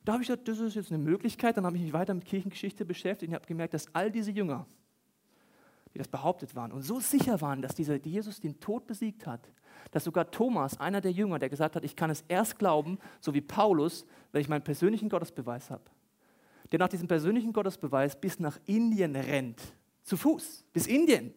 Da 0.03 0.13
habe 0.13 0.23
ich 0.23 0.27
gesagt, 0.27 0.47
das 0.47 0.60
ist 0.60 0.75
jetzt 0.75 0.91
eine 0.91 1.01
Möglichkeit. 1.01 1.55
Dann 1.55 1.65
habe 1.65 1.77
ich 1.77 1.84
mich 1.84 1.93
weiter 1.93 2.13
mit 2.13 2.25
Kirchengeschichte 2.25 2.84
beschäftigt 2.84 3.29
und 3.29 3.36
habe 3.36 3.45
gemerkt, 3.45 3.73
dass 3.73 3.93
all 3.95 4.12
diese 4.12 4.32
Jünger, 4.32 4.65
die 5.93 5.97
das 5.97 6.08
behauptet 6.08 6.55
waren 6.55 6.71
und 6.71 6.82
so 6.82 6.99
sicher 6.99 7.39
waren, 7.41 7.62
dass 7.62 7.73
dieser 7.73 7.95
Jesus 7.95 8.39
den 8.39 8.60
Tod 8.60 8.86
besiegt 8.86 9.25
hat, 9.25 9.49
dass 9.91 10.04
sogar 10.04 10.30
Thomas, 10.32 10.80
einer 10.80 11.02
der 11.02 11.12
Jünger, 11.12 11.39
der 11.39 11.49
gesagt 11.49 11.75
hat, 11.75 11.84
ich 11.84 11.95
kann 11.95 12.10
es 12.10 12.23
erst 12.28 12.60
glauben, 12.60 12.99
so 13.19 13.34
wie 13.34 13.41
Paulus, 13.41 14.06
wenn 14.32 14.41
ich 14.41 14.49
meinen 14.49 14.63
persönlichen 14.63 15.10
Gottesbeweis 15.10 15.69
habe, 15.69 15.84
der 16.71 16.80
nach 16.80 16.89
diesem 16.89 17.08
persönlichen 17.08 17.54
Gottesbeweis 17.54 18.19
bis 18.19 18.39
nach 18.39 18.60
Indien 18.65 19.15
rennt, 19.15 19.62
zu 20.04 20.17
Fuß, 20.17 20.65
bis 20.73 20.88
Indien, 20.88 21.34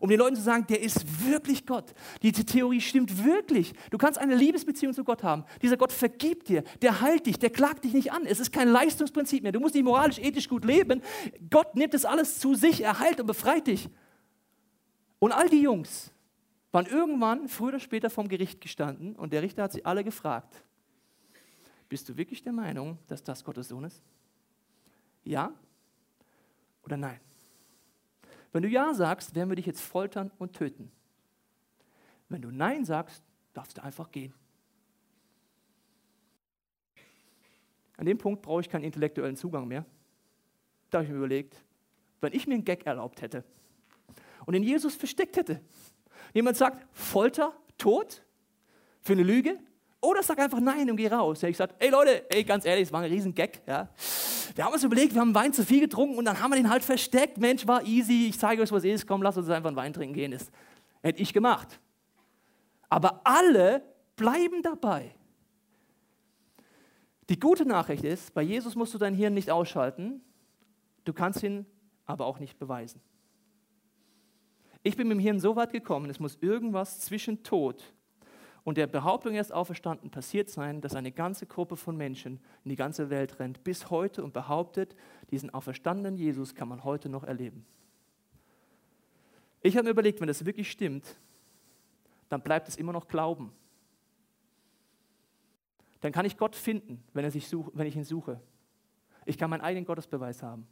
um 0.00 0.08
den 0.08 0.18
Leuten 0.18 0.34
zu 0.34 0.42
sagen, 0.42 0.66
der 0.66 0.80
ist 0.80 1.28
wirklich 1.28 1.66
Gott. 1.66 1.92
Diese 2.22 2.44
Theorie 2.44 2.80
stimmt 2.80 3.22
wirklich. 3.22 3.74
Du 3.90 3.98
kannst 3.98 4.18
eine 4.18 4.34
Liebesbeziehung 4.34 4.94
zu 4.94 5.04
Gott 5.04 5.22
haben. 5.22 5.44
Dieser 5.60 5.76
Gott 5.76 5.92
vergibt 5.92 6.48
dir, 6.48 6.64
der 6.80 7.02
heilt 7.02 7.26
dich, 7.26 7.38
der 7.38 7.50
klagt 7.50 7.84
dich 7.84 7.92
nicht 7.92 8.10
an. 8.10 8.24
Es 8.24 8.40
ist 8.40 8.50
kein 8.50 8.68
Leistungsprinzip 8.68 9.42
mehr. 9.42 9.52
Du 9.52 9.60
musst 9.60 9.74
nicht 9.74 9.84
moralisch, 9.84 10.18
ethisch 10.18 10.48
gut 10.48 10.64
leben. 10.64 11.02
Gott 11.50 11.76
nimmt 11.76 11.92
es 11.92 12.06
alles 12.06 12.38
zu 12.38 12.54
sich, 12.54 12.82
er 12.82 12.98
heilt 12.98 13.20
und 13.20 13.26
befreit 13.26 13.66
dich. 13.66 13.90
Und 15.18 15.32
all 15.32 15.50
die 15.50 15.60
Jungs, 15.60 16.10
waren 16.72 16.86
irgendwann 16.86 17.48
früher 17.48 17.68
oder 17.68 17.80
später 17.80 18.10
vom 18.10 18.28
Gericht 18.28 18.60
gestanden 18.60 19.16
und 19.16 19.32
der 19.32 19.42
Richter 19.42 19.64
hat 19.64 19.72
sie 19.72 19.84
alle 19.84 20.04
gefragt, 20.04 20.64
bist 21.88 22.08
du 22.08 22.16
wirklich 22.16 22.42
der 22.42 22.52
Meinung, 22.52 22.98
dass 23.08 23.22
das 23.22 23.44
Gottes 23.44 23.68
Sohn 23.68 23.84
ist? 23.84 24.02
Ja 25.24 25.52
oder 26.84 26.96
nein? 26.96 27.20
Wenn 28.52 28.62
du 28.62 28.68
Ja 28.68 28.94
sagst, 28.94 29.34
werden 29.34 29.48
wir 29.48 29.56
dich 29.56 29.66
jetzt 29.66 29.80
foltern 29.80 30.30
und 30.38 30.54
töten. 30.54 30.90
Wenn 32.28 32.42
du 32.42 32.50
Nein 32.50 32.84
sagst, 32.84 33.22
darfst 33.52 33.78
du 33.78 33.82
einfach 33.82 34.10
gehen. 34.10 34.32
An 37.96 38.06
dem 38.06 38.18
Punkt 38.18 38.42
brauche 38.42 38.60
ich 38.60 38.68
keinen 38.68 38.84
intellektuellen 38.84 39.36
Zugang 39.36 39.68
mehr. 39.68 39.84
Da 40.90 40.98
habe 40.98 41.04
ich 41.04 41.10
mir 41.10 41.18
überlegt, 41.18 41.62
wenn 42.20 42.32
ich 42.32 42.46
mir 42.46 42.54
einen 42.54 42.64
Gag 42.64 42.86
erlaubt 42.86 43.20
hätte 43.20 43.44
und 44.46 44.54
den 44.54 44.62
Jesus 44.62 44.94
versteckt 44.94 45.36
hätte, 45.36 45.60
Jemand 46.32 46.56
sagt 46.56 46.86
Folter, 46.92 47.52
Tod 47.78 48.22
für 49.00 49.12
eine 49.12 49.22
Lüge. 49.22 49.58
Oder 50.02 50.22
sag 50.22 50.38
einfach 50.38 50.60
nein 50.60 50.90
und 50.90 50.96
geh 50.96 51.08
raus. 51.08 51.42
Ich 51.42 51.56
sage, 51.56 51.74
ey 51.78 51.90
Leute, 51.90 52.30
ey, 52.30 52.42
ganz 52.42 52.64
ehrlich, 52.64 52.84
es 52.84 52.92
war 52.92 53.02
ein 53.02 53.10
riesen 53.10 53.34
Gag. 53.34 53.60
Ja. 53.66 53.90
Wir 54.54 54.64
haben 54.64 54.72
uns 54.72 54.82
überlegt, 54.82 55.12
wir 55.12 55.20
haben 55.20 55.34
Wein 55.34 55.52
zu 55.52 55.64
viel 55.64 55.80
getrunken 55.80 56.16
und 56.16 56.24
dann 56.24 56.40
haben 56.40 56.50
wir 56.50 56.56
den 56.56 56.70
halt 56.70 56.82
versteckt. 56.82 57.36
Mensch, 57.36 57.66
war 57.66 57.84
easy, 57.84 58.28
ich 58.28 58.38
zeige 58.38 58.62
euch, 58.62 58.72
was 58.72 58.84
ist. 58.84 59.06
Komm, 59.06 59.22
lass 59.22 59.36
uns 59.36 59.48
einfach 59.50 59.68
einen 59.68 59.76
Wein 59.76 59.92
trinken 59.92 60.14
gehen. 60.14 60.30
Das 60.32 60.50
hätte 61.02 61.20
ich 61.20 61.34
gemacht. 61.34 61.78
Aber 62.88 63.20
alle 63.24 63.82
bleiben 64.16 64.62
dabei. 64.62 65.14
Die 67.28 67.38
gute 67.38 67.64
Nachricht 67.64 68.02
ist, 68.02 68.34
bei 68.34 68.42
Jesus 68.42 68.74
musst 68.74 68.92
du 68.94 68.98
dein 68.98 69.14
Hirn 69.14 69.34
nicht 69.34 69.50
ausschalten. 69.50 70.20
Du 71.04 71.12
kannst 71.12 71.42
ihn 71.42 71.66
aber 72.06 72.26
auch 72.26 72.40
nicht 72.40 72.58
beweisen. 72.58 73.00
Ich 74.82 74.96
bin 74.96 75.08
mit 75.08 75.16
dem 75.16 75.20
Hirn 75.20 75.40
so 75.40 75.56
weit 75.56 75.72
gekommen, 75.72 76.08
es 76.10 76.20
muss 76.20 76.38
irgendwas 76.40 77.00
zwischen 77.00 77.42
Tod 77.42 77.92
und 78.62 78.76
der 78.76 78.86
Behauptung, 78.86 79.34
er 79.34 79.40
ist 79.40 79.52
auferstanden, 79.52 80.10
passiert 80.10 80.50
sein, 80.50 80.80
dass 80.80 80.94
eine 80.94 81.12
ganze 81.12 81.46
Gruppe 81.46 81.76
von 81.76 81.96
Menschen 81.96 82.40
in 82.64 82.68
die 82.68 82.76
ganze 82.76 83.10
Welt 83.10 83.38
rennt, 83.38 83.64
bis 83.64 83.90
heute 83.90 84.22
und 84.22 84.32
behauptet, 84.32 84.94
diesen 85.30 85.50
auferstandenen 85.50 86.16
Jesus 86.16 86.54
kann 86.54 86.68
man 86.68 86.84
heute 86.84 87.08
noch 87.08 87.24
erleben. 87.24 87.64
Ich 89.62 89.76
habe 89.76 89.84
mir 89.84 89.90
überlegt, 89.90 90.20
wenn 90.20 90.28
das 90.28 90.44
wirklich 90.44 90.70
stimmt, 90.70 91.16
dann 92.28 92.42
bleibt 92.42 92.68
es 92.68 92.76
immer 92.76 92.92
noch 92.92 93.08
Glauben. 93.08 93.52
dann 96.00 96.12
kann 96.12 96.24
ich 96.24 96.38
Gott 96.38 96.56
finden, 96.56 97.02
wenn, 97.12 97.24
er 97.24 97.30
sich 97.30 97.48
such, 97.48 97.70
wenn 97.74 97.86
ich 97.86 97.96
ihn 97.96 98.04
suche. 98.04 98.40
Ich 99.26 99.36
kann 99.36 99.50
meinen 99.50 99.60
eigenen 99.60 99.84
Gottesbeweis 99.84 100.42
haben. 100.42 100.66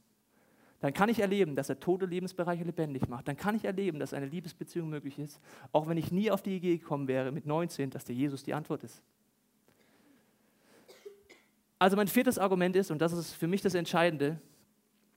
Dann 0.81 0.93
kann 0.93 1.09
ich 1.09 1.19
erleben, 1.19 1.57
dass 1.57 1.69
er 1.69 1.81
tote 1.81 2.07
Lebensbereiche 2.07 2.63
lebendig 2.63 3.09
macht. 3.09 3.27
Dann 3.27 3.37
kann 3.37 3.57
ich 3.57 3.65
erleben, 3.65 3.99
dass 3.99 4.15
eine 4.15 4.27
Liebesbeziehung 4.27 4.89
möglich 4.89 5.19
ist, 5.19 5.41
auch 5.73 5.89
wenn 5.89 5.97
ich 5.97 6.13
nie 6.13 6.31
auf 6.31 6.43
die 6.43 6.57
Idee 6.57 6.79
gekommen 6.79 7.09
wäre 7.09 7.33
mit 7.33 7.47
19, 7.47 7.91
dass 7.91 8.05
der 8.05 8.15
Jesus 8.15 8.45
die 8.45 8.55
Antwort 8.55 8.85
ist. 8.85 9.03
Also 11.81 11.97
mein 11.97 12.09
viertes 12.09 12.39
Argument 12.39 12.77
ist, 12.77 12.91
und 12.91 13.01
das 13.01 13.13
ist 13.13 13.33
für 13.33 13.47
mich 13.47 13.63
das 13.63 13.75
Entscheidende, 13.75 14.41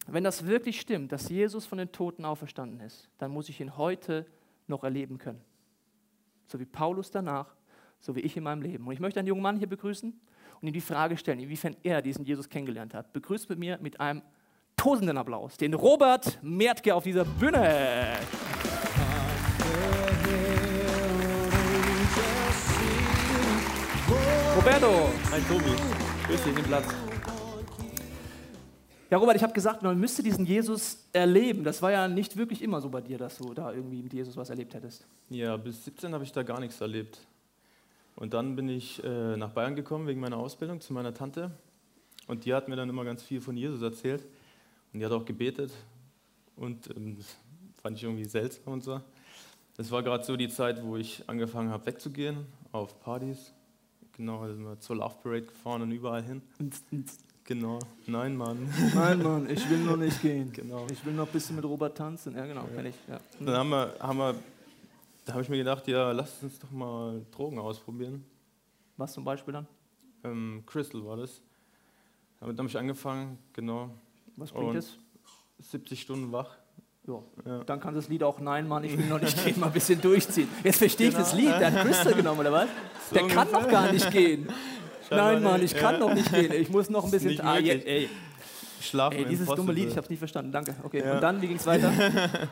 wenn 0.07 0.23
das 0.23 0.45
wirklich 0.47 0.81
stimmt, 0.81 1.11
dass 1.11 1.29
Jesus 1.29 1.65
von 1.65 1.77
den 1.77 1.91
Toten 1.91 2.25
auferstanden 2.25 2.79
ist, 2.79 3.09
dann 3.19 3.31
muss 3.31 3.49
ich 3.49 3.61
ihn 3.61 3.77
heute 3.77 4.25
noch 4.67 4.83
erleben 4.83 5.19
können. 5.19 5.41
So 6.47 6.59
wie 6.59 6.65
Paulus 6.65 7.11
danach, 7.11 7.55
so 7.99 8.15
wie 8.15 8.21
ich 8.21 8.35
in 8.35 8.43
meinem 8.43 8.63
Leben. 8.63 8.87
Und 8.87 8.93
ich 8.93 8.99
möchte 8.99 9.19
einen 9.19 9.27
jungen 9.27 9.43
Mann 9.43 9.57
hier 9.57 9.69
begrüßen 9.69 10.19
und 10.59 10.67
ihm 10.67 10.73
die 10.73 10.81
Frage 10.81 11.17
stellen, 11.17 11.39
inwiefern 11.39 11.75
er 11.83 12.01
diesen 12.01 12.25
Jesus 12.25 12.49
kennengelernt 12.49 12.93
hat. 12.95 13.13
Begrüßt 13.13 13.49
mit 13.49 13.59
mir 13.59 13.77
mit 13.79 13.99
einem 13.99 14.23
tosenden 14.81 15.15
Applaus 15.15 15.57
den 15.57 15.75
Robert 15.75 16.39
Mertke 16.41 16.95
auf 16.95 17.03
dieser 17.03 17.23
Bühne. 17.23 18.17
Roberto. 24.55 25.09
Hi 25.29 25.41
Tobi. 25.41 25.75
Grüß 26.25 26.43
dich, 26.43 26.55
nimm 26.55 26.63
Platz. 26.63 26.87
Ja, 29.11 29.19
Robert, 29.19 29.35
ich 29.35 29.43
habe 29.43 29.53
gesagt, 29.53 29.83
man 29.83 29.99
müsste 29.99 30.23
diesen 30.23 30.47
Jesus 30.47 31.07
erleben. 31.13 31.63
Das 31.63 31.83
war 31.83 31.91
ja 31.91 32.07
nicht 32.07 32.35
wirklich 32.35 32.63
immer 32.63 32.81
so 32.81 32.89
bei 32.89 33.01
dir, 33.01 33.19
dass 33.19 33.37
du 33.37 33.53
da 33.53 33.71
irgendwie 33.71 34.01
mit 34.01 34.13
Jesus 34.13 34.35
was 34.35 34.49
erlebt 34.49 34.73
hättest. 34.73 35.05
Ja, 35.29 35.57
bis 35.57 35.85
17 35.85 36.11
habe 36.11 36.23
ich 36.23 36.31
da 36.31 36.41
gar 36.41 36.59
nichts 36.59 36.81
erlebt. 36.81 37.19
Und 38.15 38.33
dann 38.33 38.55
bin 38.55 38.67
ich 38.67 39.03
äh, 39.03 39.37
nach 39.37 39.51
Bayern 39.51 39.75
gekommen 39.75 40.07
wegen 40.07 40.19
meiner 40.19 40.37
Ausbildung 40.37 40.81
zu 40.81 40.91
meiner 40.91 41.13
Tante. 41.13 41.51
Und 42.25 42.45
die 42.45 42.53
hat 42.55 42.67
mir 42.67 42.75
dann 42.75 42.89
immer 42.89 43.05
ganz 43.05 43.21
viel 43.21 43.41
von 43.41 43.55
Jesus 43.55 43.83
erzählt. 43.83 44.23
Und 44.93 44.99
die 44.99 45.05
hat 45.05 45.11
auch 45.11 45.25
gebetet. 45.25 45.71
Und 46.55 46.89
ähm, 46.95 47.17
das 47.17 47.37
fand 47.81 47.97
ich 47.97 48.03
irgendwie 48.03 48.25
seltsam 48.25 48.73
und 48.73 48.83
so. 48.83 49.01
Das 49.77 49.89
war 49.91 50.03
gerade 50.03 50.23
so 50.23 50.35
die 50.35 50.49
Zeit, 50.49 50.83
wo 50.83 50.97
ich 50.97 51.27
angefangen 51.27 51.69
habe 51.69 51.85
wegzugehen 51.85 52.45
auf 52.71 52.99
Partys. 52.99 53.53
Genau, 54.11 54.45
da 54.45 54.53
sind 54.53 54.63
wir 54.63 54.79
zur 54.79 54.97
Love 54.97 55.15
Parade 55.23 55.45
gefahren 55.45 55.81
und 55.81 55.91
überall 55.91 56.21
hin. 56.21 56.41
Genau. 57.45 57.79
Nein, 58.05 58.35
Mann. 58.35 58.69
Nein, 58.93 59.23
Mann, 59.23 59.49
ich 59.49 59.67
will 59.69 59.79
noch 59.79 59.97
nicht 59.97 60.21
gehen. 60.21 60.51
Genau. 60.51 60.85
Ich 60.91 61.03
will 61.05 61.13
noch 61.13 61.25
ein 61.25 61.31
bisschen 61.31 61.55
mit 61.55 61.65
Robert 61.65 61.97
tanzen. 61.97 62.35
Ja, 62.35 62.45
genau, 62.45 62.65
kenn 62.75 62.85
ich. 62.85 62.95
Ja. 63.07 63.19
Dann 63.39 63.55
haben 63.55 63.69
wir, 63.69 63.95
haben 63.99 64.17
wir, 64.19 64.35
da 65.25 65.33
habe 65.33 65.41
ich 65.41 65.49
mir 65.49 65.57
gedacht, 65.57 65.87
ja, 65.87 66.11
lass 66.11 66.43
uns 66.43 66.59
doch 66.59 66.71
mal 66.71 67.25
Drogen 67.31 67.57
ausprobieren. 67.57 68.23
Was 68.97 69.13
zum 69.13 69.23
Beispiel 69.23 69.53
dann? 69.53 69.67
Ähm, 70.23 70.63
Crystal 70.65 71.03
war 71.05 71.17
das. 71.17 71.41
Damit 72.39 72.57
habe 72.57 72.69
ich 72.69 72.77
angefangen, 72.77 73.37
genau. 73.53 73.89
Was 74.35 74.51
bringt 74.51 74.75
es? 74.75 74.97
70 75.59 76.01
Stunden 76.01 76.31
wach. 76.31 76.57
Ja. 77.07 77.21
Ja. 77.45 77.63
Dann 77.63 77.79
kann 77.79 77.95
das 77.95 78.09
Lied 78.09 78.23
auch 78.23 78.39
Nein, 78.39 78.67
Mann, 78.67 78.83
ich 78.83 78.97
will 78.97 79.05
noch 79.07 79.19
nicht 79.19 79.43
gehen, 79.43 79.59
mal 79.59 79.67
ein 79.67 79.73
bisschen 79.73 79.99
durchziehen. 80.01 80.47
Jetzt 80.63 80.77
verstehe 80.77 81.09
ich 81.09 81.15
das 81.15 81.33
Lied, 81.33 81.49
der 81.49 81.71
hat 81.71 81.85
Crystal 81.85 82.13
genommen, 82.13 82.39
oder 82.41 82.51
was? 82.51 82.67
Der 83.11 83.27
kann 83.27 83.47
ungefähr. 83.47 83.61
noch 83.61 83.69
gar 83.69 83.91
nicht 83.91 84.11
gehen. 84.11 84.49
Nein, 85.09 85.43
Mann, 85.43 85.55
ich 85.61 85.73
nicht. 85.73 85.77
kann 85.77 85.95
Ja. 85.95 85.99
noch 85.99 86.13
nicht 86.13 86.31
gehen. 86.31 86.51
Ich 86.53 86.69
muss 86.69 86.89
noch 86.89 87.03
ein 87.03 87.11
bisschen. 87.11 87.41
Ah, 87.41 87.57
jetzt, 87.57 87.85
ey, 87.85 88.09
Schlafen 88.81 89.17
ey, 89.17 89.25
dieses 89.25 89.47
dumme 89.47 89.73
Lied, 89.73 89.89
ich 89.89 89.97
habe 89.97 90.05
es 90.05 90.09
nicht 90.09 90.19
verstanden. 90.19 90.51
Danke. 90.51 90.75
Okay. 90.83 90.99
Ja. 91.03 91.15
Und 91.15 91.21
dann, 91.21 91.41
wie 91.41 91.47
ging 91.47 91.57
es 91.57 91.65
weiter? 91.65 91.91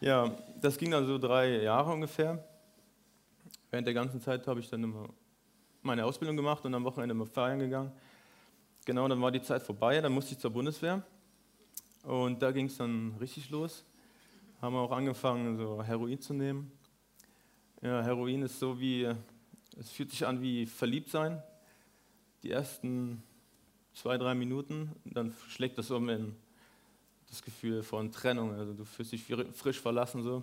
Ja, 0.00 0.30
das 0.60 0.78
ging 0.78 0.92
dann 0.92 1.06
so 1.06 1.18
drei 1.18 1.60
Jahre 1.62 1.90
ungefähr. 1.92 2.44
Während 3.70 3.84
der 3.86 3.94
ganzen 3.94 4.20
Zeit 4.20 4.46
habe 4.46 4.60
ich 4.60 4.70
dann 4.70 4.84
immer 4.84 5.08
meine 5.82 6.04
Ausbildung 6.04 6.36
gemacht 6.36 6.64
und 6.64 6.72
am 6.72 6.84
Wochenende 6.84 7.14
immer 7.14 7.26
feiern 7.26 7.58
gegangen. 7.58 7.90
Genau, 8.88 9.06
dann 9.06 9.20
war 9.20 9.30
die 9.30 9.42
Zeit 9.42 9.62
vorbei, 9.62 10.00
dann 10.00 10.12
musste 10.12 10.32
ich 10.32 10.38
zur 10.38 10.50
Bundeswehr. 10.50 11.02
Und 12.04 12.40
da 12.40 12.52
ging 12.52 12.64
es 12.64 12.78
dann 12.78 13.14
richtig 13.20 13.50
los. 13.50 13.84
Haben 14.62 14.76
wir 14.76 14.80
auch 14.80 14.92
angefangen, 14.92 15.58
so 15.58 15.82
Heroin 15.82 16.18
zu 16.18 16.32
nehmen. 16.32 16.72
Ja, 17.82 18.02
Heroin 18.02 18.40
ist 18.40 18.58
so 18.58 18.80
wie, 18.80 19.06
es 19.76 19.90
fühlt 19.90 20.10
sich 20.10 20.26
an 20.26 20.40
wie 20.40 20.64
verliebt 20.64 21.10
sein. 21.10 21.42
Die 22.42 22.50
ersten 22.50 23.22
zwei, 23.92 24.16
drei 24.16 24.34
Minuten, 24.34 24.90
dann 25.04 25.34
schlägt 25.50 25.76
das 25.76 25.90
um 25.90 26.08
in 26.08 26.34
das 27.28 27.42
Gefühl 27.42 27.82
von 27.82 28.10
Trennung. 28.10 28.54
Also 28.54 28.72
du 28.72 28.86
fühlst 28.86 29.12
dich 29.12 29.22
fri- 29.22 29.52
frisch 29.52 29.82
verlassen 29.82 30.22
so. 30.22 30.42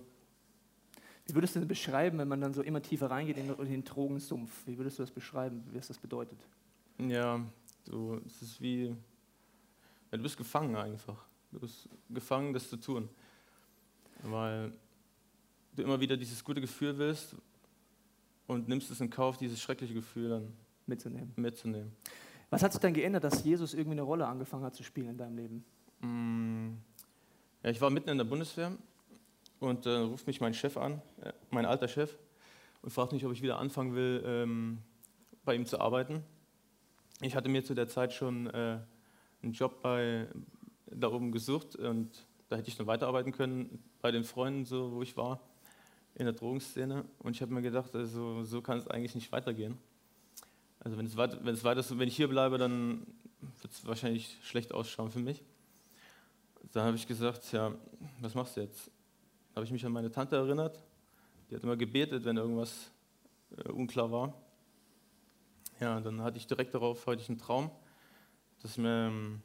Wie 1.26 1.34
würdest 1.34 1.56
du 1.56 1.62
das 1.62 1.68
beschreiben, 1.68 2.20
wenn 2.20 2.28
man 2.28 2.42
dann 2.42 2.54
so 2.54 2.62
immer 2.62 2.84
tiefer 2.84 3.10
reingeht 3.10 3.38
in 3.38 3.48
den 3.48 3.84
Drogensumpf? 3.84 4.68
Wie 4.68 4.78
würdest 4.78 5.00
du 5.00 5.02
das 5.02 5.10
beschreiben, 5.10 5.64
was 5.74 5.88
das 5.88 5.98
bedeutet? 5.98 6.38
Ja, 7.00 7.44
so, 7.86 8.20
es 8.26 8.42
ist 8.42 8.62
wie, 8.62 8.88
ja, 8.88 10.18
du 10.18 10.24
bist 10.24 10.38
gefangen 10.38 10.76
einfach. 10.76 11.24
Du 11.52 11.60
bist 11.60 11.88
gefangen, 12.10 12.54
das 12.54 12.70
zu 12.70 12.78
tun. 12.78 13.10
Weil 14.24 14.74
du 15.76 15.84
immer 15.84 16.00
wieder 16.00 16.18
dieses 16.18 16.44
gute 16.44 16.62
Gefühl 16.62 16.98
willst 16.98 17.36
und 18.48 18.68
nimmst 18.68 18.90
es 18.92 19.00
in 19.02 19.10
Kauf, 19.10 19.38
dieses 19.38 19.62
schreckliche 19.62 19.94
Gefühl 19.94 20.30
dann 20.30 20.54
Mitzunehmen. 20.88 21.32
mitzunehmen. 21.36 21.92
Was 22.50 22.64
hat 22.64 22.72
sich 22.72 22.82
dann 22.82 22.94
geändert, 22.94 23.24
dass 23.24 23.44
Jesus 23.44 23.74
irgendwie 23.74 23.94
eine 23.94 24.04
Rolle 24.04 24.28
angefangen 24.28 24.64
hat 24.64 24.76
zu 24.76 24.84
spielen 24.84 25.10
in 25.10 25.18
deinem 25.18 25.36
Leben? 25.36 25.66
Mm, 26.02 26.78
Ja, 27.64 27.70
ich 27.72 27.82
war 27.82 27.90
mitten 27.90 28.10
in 28.10 28.18
der 28.18 28.26
Bundeswehr 28.26 28.72
und 29.60 29.86
äh, 29.86 29.90
ruft 29.98 30.28
mich 30.28 30.40
mein 30.42 30.54
Chef 30.54 30.78
an, 30.78 31.02
äh, 31.22 31.34
mein 31.50 31.66
alter 31.66 31.88
Chef, 31.88 32.16
und 32.82 32.92
fragt 32.92 33.14
mich, 33.14 33.26
ob 33.26 33.32
ich 33.32 33.42
wieder 33.42 33.58
anfangen 33.58 33.96
will, 33.96 34.24
ähm, 34.26 34.78
bei 35.44 35.56
ihm 35.56 35.66
zu 35.66 35.80
arbeiten. 35.80 36.24
Ich 37.22 37.36
hatte 37.36 37.50
mir 37.50 37.64
zu 37.64 37.74
der 37.74 37.88
Zeit 37.88 38.14
schon 38.14 38.48
äh, 38.48 38.80
einen 39.42 39.54
Job 39.54 39.82
bei, 39.82 40.28
da 40.88 41.08
oben 41.08 41.32
gesucht 41.32 41.76
und 41.76 42.26
da 42.50 42.58
hätte 42.58 42.70
ich 42.70 42.78
dann 42.78 42.88
weiterarbeiten 42.88 43.32
können 43.32 43.84
bei 44.02 44.12
den 44.12 44.24
Freunden, 44.24 44.66
so, 44.66 44.92
wo 44.92 45.02
ich 45.02 45.16
war, 45.18 45.40
in 46.16 46.26
der 46.26 46.34
Drogenszene. 46.34 47.06
Und 47.20 47.36
ich 47.36 47.42
habe 47.42 47.54
mir 47.54 47.62
gedacht, 47.62 47.96
also, 47.96 48.44
so 48.44 48.62
kann 48.62 48.78
es 48.78 48.88
eigentlich 48.88 49.16
nicht 49.16 49.32
weitergehen. 49.32 49.78
Also 50.80 50.98
wenn 50.98 51.06
es 51.06 51.18
weiter, 51.18 51.40
wenn 51.44 51.54
es 51.54 51.64
weiter 51.64 51.84
wenn 51.98 52.08
ich 52.08 52.16
hier 52.16 52.28
bleibe, 52.28 52.58
dann 52.58 53.08
wird 53.62 53.74
es 53.74 53.86
wahrscheinlich 53.86 54.38
schlecht 54.44 54.74
ausschauen 54.74 55.10
für 55.10 55.20
mich. 55.20 55.44
Dann 56.74 56.86
habe 56.86 56.98
ich 56.98 57.08
gesagt, 57.08 57.52
ja, 57.52 57.74
was 58.22 58.36
machst 58.36 58.58
du 58.58 58.62
jetzt? 58.62 58.92
Da 59.54 59.56
habe 59.56 59.66
ich 59.66 59.72
mich 59.72 59.86
an 59.86 59.92
meine 59.92 60.12
Tante 60.12 60.36
erinnert. 60.36 60.84
Die 61.50 61.56
hat 61.56 61.64
immer 61.64 61.78
gebetet, 61.78 62.26
wenn 62.26 62.38
irgendwas 62.38 62.92
äh, 63.58 63.72
unklar 63.72 64.12
war. 64.12 64.34
Ja, 65.80 66.00
dann 66.00 66.22
hatte 66.22 66.38
ich 66.38 66.48
direkt 66.48 66.74
darauf 66.74 67.06
heute 67.06 67.28
einen 67.28 67.38
Traum, 67.38 67.70
dass, 68.62 68.78
mir, 68.78 69.08
ähm, 69.08 69.42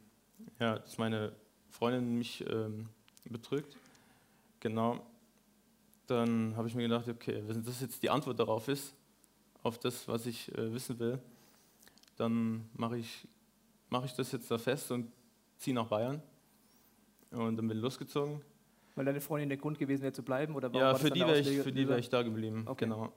ja, 0.59 0.79
dass 0.79 0.97
meine 0.97 1.33
Freundin 1.69 2.17
mich 2.17 2.45
ähm, 2.49 2.87
betrügt. 3.29 3.77
Genau. 4.59 5.05
Dann 6.07 6.55
habe 6.55 6.67
ich 6.67 6.75
mir 6.75 6.83
gedacht, 6.83 7.07
okay, 7.07 7.43
wenn 7.45 7.63
das 7.63 7.81
jetzt 7.81 8.01
die 8.03 8.09
Antwort 8.09 8.39
darauf 8.39 8.67
ist, 8.67 8.95
auf 9.63 9.77
das, 9.77 10.07
was 10.07 10.25
ich 10.25 10.55
äh, 10.57 10.73
wissen 10.73 10.97
will, 10.99 11.19
dann 12.15 12.69
mache 12.73 12.97
ich, 12.97 13.27
mache 13.89 14.05
ich 14.05 14.13
das 14.13 14.31
jetzt 14.31 14.49
da 14.49 14.57
fest 14.57 14.91
und 14.91 15.11
ziehe 15.57 15.75
nach 15.75 15.87
Bayern. 15.87 16.21
Und 17.31 17.57
dann 17.57 17.67
bin 17.67 17.77
ich 17.77 17.83
losgezogen. 17.83 18.41
Weil 18.95 19.05
deine 19.05 19.21
Freundin 19.21 19.49
der 19.49 19.57
Grund 19.57 19.79
gewesen 19.79 20.01
wäre 20.01 20.13
zu 20.13 20.23
bleiben? 20.23 20.55
Oder 20.55 20.69
warum 20.69 20.81
Ja, 20.81 20.91
war 20.91 20.99
für 20.99 21.11
die 21.11 21.21
wäre 21.21 21.39
ich, 21.39 21.59
für 21.59 21.71
die 21.71 21.87
wär 21.87 21.97
ich 21.97 22.09
da 22.09 22.23
geblieben. 22.23 22.63
Okay. 22.67 22.85
Genau. 22.85 23.13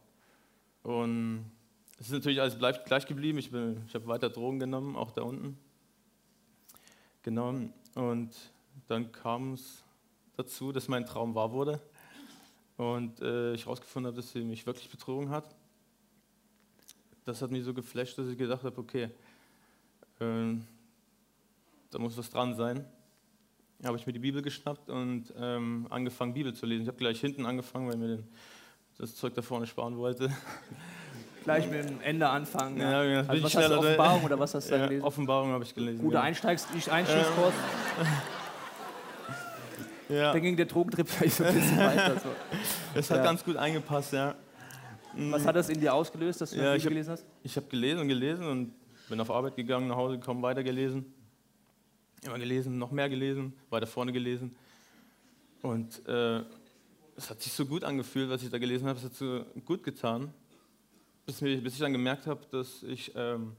Und 0.83 1.51
es 1.99 2.07
ist 2.07 2.13
natürlich 2.13 2.41
alles 2.41 2.59
bleibt 2.59 2.87
gleich 2.87 3.07
geblieben. 3.07 3.39
Ich, 3.39 3.53
ich 3.53 3.95
habe 3.95 4.07
weiter 4.07 4.29
Drogen 4.29 4.59
genommen, 4.59 4.97
auch 4.97 5.13
da 5.13 5.23
unten. 5.23 5.57
Genau. 7.23 7.55
Und 7.95 8.31
dann 8.89 9.13
kam 9.13 9.55
es 9.55 9.83
dazu, 10.37 10.73
dass 10.73 10.89
mein 10.89 11.07
Traum 11.07 11.35
wahr 11.35 11.53
wurde. 11.53 11.81
Und 12.77 13.21
äh, 13.21 13.55
ich 13.55 13.65
herausgefunden 13.65 14.09
habe, 14.09 14.17
dass 14.17 14.33
sie 14.33 14.43
mich 14.43 14.67
wirklich 14.67 14.91
betrogen 14.91 15.31
hat. 15.31 15.55
Das 17.25 17.41
hat 17.41 17.51
mich 17.51 17.63
so 17.63 17.73
geflasht, 17.73 18.19
dass 18.19 18.27
ich 18.29 18.37
gedacht 18.37 18.65
habe, 18.65 18.79
okay, 18.79 19.09
ähm, 20.21 20.67
da 21.91 21.99
muss 21.99 22.17
was 22.19 22.29
dran 22.29 22.55
sein. 22.55 22.85
Da 23.79 23.89
habe 23.89 23.99
ich 23.99 24.07
mir 24.07 24.13
die 24.13 24.19
Bibel 24.19 24.43
geschnappt 24.43 24.91
und 24.91 25.33
ähm, 25.39 25.87
angefangen, 25.91 26.35
Bibel 26.35 26.53
zu 26.55 26.67
lesen. 26.67 26.83
Ich 26.83 26.89
habe 26.89 26.99
gleich 26.99 27.21
hinten 27.21 27.47
angefangen, 27.47 27.87
weil 27.87 27.95
ich 27.95 28.01
mir 28.01 28.17
den, 28.17 28.29
das 28.99 29.15
Zeug 29.15 29.35
da 29.35 29.43
vorne 29.43 29.67
sparen 29.67 29.97
wollte. 29.97 30.35
Gleich 31.45 31.71
mit 31.71 31.89
dem 31.89 32.01
Ende 32.01 32.29
anfangen. 32.29 32.79
Ja, 32.79 33.05
ja, 33.05 33.21
bin 33.23 33.31
also 33.31 33.43
was 33.45 33.55
hast 33.55 33.71
du, 33.71 33.79
Offenbarung 33.79 34.25
oder 34.25 34.39
was 34.39 34.55
hast 34.55 34.67
du 34.67 34.71
da 34.71 34.77
Ja, 34.79 34.87
gelesen? 34.87 35.05
Offenbarung 35.05 35.53
habe 35.53 35.65
ich 35.65 35.75
gelesen. 35.75 35.99
Guter 35.99 36.11
genau. 36.19 36.23
Einsteigs 36.23 36.67
Einstiegskurs. 36.91 37.55
Ja, 40.09 40.33
Dann 40.33 40.43
ging 40.43 40.57
der 40.57 40.67
Drogentrip 40.67 41.09
vielleicht 41.09 41.37
so 41.37 41.45
ein 41.45 41.55
bisschen 41.55 41.79
weiter. 41.79 42.15
So. 42.19 42.29
es 42.95 43.11
hat 43.11 43.19
ja. 43.19 43.23
ganz 43.25 43.45
gut 43.45 43.57
eingepasst, 43.57 44.13
ja. 44.13 44.35
Was 45.17 45.47
hat 45.47 45.57
das 45.57 45.69
in 45.69 45.81
dir 45.81 45.95
ausgelöst, 45.95 46.41
dass 46.41 46.51
du 46.51 46.57
Ja, 46.57 46.65
ja, 46.65 46.75
ich 46.75 46.83
hab- 46.83 46.89
gelesen 46.91 47.13
hast? 47.13 47.25
Ich 47.43 47.57
habe 47.57 47.67
gelesen 47.67 48.01
und 48.01 48.09
gelesen 48.09 48.47
und 48.47 48.73
bin 49.09 49.21
auf 49.21 49.31
Arbeit 49.31 49.57
gegangen, 49.57 49.89
nach 49.89 49.97
Hause 49.97 50.19
gekommen, 50.19 50.43
weiter 50.43 50.63
gelesen. 50.63 51.13
Immer 52.25 52.39
gelesen, 52.39 52.79
noch 52.79 52.91
mehr 52.91 53.09
gelesen, 53.09 53.53
weiter 53.71 53.87
vorne 53.87 54.13
gelesen. 54.13 54.57
Und 55.63 56.07
äh, 56.09 56.41
es 57.17 57.31
hat 57.31 57.41
sich 57.41 57.53
so 57.53 57.65
gut 57.65 57.85
angefühlt, 57.85 58.29
was 58.29 58.43
ich 58.43 58.51
da 58.51 58.59
gelesen 58.59 58.89
habe. 58.89 58.99
Es 58.99 59.05
hat 59.05 59.15
so 59.15 59.45
gut 59.65 59.83
getan, 59.83 60.33
bis, 61.27 61.41
bis 61.41 61.75
ich 61.75 61.79
dann 61.79 61.93
gemerkt 61.93 62.27
habe, 62.27 62.41
dass 62.51 62.83
ich 62.83 63.13
ähm, 63.15 63.57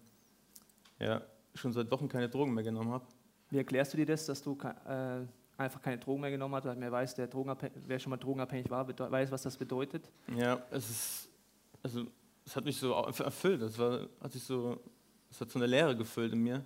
ja, 1.00 1.22
schon 1.54 1.74
seit 1.74 1.90
Wochen 1.92 2.08
keine 2.08 2.30
Drogen 2.30 2.54
mehr 2.54 2.64
genommen 2.64 2.92
habe. 2.92 3.06
Wie 3.50 3.58
erklärst 3.58 3.94
du 3.94 3.98
dir 3.98 4.06
das, 4.06 4.26
dass 4.26 4.42
du 4.42 4.58
äh, 4.88 5.22
einfach 5.58 5.82
keine 5.82 5.98
Drogen 5.98 6.22
mehr 6.22 6.32
genommen 6.32 6.56
hast? 6.56 6.66
Weil 6.66 6.76
man 6.76 6.92
weiß, 6.92 7.16
der 7.16 7.30
wer 7.88 8.00
schon 8.00 8.10
mal 8.10 8.18
drogenabhängig 8.18 8.70
war, 8.70 8.88
weiß, 8.88 9.32
was 9.32 9.44
das 9.44 9.58
bedeutet. 9.58 10.10
Ja, 10.36 10.62
es 10.72 10.90
ist, 10.90 11.30
also 11.84 12.06
es 12.46 12.56
hat 12.56 12.66
mich 12.66 12.78
so 12.78 12.94
erfüllt. 12.94 13.62
Es 13.62 13.78
war, 13.78 14.08
hat 14.22 14.32
sich 14.32 14.44
so, 14.44 14.80
es 15.30 15.42
hat 15.42 15.50
so 15.50 15.60
eine 15.60 15.68
Leere 15.68 15.96
gefüllt 15.96 16.34
in 16.34 16.40
mir. 16.40 16.64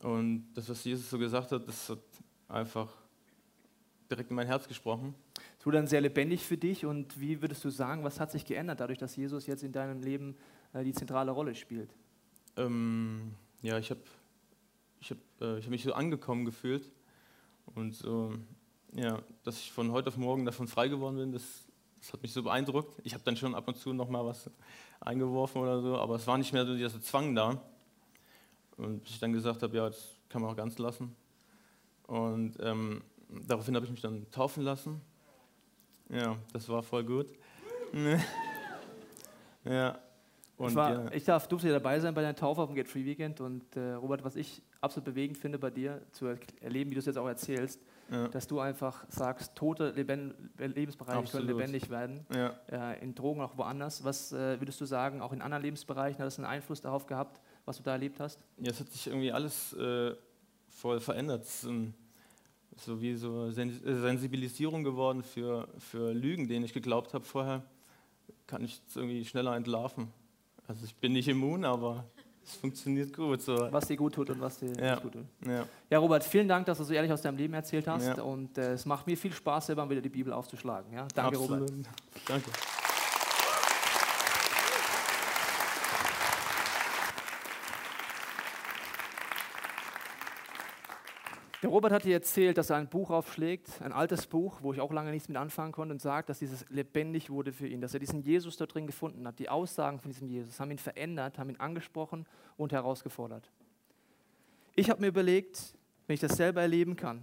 Und 0.00 0.52
das, 0.54 0.68
was 0.68 0.84
Jesus 0.84 1.08
so 1.08 1.18
gesagt 1.18 1.50
hat, 1.50 1.66
das 1.66 1.88
hat 1.88 1.98
einfach 2.48 2.92
direkt 4.10 4.30
in 4.30 4.36
mein 4.36 4.46
Herz 4.46 4.68
gesprochen. 4.68 5.14
Wurde 5.64 5.78
dann 5.78 5.86
sehr 5.86 6.02
lebendig 6.02 6.44
für 6.44 6.58
dich 6.58 6.84
und 6.84 7.18
wie 7.18 7.40
würdest 7.40 7.64
du 7.64 7.70
sagen, 7.70 8.04
was 8.04 8.20
hat 8.20 8.30
sich 8.30 8.44
geändert 8.44 8.80
dadurch, 8.80 8.98
dass 8.98 9.16
Jesus 9.16 9.46
jetzt 9.46 9.62
in 9.62 9.72
deinem 9.72 10.02
Leben 10.02 10.36
äh, 10.74 10.84
die 10.84 10.92
zentrale 10.92 11.30
Rolle 11.30 11.54
spielt? 11.54 11.90
Ähm, 12.56 13.34
ja, 13.62 13.78
ich 13.78 13.90
habe 13.90 14.00
ich 15.00 15.10
hab, 15.10 15.18
äh, 15.40 15.62
hab 15.62 15.70
mich 15.70 15.82
so 15.82 15.94
angekommen 15.94 16.44
gefühlt 16.44 16.92
und 17.74 17.94
so, 17.94 18.34
ja, 18.92 19.20
dass 19.42 19.58
ich 19.58 19.72
von 19.72 19.90
heute 19.90 20.08
auf 20.08 20.16
morgen 20.16 20.44
davon 20.44 20.68
frei 20.68 20.88
geworden 20.88 21.16
bin, 21.16 21.32
das, 21.32 21.42
das 21.98 22.12
hat 22.12 22.22
mich 22.22 22.32
so 22.32 22.42
beeindruckt. 22.42 23.00
Ich 23.02 23.14
habe 23.14 23.24
dann 23.24 23.36
schon 23.36 23.54
ab 23.54 23.66
und 23.66 23.76
zu 23.76 23.92
noch 23.92 24.08
mal 24.08 24.24
was 24.24 24.50
eingeworfen 25.00 25.62
oder 25.62 25.80
so, 25.80 25.98
aber 25.98 26.16
es 26.16 26.26
war 26.26 26.38
nicht 26.38 26.52
mehr 26.52 26.66
so 26.66 26.74
dieser 26.76 27.00
Zwang 27.00 27.34
da. 27.34 27.60
Und 28.76 29.08
ich 29.08 29.18
dann 29.18 29.32
gesagt 29.32 29.62
habe, 29.62 29.76
ja, 29.76 29.86
das 29.86 30.16
kann 30.28 30.42
man 30.42 30.50
auch 30.50 30.56
ganz 30.56 30.78
lassen. 30.78 31.14
Und 32.06 32.56
ähm, 32.60 33.02
daraufhin 33.46 33.76
habe 33.76 33.86
ich 33.86 33.92
mich 33.92 34.02
dann 34.02 34.30
taufen 34.30 34.62
lassen. 34.62 35.00
Ja, 36.08 36.36
das 36.52 36.68
war 36.68 36.82
voll 36.82 37.04
gut. 37.04 37.26
ja. 39.64 39.98
Und 40.56 40.68
ich, 40.70 40.74
war, 40.76 40.92
ja. 40.92 41.12
ich 41.12 41.24
darf, 41.24 41.48
durfte 41.48 41.68
dabei 41.70 41.98
sein 41.98 42.14
bei 42.14 42.22
deiner 42.22 42.36
Taufe 42.36 42.62
auf 42.62 42.68
dem 42.68 42.76
Get 42.76 42.88
Free 42.88 43.04
Weekend 43.04 43.40
und 43.40 43.76
äh, 43.76 43.94
Robert, 43.94 44.24
was 44.24 44.36
ich 44.36 44.62
absolut 44.80 45.04
bewegend 45.04 45.36
finde 45.36 45.58
bei 45.58 45.70
dir, 45.70 46.00
zu 46.12 46.26
erleben, 46.60 46.90
wie 46.90 46.94
du 46.94 47.00
es 47.00 47.06
jetzt 47.06 47.16
auch 47.16 47.26
erzählst, 47.26 47.80
ja. 48.10 48.28
dass 48.28 48.46
du 48.46 48.60
einfach 48.60 49.04
sagst, 49.08 49.56
tote 49.56 49.90
Lebend 49.90 50.34
Lebensbereiche 50.58 51.18
absolut. 51.18 51.46
können 51.46 51.58
lebendig 51.58 51.90
werden, 51.90 52.24
ja. 52.32 52.54
äh, 52.70 53.02
in 53.02 53.16
Drogen 53.16 53.40
auch 53.40 53.56
woanders. 53.56 54.04
Was 54.04 54.32
äh, 54.32 54.60
würdest 54.60 54.80
du 54.80 54.84
sagen, 54.84 55.22
auch 55.22 55.32
in 55.32 55.42
anderen 55.42 55.64
Lebensbereichen 55.64 56.18
hat 56.20 56.26
das 56.26 56.38
einen 56.38 56.46
Einfluss 56.46 56.80
darauf 56.80 57.06
gehabt, 57.06 57.40
was 57.64 57.78
du 57.78 57.82
da 57.82 57.92
erlebt 57.92 58.20
hast? 58.20 58.44
Ja, 58.58 58.70
es 58.70 58.78
hat 58.78 58.90
sich 58.90 59.08
irgendwie 59.08 59.32
alles 59.32 59.72
äh, 59.72 60.14
voll 60.68 61.00
verändert. 61.00 61.42
Es 61.42 61.64
ist 61.64 61.70
so 62.76 63.00
wie 63.00 63.14
so 63.14 63.50
Sensibilisierung 63.50 64.84
geworden 64.84 65.22
für, 65.22 65.68
für 65.78 66.12
Lügen, 66.12 66.48
denen 66.48 66.64
ich 66.64 66.72
geglaubt 66.72 67.14
habe 67.14 67.24
vorher, 67.24 67.62
kann 68.46 68.64
ich 68.64 68.80
es 68.86 68.96
irgendwie 68.96 69.24
schneller 69.24 69.56
entlarven. 69.56 70.08
Also 70.66 70.84
ich 70.84 70.94
bin 70.96 71.12
nicht 71.12 71.28
immun, 71.28 71.64
aber 71.64 72.04
es 72.44 72.56
funktioniert 72.56 73.14
gut. 73.14 73.42
So. 73.42 73.68
Was 73.70 73.86
dir 73.86 73.96
gut 73.96 74.14
tut 74.14 74.30
und 74.30 74.40
was 74.40 74.58
dir 74.58 74.72
ja. 74.72 74.92
nicht 74.92 75.02
gut 75.02 75.12
tut. 75.12 75.24
Ja. 75.46 75.66
ja, 75.90 75.98
Robert, 75.98 76.24
vielen 76.24 76.48
Dank, 76.48 76.66
dass 76.66 76.78
du 76.78 76.84
so 76.84 76.92
ehrlich 76.92 77.12
aus 77.12 77.22
deinem 77.22 77.36
Leben 77.36 77.54
erzählt 77.54 77.86
hast. 77.86 78.06
Ja. 78.06 78.22
Und 78.22 78.58
äh, 78.58 78.72
es 78.72 78.84
macht 78.84 79.06
mir 79.06 79.16
viel 79.16 79.32
Spaß, 79.32 79.66
selber 79.66 79.88
wieder 79.88 80.00
die 80.00 80.08
Bibel 80.08 80.32
aufzuschlagen. 80.32 80.92
Ja? 80.92 81.06
Danke, 81.14 81.38
Absolut. 81.38 81.70
Robert. 81.70 81.86
Danke. 82.26 82.50
Robert 91.74 91.90
hat 91.90 92.04
dir 92.04 92.12
erzählt, 92.14 92.56
dass 92.56 92.70
er 92.70 92.76
ein 92.76 92.86
Buch 92.86 93.10
aufschlägt, 93.10 93.82
ein 93.82 93.92
altes 93.92 94.28
Buch, 94.28 94.58
wo 94.62 94.72
ich 94.72 94.80
auch 94.80 94.92
lange 94.92 95.10
nichts 95.10 95.26
mit 95.26 95.36
anfangen 95.36 95.72
konnte, 95.72 95.92
und 95.92 96.00
sagt, 96.00 96.28
dass 96.28 96.38
dieses 96.38 96.64
lebendig 96.70 97.30
wurde 97.30 97.52
für 97.52 97.66
ihn, 97.66 97.80
dass 97.80 97.94
er 97.94 97.98
diesen 97.98 98.22
Jesus 98.22 98.56
da 98.56 98.66
drin 98.66 98.86
gefunden 98.86 99.26
hat. 99.26 99.40
Die 99.40 99.48
Aussagen 99.48 99.98
von 99.98 100.08
diesem 100.08 100.28
Jesus 100.28 100.60
haben 100.60 100.70
ihn 100.70 100.78
verändert, 100.78 101.36
haben 101.36 101.50
ihn 101.50 101.58
angesprochen 101.58 102.26
und 102.56 102.70
herausgefordert. 102.70 103.50
Ich 104.76 104.88
habe 104.88 105.00
mir 105.00 105.08
überlegt, 105.08 105.74
wenn 106.06 106.14
ich 106.14 106.20
das 106.20 106.36
selber 106.36 106.62
erleben 106.62 106.94
kann, 106.94 107.22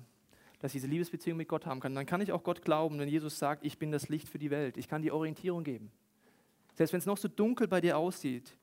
dass 0.60 0.72
ich 0.72 0.82
diese 0.82 0.88
Liebesbeziehung 0.88 1.38
mit 1.38 1.48
Gott 1.48 1.66
haben 1.66 1.80
kann, 1.80 1.96
dann 1.96 2.06
kann 2.06 2.20
ich 2.20 2.34
auch 2.34 2.44
Gott 2.44 2.62
glauben, 2.62 3.00
wenn 3.00 3.08
Jesus 3.08 3.40
sagt, 3.40 3.66
ich 3.66 3.78
bin 3.78 3.94
das 3.94 4.10
Licht 4.10 4.28
für 4.28 4.38
die 4.38 4.52
Welt. 4.52 4.76
Ich 4.76 4.90
kann 4.90 5.02
die 5.02 5.14
Orientierung 5.14 5.64
geben. 5.64 5.94
Selbst 6.74 6.92
wenn 6.92 7.00
es 7.00 7.06
noch 7.06 7.18
so 7.18 7.30
dunkel 7.30 7.70
bei 7.70 7.80
dir 7.80 7.98
aussieht, 7.98 8.58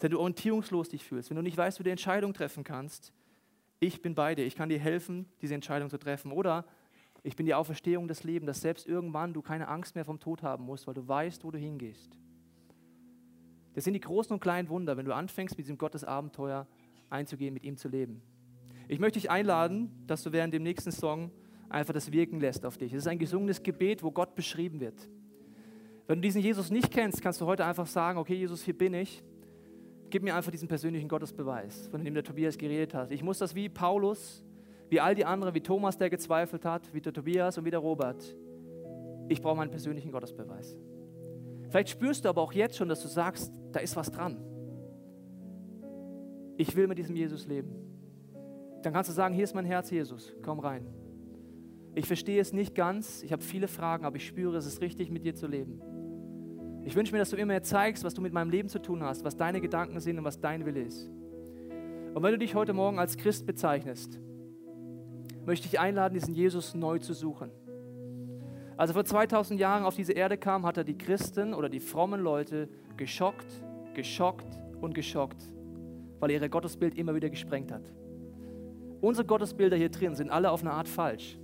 wenn 0.00 0.10
du 0.10 0.18
orientierungslos 0.18 0.88
dich 0.88 1.04
fühlst, 1.04 1.30
wenn 1.30 1.36
du 1.36 1.42
nicht 1.42 1.56
weißt, 1.56 1.78
wie 1.78 1.84
du 1.84 1.84
die 1.84 1.92
Entscheidung 1.92 2.34
treffen 2.34 2.64
kannst, 2.64 3.12
ich 3.80 4.02
bin 4.02 4.14
bei 4.14 4.34
dir, 4.34 4.44
ich 4.44 4.54
kann 4.54 4.68
dir 4.68 4.78
helfen, 4.78 5.26
diese 5.40 5.54
Entscheidung 5.54 5.88
zu 5.90 5.98
treffen. 5.98 6.32
Oder 6.32 6.66
ich 7.22 7.34
bin 7.34 7.46
die 7.46 7.54
Auferstehung 7.54 8.08
des 8.08 8.24
Lebens, 8.24 8.46
dass 8.46 8.60
selbst 8.60 8.86
irgendwann 8.86 9.32
du 9.32 9.42
keine 9.42 9.68
Angst 9.68 9.94
mehr 9.94 10.04
vom 10.04 10.20
Tod 10.20 10.42
haben 10.42 10.64
musst, 10.64 10.86
weil 10.86 10.94
du 10.94 11.08
weißt, 11.08 11.44
wo 11.44 11.50
du 11.50 11.58
hingehst. 11.58 12.16
Das 13.74 13.84
sind 13.84 13.94
die 13.94 14.00
großen 14.00 14.32
und 14.34 14.40
kleinen 14.40 14.68
Wunder, 14.68 14.96
wenn 14.96 15.06
du 15.06 15.14
anfängst, 15.14 15.56
mit 15.56 15.66
diesem 15.66 15.78
Gottesabenteuer 15.78 16.66
einzugehen, 17.08 17.54
mit 17.54 17.64
ihm 17.64 17.76
zu 17.76 17.88
leben. 17.88 18.20
Ich 18.88 18.98
möchte 18.98 19.18
dich 19.18 19.30
einladen, 19.30 19.90
dass 20.06 20.22
du 20.22 20.32
während 20.32 20.52
dem 20.52 20.62
nächsten 20.62 20.92
Song 20.92 21.30
einfach 21.68 21.94
das 21.94 22.12
wirken 22.12 22.40
lässt 22.40 22.66
auf 22.66 22.76
dich. 22.76 22.92
Es 22.92 23.02
ist 23.02 23.06
ein 23.06 23.18
gesungenes 23.18 23.62
Gebet, 23.62 24.02
wo 24.02 24.10
Gott 24.10 24.34
beschrieben 24.34 24.80
wird. 24.80 25.08
Wenn 26.06 26.16
du 26.16 26.22
diesen 26.22 26.42
Jesus 26.42 26.70
nicht 26.70 26.90
kennst, 26.90 27.22
kannst 27.22 27.40
du 27.40 27.46
heute 27.46 27.64
einfach 27.64 27.86
sagen, 27.86 28.18
okay 28.18 28.34
Jesus, 28.34 28.62
hier 28.62 28.76
bin 28.76 28.92
ich 28.94 29.22
gib 30.10 30.22
mir 30.22 30.34
einfach 30.34 30.50
diesen 30.50 30.68
persönlichen 30.68 31.08
Gottesbeweis, 31.08 31.88
von 31.88 32.04
dem 32.04 32.14
der 32.14 32.24
Tobias 32.24 32.58
geredet 32.58 32.94
hat. 32.94 33.10
Ich 33.10 33.22
muss 33.22 33.38
das 33.38 33.54
wie 33.54 33.68
Paulus, 33.68 34.44
wie 34.88 35.00
all 35.00 35.14
die 35.14 35.24
anderen, 35.24 35.54
wie 35.54 35.60
Thomas, 35.60 35.96
der 35.96 36.10
gezweifelt 36.10 36.64
hat, 36.64 36.92
wie 36.92 37.00
der 37.00 37.12
Tobias 37.12 37.56
und 37.58 37.64
wie 37.64 37.70
der 37.70 37.80
Robert. 37.80 38.36
Ich 39.28 39.40
brauche 39.40 39.56
meinen 39.56 39.70
persönlichen 39.70 40.10
Gottesbeweis. 40.10 40.76
Vielleicht 41.68 41.90
spürst 41.90 42.24
du 42.24 42.28
aber 42.28 42.42
auch 42.42 42.52
jetzt 42.52 42.76
schon, 42.76 42.88
dass 42.88 43.00
du 43.00 43.08
sagst, 43.08 43.52
da 43.70 43.78
ist 43.78 43.94
was 43.94 44.10
dran. 44.10 44.36
Ich 46.56 46.74
will 46.74 46.88
mit 46.88 46.98
diesem 46.98 47.14
Jesus 47.14 47.46
leben. 47.46 47.70
Dann 48.82 48.92
kannst 48.92 49.08
du 49.08 49.14
sagen, 49.14 49.34
hier 49.34 49.44
ist 49.44 49.54
mein 49.54 49.64
Herz, 49.64 49.90
Jesus, 49.90 50.34
komm 50.42 50.58
rein. 50.58 50.86
Ich 51.94 52.06
verstehe 52.06 52.40
es 52.40 52.52
nicht 52.52 52.74
ganz, 52.74 53.22
ich 53.22 53.32
habe 53.32 53.42
viele 53.42 53.68
Fragen, 53.68 54.04
aber 54.04 54.16
ich 54.16 54.26
spüre, 54.26 54.56
es 54.56 54.66
ist 54.66 54.80
richtig, 54.80 55.10
mit 55.10 55.24
dir 55.24 55.34
zu 55.34 55.46
leben. 55.46 55.80
Ich 56.90 56.96
wünsche 56.96 57.12
mir, 57.12 57.20
dass 57.20 57.30
du 57.30 57.36
immer 57.36 57.46
mehr 57.46 57.62
zeigst, 57.62 58.02
was 58.02 58.14
du 58.14 58.20
mit 58.20 58.32
meinem 58.32 58.50
Leben 58.50 58.68
zu 58.68 58.80
tun 58.80 59.04
hast, 59.04 59.22
was 59.22 59.36
deine 59.36 59.60
Gedanken 59.60 60.00
sind 60.00 60.18
und 60.18 60.24
was 60.24 60.40
dein 60.40 60.66
Wille 60.66 60.82
ist. 60.82 61.08
Und 62.14 62.20
wenn 62.20 62.32
du 62.32 62.38
dich 62.38 62.56
heute 62.56 62.72
Morgen 62.72 62.98
als 62.98 63.16
Christ 63.16 63.46
bezeichnest, 63.46 64.18
möchte 65.46 65.68
ich 65.68 65.78
einladen, 65.78 66.14
diesen 66.14 66.34
Jesus 66.34 66.74
neu 66.74 66.98
zu 66.98 67.14
suchen. 67.14 67.52
Als 68.76 68.90
er 68.90 68.94
vor 68.94 69.04
2000 69.04 69.60
Jahren 69.60 69.84
auf 69.84 69.94
diese 69.94 70.14
Erde 70.14 70.36
kam, 70.36 70.66
hat 70.66 70.78
er 70.78 70.82
die 70.82 70.98
Christen 70.98 71.54
oder 71.54 71.68
die 71.68 71.78
frommen 71.78 72.22
Leute 72.22 72.68
geschockt, 72.96 73.46
geschockt 73.94 74.58
und 74.80 74.92
geschockt, 74.92 75.44
weil 76.18 76.32
er 76.32 76.42
ihr 76.42 76.48
Gottesbild 76.48 76.98
immer 76.98 77.14
wieder 77.14 77.30
gesprengt 77.30 77.70
hat. 77.70 77.84
Unsere 79.00 79.28
Gottesbilder 79.28 79.76
hier 79.76 79.90
drin 79.90 80.16
sind 80.16 80.28
alle 80.28 80.50
auf 80.50 80.62
eine 80.62 80.72
Art 80.72 80.88
falsch. 80.88 81.38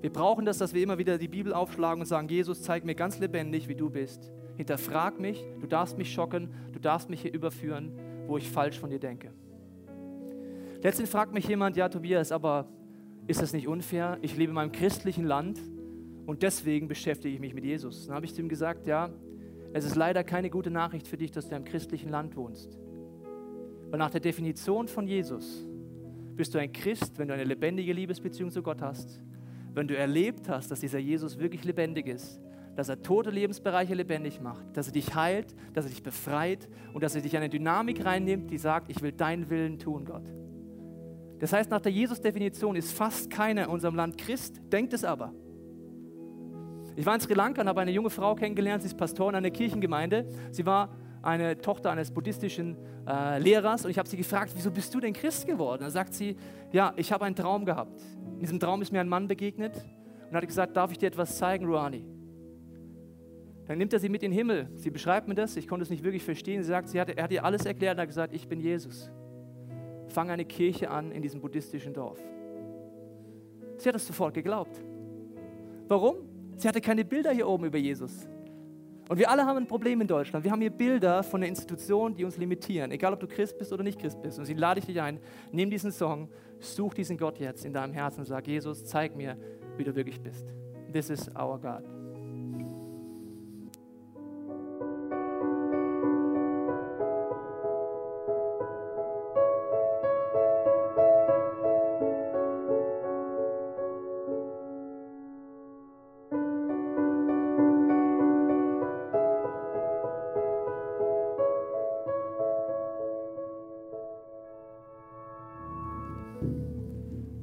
Wir 0.00 0.10
brauchen 0.10 0.46
das, 0.46 0.58
dass 0.58 0.72
wir 0.72 0.82
immer 0.82 0.96
wieder 0.96 1.18
die 1.18 1.28
Bibel 1.28 1.52
aufschlagen 1.52 2.00
und 2.00 2.06
sagen, 2.06 2.28
Jesus, 2.28 2.62
zeig 2.62 2.84
mir 2.84 2.94
ganz 2.94 3.18
lebendig, 3.18 3.68
wie 3.68 3.74
du 3.74 3.90
bist. 3.90 4.32
Hinterfrag 4.56 5.20
mich, 5.20 5.44
du 5.60 5.66
darfst 5.66 5.98
mich 5.98 6.12
schocken, 6.12 6.48
du 6.72 6.78
darfst 6.78 7.10
mich 7.10 7.20
hier 7.20 7.32
überführen, 7.32 7.92
wo 8.26 8.38
ich 8.38 8.48
falsch 8.48 8.78
von 8.78 8.88
dir 8.88 8.98
denke. 8.98 9.30
Letztens 10.82 11.10
fragt 11.10 11.34
mich 11.34 11.46
jemand, 11.46 11.76
ja 11.76 11.90
Tobias, 11.90 12.32
aber 12.32 12.66
ist 13.26 13.42
das 13.42 13.52
nicht 13.52 13.68
unfair? 13.68 14.18
Ich 14.22 14.36
lebe 14.36 14.50
in 14.50 14.54
meinem 14.54 14.72
christlichen 14.72 15.26
Land 15.26 15.60
und 16.24 16.42
deswegen 16.42 16.88
beschäftige 16.88 17.34
ich 17.34 17.40
mich 17.40 17.52
mit 17.52 17.64
Jesus. 17.64 18.06
Dann 18.06 18.16
habe 18.16 18.24
ich 18.24 18.34
zu 18.34 18.40
ihm 18.40 18.48
gesagt, 18.48 18.86
ja, 18.86 19.10
es 19.74 19.84
ist 19.84 19.96
leider 19.96 20.24
keine 20.24 20.48
gute 20.48 20.70
Nachricht 20.70 21.06
für 21.06 21.18
dich, 21.18 21.30
dass 21.30 21.48
du 21.48 21.56
im 21.56 21.64
christlichen 21.64 22.08
Land 22.08 22.36
wohnst. 22.36 22.78
Weil 23.90 23.98
nach 23.98 24.10
der 24.10 24.20
Definition 24.20 24.88
von 24.88 25.06
Jesus 25.06 25.66
bist 26.36 26.54
du 26.54 26.58
ein 26.58 26.72
Christ, 26.72 27.18
wenn 27.18 27.28
du 27.28 27.34
eine 27.34 27.44
lebendige 27.44 27.92
Liebesbeziehung 27.92 28.50
zu 28.50 28.62
Gott 28.62 28.80
hast 28.80 29.22
wenn 29.74 29.88
du 29.88 29.96
erlebt 29.96 30.48
hast, 30.48 30.70
dass 30.70 30.80
dieser 30.80 30.98
Jesus 30.98 31.38
wirklich 31.38 31.64
lebendig 31.64 32.06
ist, 32.06 32.40
dass 32.76 32.88
er 32.88 33.02
tote 33.02 33.30
Lebensbereiche 33.30 33.94
lebendig 33.94 34.40
macht, 34.40 34.76
dass 34.76 34.86
er 34.86 34.92
dich 34.92 35.14
heilt, 35.14 35.54
dass 35.74 35.84
er 35.84 35.90
dich 35.90 36.02
befreit 36.02 36.68
und 36.92 37.02
dass 37.02 37.14
er 37.14 37.20
dich 37.20 37.34
in 37.34 37.38
eine 37.38 37.48
Dynamik 37.48 38.04
reinnimmt, 38.04 38.50
die 38.50 38.58
sagt, 38.58 38.90
ich 38.90 39.02
will 39.02 39.12
deinen 39.12 39.50
Willen 39.50 39.78
tun, 39.78 40.04
Gott. 40.04 40.32
Das 41.40 41.52
heißt, 41.52 41.70
nach 41.70 41.80
der 41.80 41.92
Jesus-Definition 41.92 42.76
ist 42.76 42.92
fast 42.92 43.30
keiner 43.30 43.64
in 43.64 43.70
unserem 43.70 43.96
Land 43.96 44.18
Christ, 44.18 44.60
denkt 44.70 44.92
es 44.92 45.04
aber. 45.04 45.32
Ich 46.96 47.06
war 47.06 47.14
in 47.14 47.20
Sri 47.20 47.34
Lanka 47.34 47.62
und 47.62 47.68
habe 47.68 47.80
eine 47.80 47.92
junge 47.92 48.10
Frau 48.10 48.34
kennengelernt, 48.34 48.82
sie 48.82 48.88
ist 48.88 48.96
Pastorin 48.96 49.34
einer 49.34 49.50
Kirchengemeinde. 49.50 50.28
Sie 50.50 50.66
war 50.66 50.94
eine 51.22 51.58
Tochter 51.58 51.90
eines 51.90 52.10
buddhistischen 52.10 52.76
äh, 53.06 53.38
Lehrers 53.38 53.84
und 53.84 53.90
ich 53.90 53.98
habe 53.98 54.08
sie 54.08 54.16
gefragt, 54.16 54.52
wieso 54.54 54.70
bist 54.70 54.94
du 54.94 55.00
denn 55.00 55.12
Christ 55.12 55.46
geworden? 55.46 55.82
Da 55.82 55.90
sagt 55.90 56.14
sie, 56.14 56.36
ja, 56.72 56.92
ich 56.96 57.12
habe 57.12 57.24
einen 57.24 57.36
Traum 57.36 57.64
gehabt. 57.64 58.00
In 58.34 58.40
diesem 58.40 58.60
Traum 58.60 58.80
ist 58.82 58.92
mir 58.92 59.00
ein 59.00 59.08
Mann 59.08 59.28
begegnet 59.28 59.84
und 60.28 60.36
hat 60.36 60.46
gesagt, 60.46 60.76
darf 60.76 60.92
ich 60.92 60.98
dir 60.98 61.06
etwas 61.06 61.36
zeigen, 61.36 61.66
Ruani? 61.66 62.04
Dann 63.66 63.78
nimmt 63.78 63.92
er 63.92 64.00
sie 64.00 64.08
mit 64.08 64.22
in 64.22 64.32
den 64.32 64.36
Himmel. 64.36 64.68
Sie 64.74 64.90
beschreibt 64.90 65.28
mir 65.28 65.34
das, 65.34 65.56
ich 65.56 65.68
konnte 65.68 65.84
es 65.84 65.90
nicht 65.90 66.02
wirklich 66.02 66.24
verstehen. 66.24 66.62
Sie 66.62 66.68
sagt, 66.68 66.88
sie 66.88 67.00
hat, 67.00 67.10
er 67.10 67.22
hat 67.22 67.30
ihr 67.30 67.44
alles 67.44 67.66
erklärt 67.66 67.96
und 67.96 68.00
hat 68.00 68.08
gesagt, 68.08 68.34
ich 68.34 68.48
bin 68.48 68.58
Jesus. 68.58 69.12
Fang 70.08 70.30
eine 70.30 70.44
Kirche 70.44 70.90
an 70.90 71.12
in 71.12 71.22
diesem 71.22 71.40
buddhistischen 71.40 71.94
Dorf. 71.94 72.18
Sie 73.76 73.88
hat 73.88 73.94
es 73.94 74.06
sofort 74.06 74.34
geglaubt. 74.34 74.82
Warum? 75.86 76.16
Sie 76.56 76.66
hatte 76.66 76.80
keine 76.80 77.04
Bilder 77.04 77.30
hier 77.30 77.48
oben 77.48 77.64
über 77.64 77.78
Jesus. 77.78 78.28
Und 79.10 79.18
wir 79.18 79.28
alle 79.28 79.44
haben 79.44 79.56
ein 79.56 79.66
Problem 79.66 80.00
in 80.00 80.06
Deutschland. 80.06 80.44
Wir 80.44 80.52
haben 80.52 80.60
hier 80.60 80.70
Bilder 80.70 81.24
von 81.24 81.40
der 81.40 81.48
Institution, 81.48 82.14
die 82.14 82.24
uns 82.24 82.36
limitieren. 82.36 82.92
Egal, 82.92 83.12
ob 83.12 83.18
du 83.18 83.26
Christ 83.26 83.58
bist 83.58 83.72
oder 83.72 83.82
nicht 83.82 84.00
Christ 84.00 84.22
bist. 84.22 84.38
Und 84.38 84.44
sie 84.44 84.54
lade 84.54 84.78
ich 84.78 84.86
dich 84.86 85.00
ein, 85.00 85.18
nimm 85.50 85.68
diesen 85.68 85.90
Song, 85.90 86.28
such 86.60 86.94
diesen 86.94 87.18
Gott 87.18 87.40
jetzt 87.40 87.64
in 87.64 87.72
deinem 87.72 87.92
Herzen 87.92 88.20
und 88.20 88.26
sag, 88.26 88.46
Jesus, 88.46 88.84
zeig 88.84 89.16
mir, 89.16 89.36
wie 89.76 89.82
du 89.82 89.96
wirklich 89.96 90.20
bist. 90.20 90.46
This 90.92 91.10
is 91.10 91.28
our 91.34 91.58
God. 91.58 91.99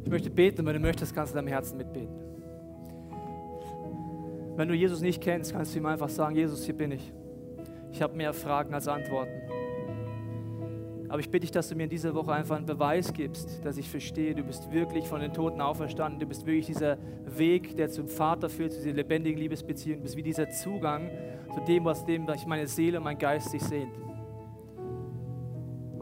Ich 0.07 0.11
möchte 0.11 0.29
beten, 0.29 0.65
wenn 0.65 0.73
du 0.73 0.79
möchtest, 0.79 1.13
kannst 1.13 1.33
du 1.33 1.35
deinem 1.35 1.49
Herzen 1.49 1.75
mitbeten. 1.75 2.15
Wenn 4.55 4.69
du 4.69 4.73
Jesus 4.73 5.01
nicht 5.01 5.21
kennst, 5.21 5.51
kannst 5.51 5.75
du 5.75 5.79
ihm 5.79 5.85
einfach 5.85 6.07
sagen, 6.07 6.33
Jesus, 6.33 6.63
hier 6.63 6.77
bin 6.77 6.93
ich. 6.93 7.11
Ich 7.91 8.01
habe 8.01 8.15
mehr 8.15 8.31
Fragen 8.31 8.73
als 8.73 8.87
Antworten. 8.87 9.33
Aber 11.09 11.19
ich 11.19 11.29
bitte 11.29 11.41
dich, 11.41 11.51
dass 11.51 11.67
du 11.67 11.75
mir 11.75 11.83
in 11.83 11.89
dieser 11.89 12.15
Woche 12.15 12.31
einfach 12.31 12.55
einen 12.55 12.65
Beweis 12.65 13.11
gibst, 13.11 13.65
dass 13.65 13.77
ich 13.77 13.89
verstehe, 13.89 14.33
du 14.33 14.43
bist 14.43 14.71
wirklich 14.71 15.05
von 15.05 15.19
den 15.19 15.33
Toten 15.33 15.59
auferstanden. 15.59 16.21
Du 16.21 16.25
bist 16.25 16.45
wirklich 16.45 16.67
dieser 16.67 16.97
Weg, 17.25 17.75
der 17.75 17.89
zum 17.89 18.07
Vater 18.07 18.47
führt, 18.47 18.71
zu 18.71 18.81
dieser 18.81 18.95
lebendigen 18.95 19.37
Liebesbeziehung. 19.37 19.97
Du 19.97 20.03
bist 20.03 20.15
wie 20.15 20.23
dieser 20.23 20.49
Zugang 20.49 21.11
zu 21.53 21.59
dem, 21.67 21.83
was 21.83 22.05
dem 22.05 22.25
ich 22.33 22.45
meine 22.45 22.67
Seele 22.67 22.99
und 22.99 23.03
mein 23.03 23.17
Geist 23.17 23.51
sich 23.51 23.61
sehnt. 23.61 23.91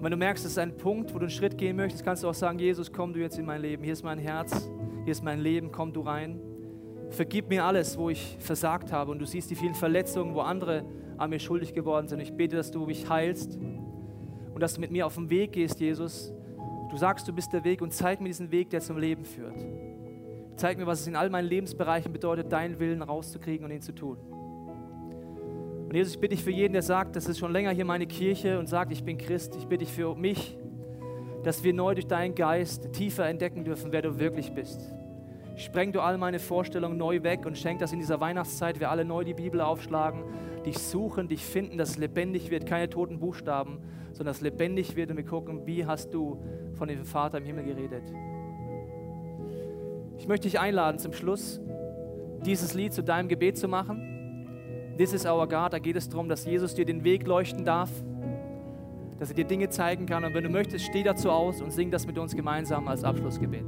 Wenn 0.06 0.12
du 0.12 0.18
merkst, 0.18 0.46
es 0.46 0.52
ist 0.52 0.60
ein 0.60 0.78
Punkt, 0.78 1.16
wo 1.16 1.18
du 1.18 1.24
einen 1.24 1.32
Schritt 1.32 1.58
gehen 1.58 1.76
möchtest, 1.78 2.06
kannst 2.06 2.24
du 2.24 2.30
auch 2.30 2.36
sagen, 2.36 2.60
Jesus, 2.60 2.94
komm 2.94 3.12
du 3.12 3.20
jetzt 3.20 3.40
in 3.40 3.46
mein 3.48 3.60
Leben. 3.60 3.84
Hier 3.84 3.94
ist 3.94 4.04
mein 4.04 4.20
Herz, 4.20 4.70
hier 5.04 5.12
ist 5.12 5.24
mein 5.24 5.40
Leben, 5.40 5.72
komm 5.72 5.94
du 5.94 6.02
rein. 6.02 6.40
Vergib 7.10 7.50
mir 7.50 7.66
alles, 7.66 7.98
wo 7.98 8.12
ich 8.12 8.38
versagt 8.40 8.92
habe. 8.92 9.10
Und 9.10 9.18
du 9.18 9.26
siehst 9.26 9.50
die 9.50 9.56
vielen 9.56 9.74
Verletzungen, 9.74 10.36
wo 10.36 10.42
andere 10.42 10.86
an 11.18 11.32
mir 11.32 11.40
schuldig 11.40 11.74
geworden 11.74 12.08
sind. 12.08 12.20
Ich 12.20 12.34
bete, 12.34 12.56
dass 12.56 12.70
du 12.70 12.86
mich 12.86 13.10
heilst 13.10 13.58
und 13.58 14.60
dass 14.60 14.76
du 14.76 14.82
mit 14.82 14.92
mir 14.92 15.08
auf 15.08 15.16
den 15.16 15.32
Weg 15.32 15.54
gehst, 15.54 15.80
Jesus. 15.80 16.32
Du 16.92 16.98
sagst, 16.98 17.28
du 17.28 17.34
bist 17.34 17.52
der 17.52 17.64
Weg 17.64 17.82
und 17.82 17.92
zeig 17.92 18.22
mir 18.22 18.28
diesen 18.28 18.52
Weg, 18.52 18.70
der 18.70 18.82
zum 18.82 19.00
Leben 19.00 19.26
führt. 19.26 19.58
Zeig 20.56 20.78
mir, 20.78 20.86
was 20.86 21.00
es 21.00 21.08
in 21.08 21.16
all 21.16 21.32
meinen 21.32 21.48
Lebensbereichen 21.48 22.14
bedeutet, 22.14 22.52
deinen 22.52 22.78
Willen 22.78 23.02
rauszukriegen 23.02 23.66
und 23.66 23.72
ihn 23.72 23.82
zu 23.82 23.96
tun. 23.96 24.20
Und 25.86 25.94
Jesus, 25.94 26.16
ich 26.16 26.20
bitte 26.20 26.36
dich 26.36 26.44
für 26.44 26.52
jeden, 26.52 26.74
der 26.74 26.82
sagt, 26.82 27.16
das 27.16 27.28
ist 27.28 27.38
schon 27.38 27.52
länger 27.52 27.72
hier 27.72 27.86
meine 27.86 28.08
Kirche 28.08 28.58
und 28.58 28.68
sagt, 28.68 28.92
ich 28.92 29.04
bin 29.04 29.18
Christ. 29.18 29.56
Ich 29.56 29.68
bitte 29.68 29.86
dich 29.86 29.94
für 29.94 30.16
mich, 30.16 30.58
dass 31.44 31.64
wir 31.64 31.74
neu 31.74 31.94
durch 31.94 32.08
deinen 32.08 32.34
Geist 32.34 32.92
tiefer 32.92 33.28
entdecken 33.28 33.64
dürfen, 33.64 33.92
wer 33.92 34.02
du 34.02 34.18
wirklich 34.18 34.52
bist. 34.54 34.82
Spreng 35.58 35.94
du 35.94 36.02
all 36.02 36.18
meine 36.18 36.40
Vorstellungen 36.40 36.98
neu 36.98 37.24
weg 37.24 37.46
und 37.46 37.58
schenk, 37.58 37.80
dass 37.80 37.94
in 37.94 38.00
dieser 38.00 38.20
Weihnachtszeit 38.20 38.80
wir 38.80 38.90
alle 38.90 39.06
neu 39.06 39.24
die 39.24 39.36
Bibel 39.36 39.62
aufschlagen, 39.62 40.24
dich 40.66 40.80
suchen, 40.80 41.28
dich 41.28 41.46
finden, 41.46 41.78
dass 41.78 41.92
es 41.92 41.98
lebendig 41.98 42.50
wird, 42.50 42.66
keine 42.66 42.90
toten 42.90 43.20
Buchstaben, 43.20 43.78
sondern 44.12 44.28
dass 44.28 44.38
es 44.38 44.44
lebendig 44.44 44.96
wird 44.96 45.12
und 45.12 45.18
wir 45.18 45.26
gucken, 45.26 45.66
wie 45.66 45.86
hast 45.86 46.14
du 46.14 46.44
von 46.74 46.88
dem 46.88 47.06
Vater 47.06 47.38
im 47.38 47.46
Himmel 47.46 47.64
geredet. 47.64 48.04
Ich 50.18 50.28
möchte 50.28 50.48
dich 50.48 50.60
einladen, 50.60 50.98
zum 50.98 51.14
Schluss 51.14 51.62
dieses 52.46 52.74
Lied 52.74 52.94
zu 52.94 53.04
deinem 53.04 53.30
Gebet 53.30 53.58
zu 53.58 53.68
machen. 53.68 54.15
This 54.98 55.14
is 55.14 55.26
our 55.26 55.48
God. 55.48 55.74
Da 55.74 55.80
geht 55.80 55.98
es 55.98 56.10
darum, 56.10 56.30
dass 56.30 56.46
Jesus 56.46 56.74
dir 56.74 56.86
den 56.86 57.04
Weg 57.04 57.28
leuchten 57.28 57.66
darf, 57.66 57.90
dass 59.20 59.30
er 59.30 59.36
dir 59.36 59.46
Dinge 59.46 59.70
zeigen 59.70 60.06
kann. 60.06 60.24
Und 60.24 60.34
wenn 60.34 60.44
du 60.44 60.50
möchtest, 60.50 60.86
steh 60.86 61.04
dazu 61.04 61.30
aus 61.30 61.62
und 61.62 61.72
sing 61.72 61.92
das 61.92 62.08
mit 62.08 62.18
uns 62.18 62.36
gemeinsam 62.36 62.88
als 62.88 63.04
Abschlussgebet. 63.04 63.66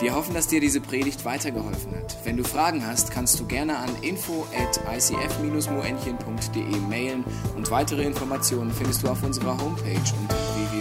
Wir 0.00 0.14
hoffen, 0.14 0.34
dass 0.34 0.46
dir 0.46 0.60
diese 0.60 0.80
Predigt 0.80 1.26
weitergeholfen 1.26 1.94
hat. 1.94 2.16
Wenn 2.24 2.38
du 2.38 2.44
Fragen 2.44 2.86
hast, 2.86 3.10
kannst 3.10 3.38
du 3.38 3.46
gerne 3.46 3.76
an 3.76 3.90
info 4.00 4.46
at 4.56 4.80
icf-moenchen.de 4.96 6.76
mailen 6.88 7.22
und 7.54 7.70
weitere 7.70 8.04
Informationen 8.04 8.70
findest 8.70 9.02
du 9.02 9.08
auf 9.08 9.22
unserer 9.22 9.60
Homepage 9.60 10.00
unter 10.22 10.36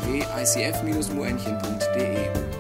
www.icf-moenchen.de. 0.05 2.58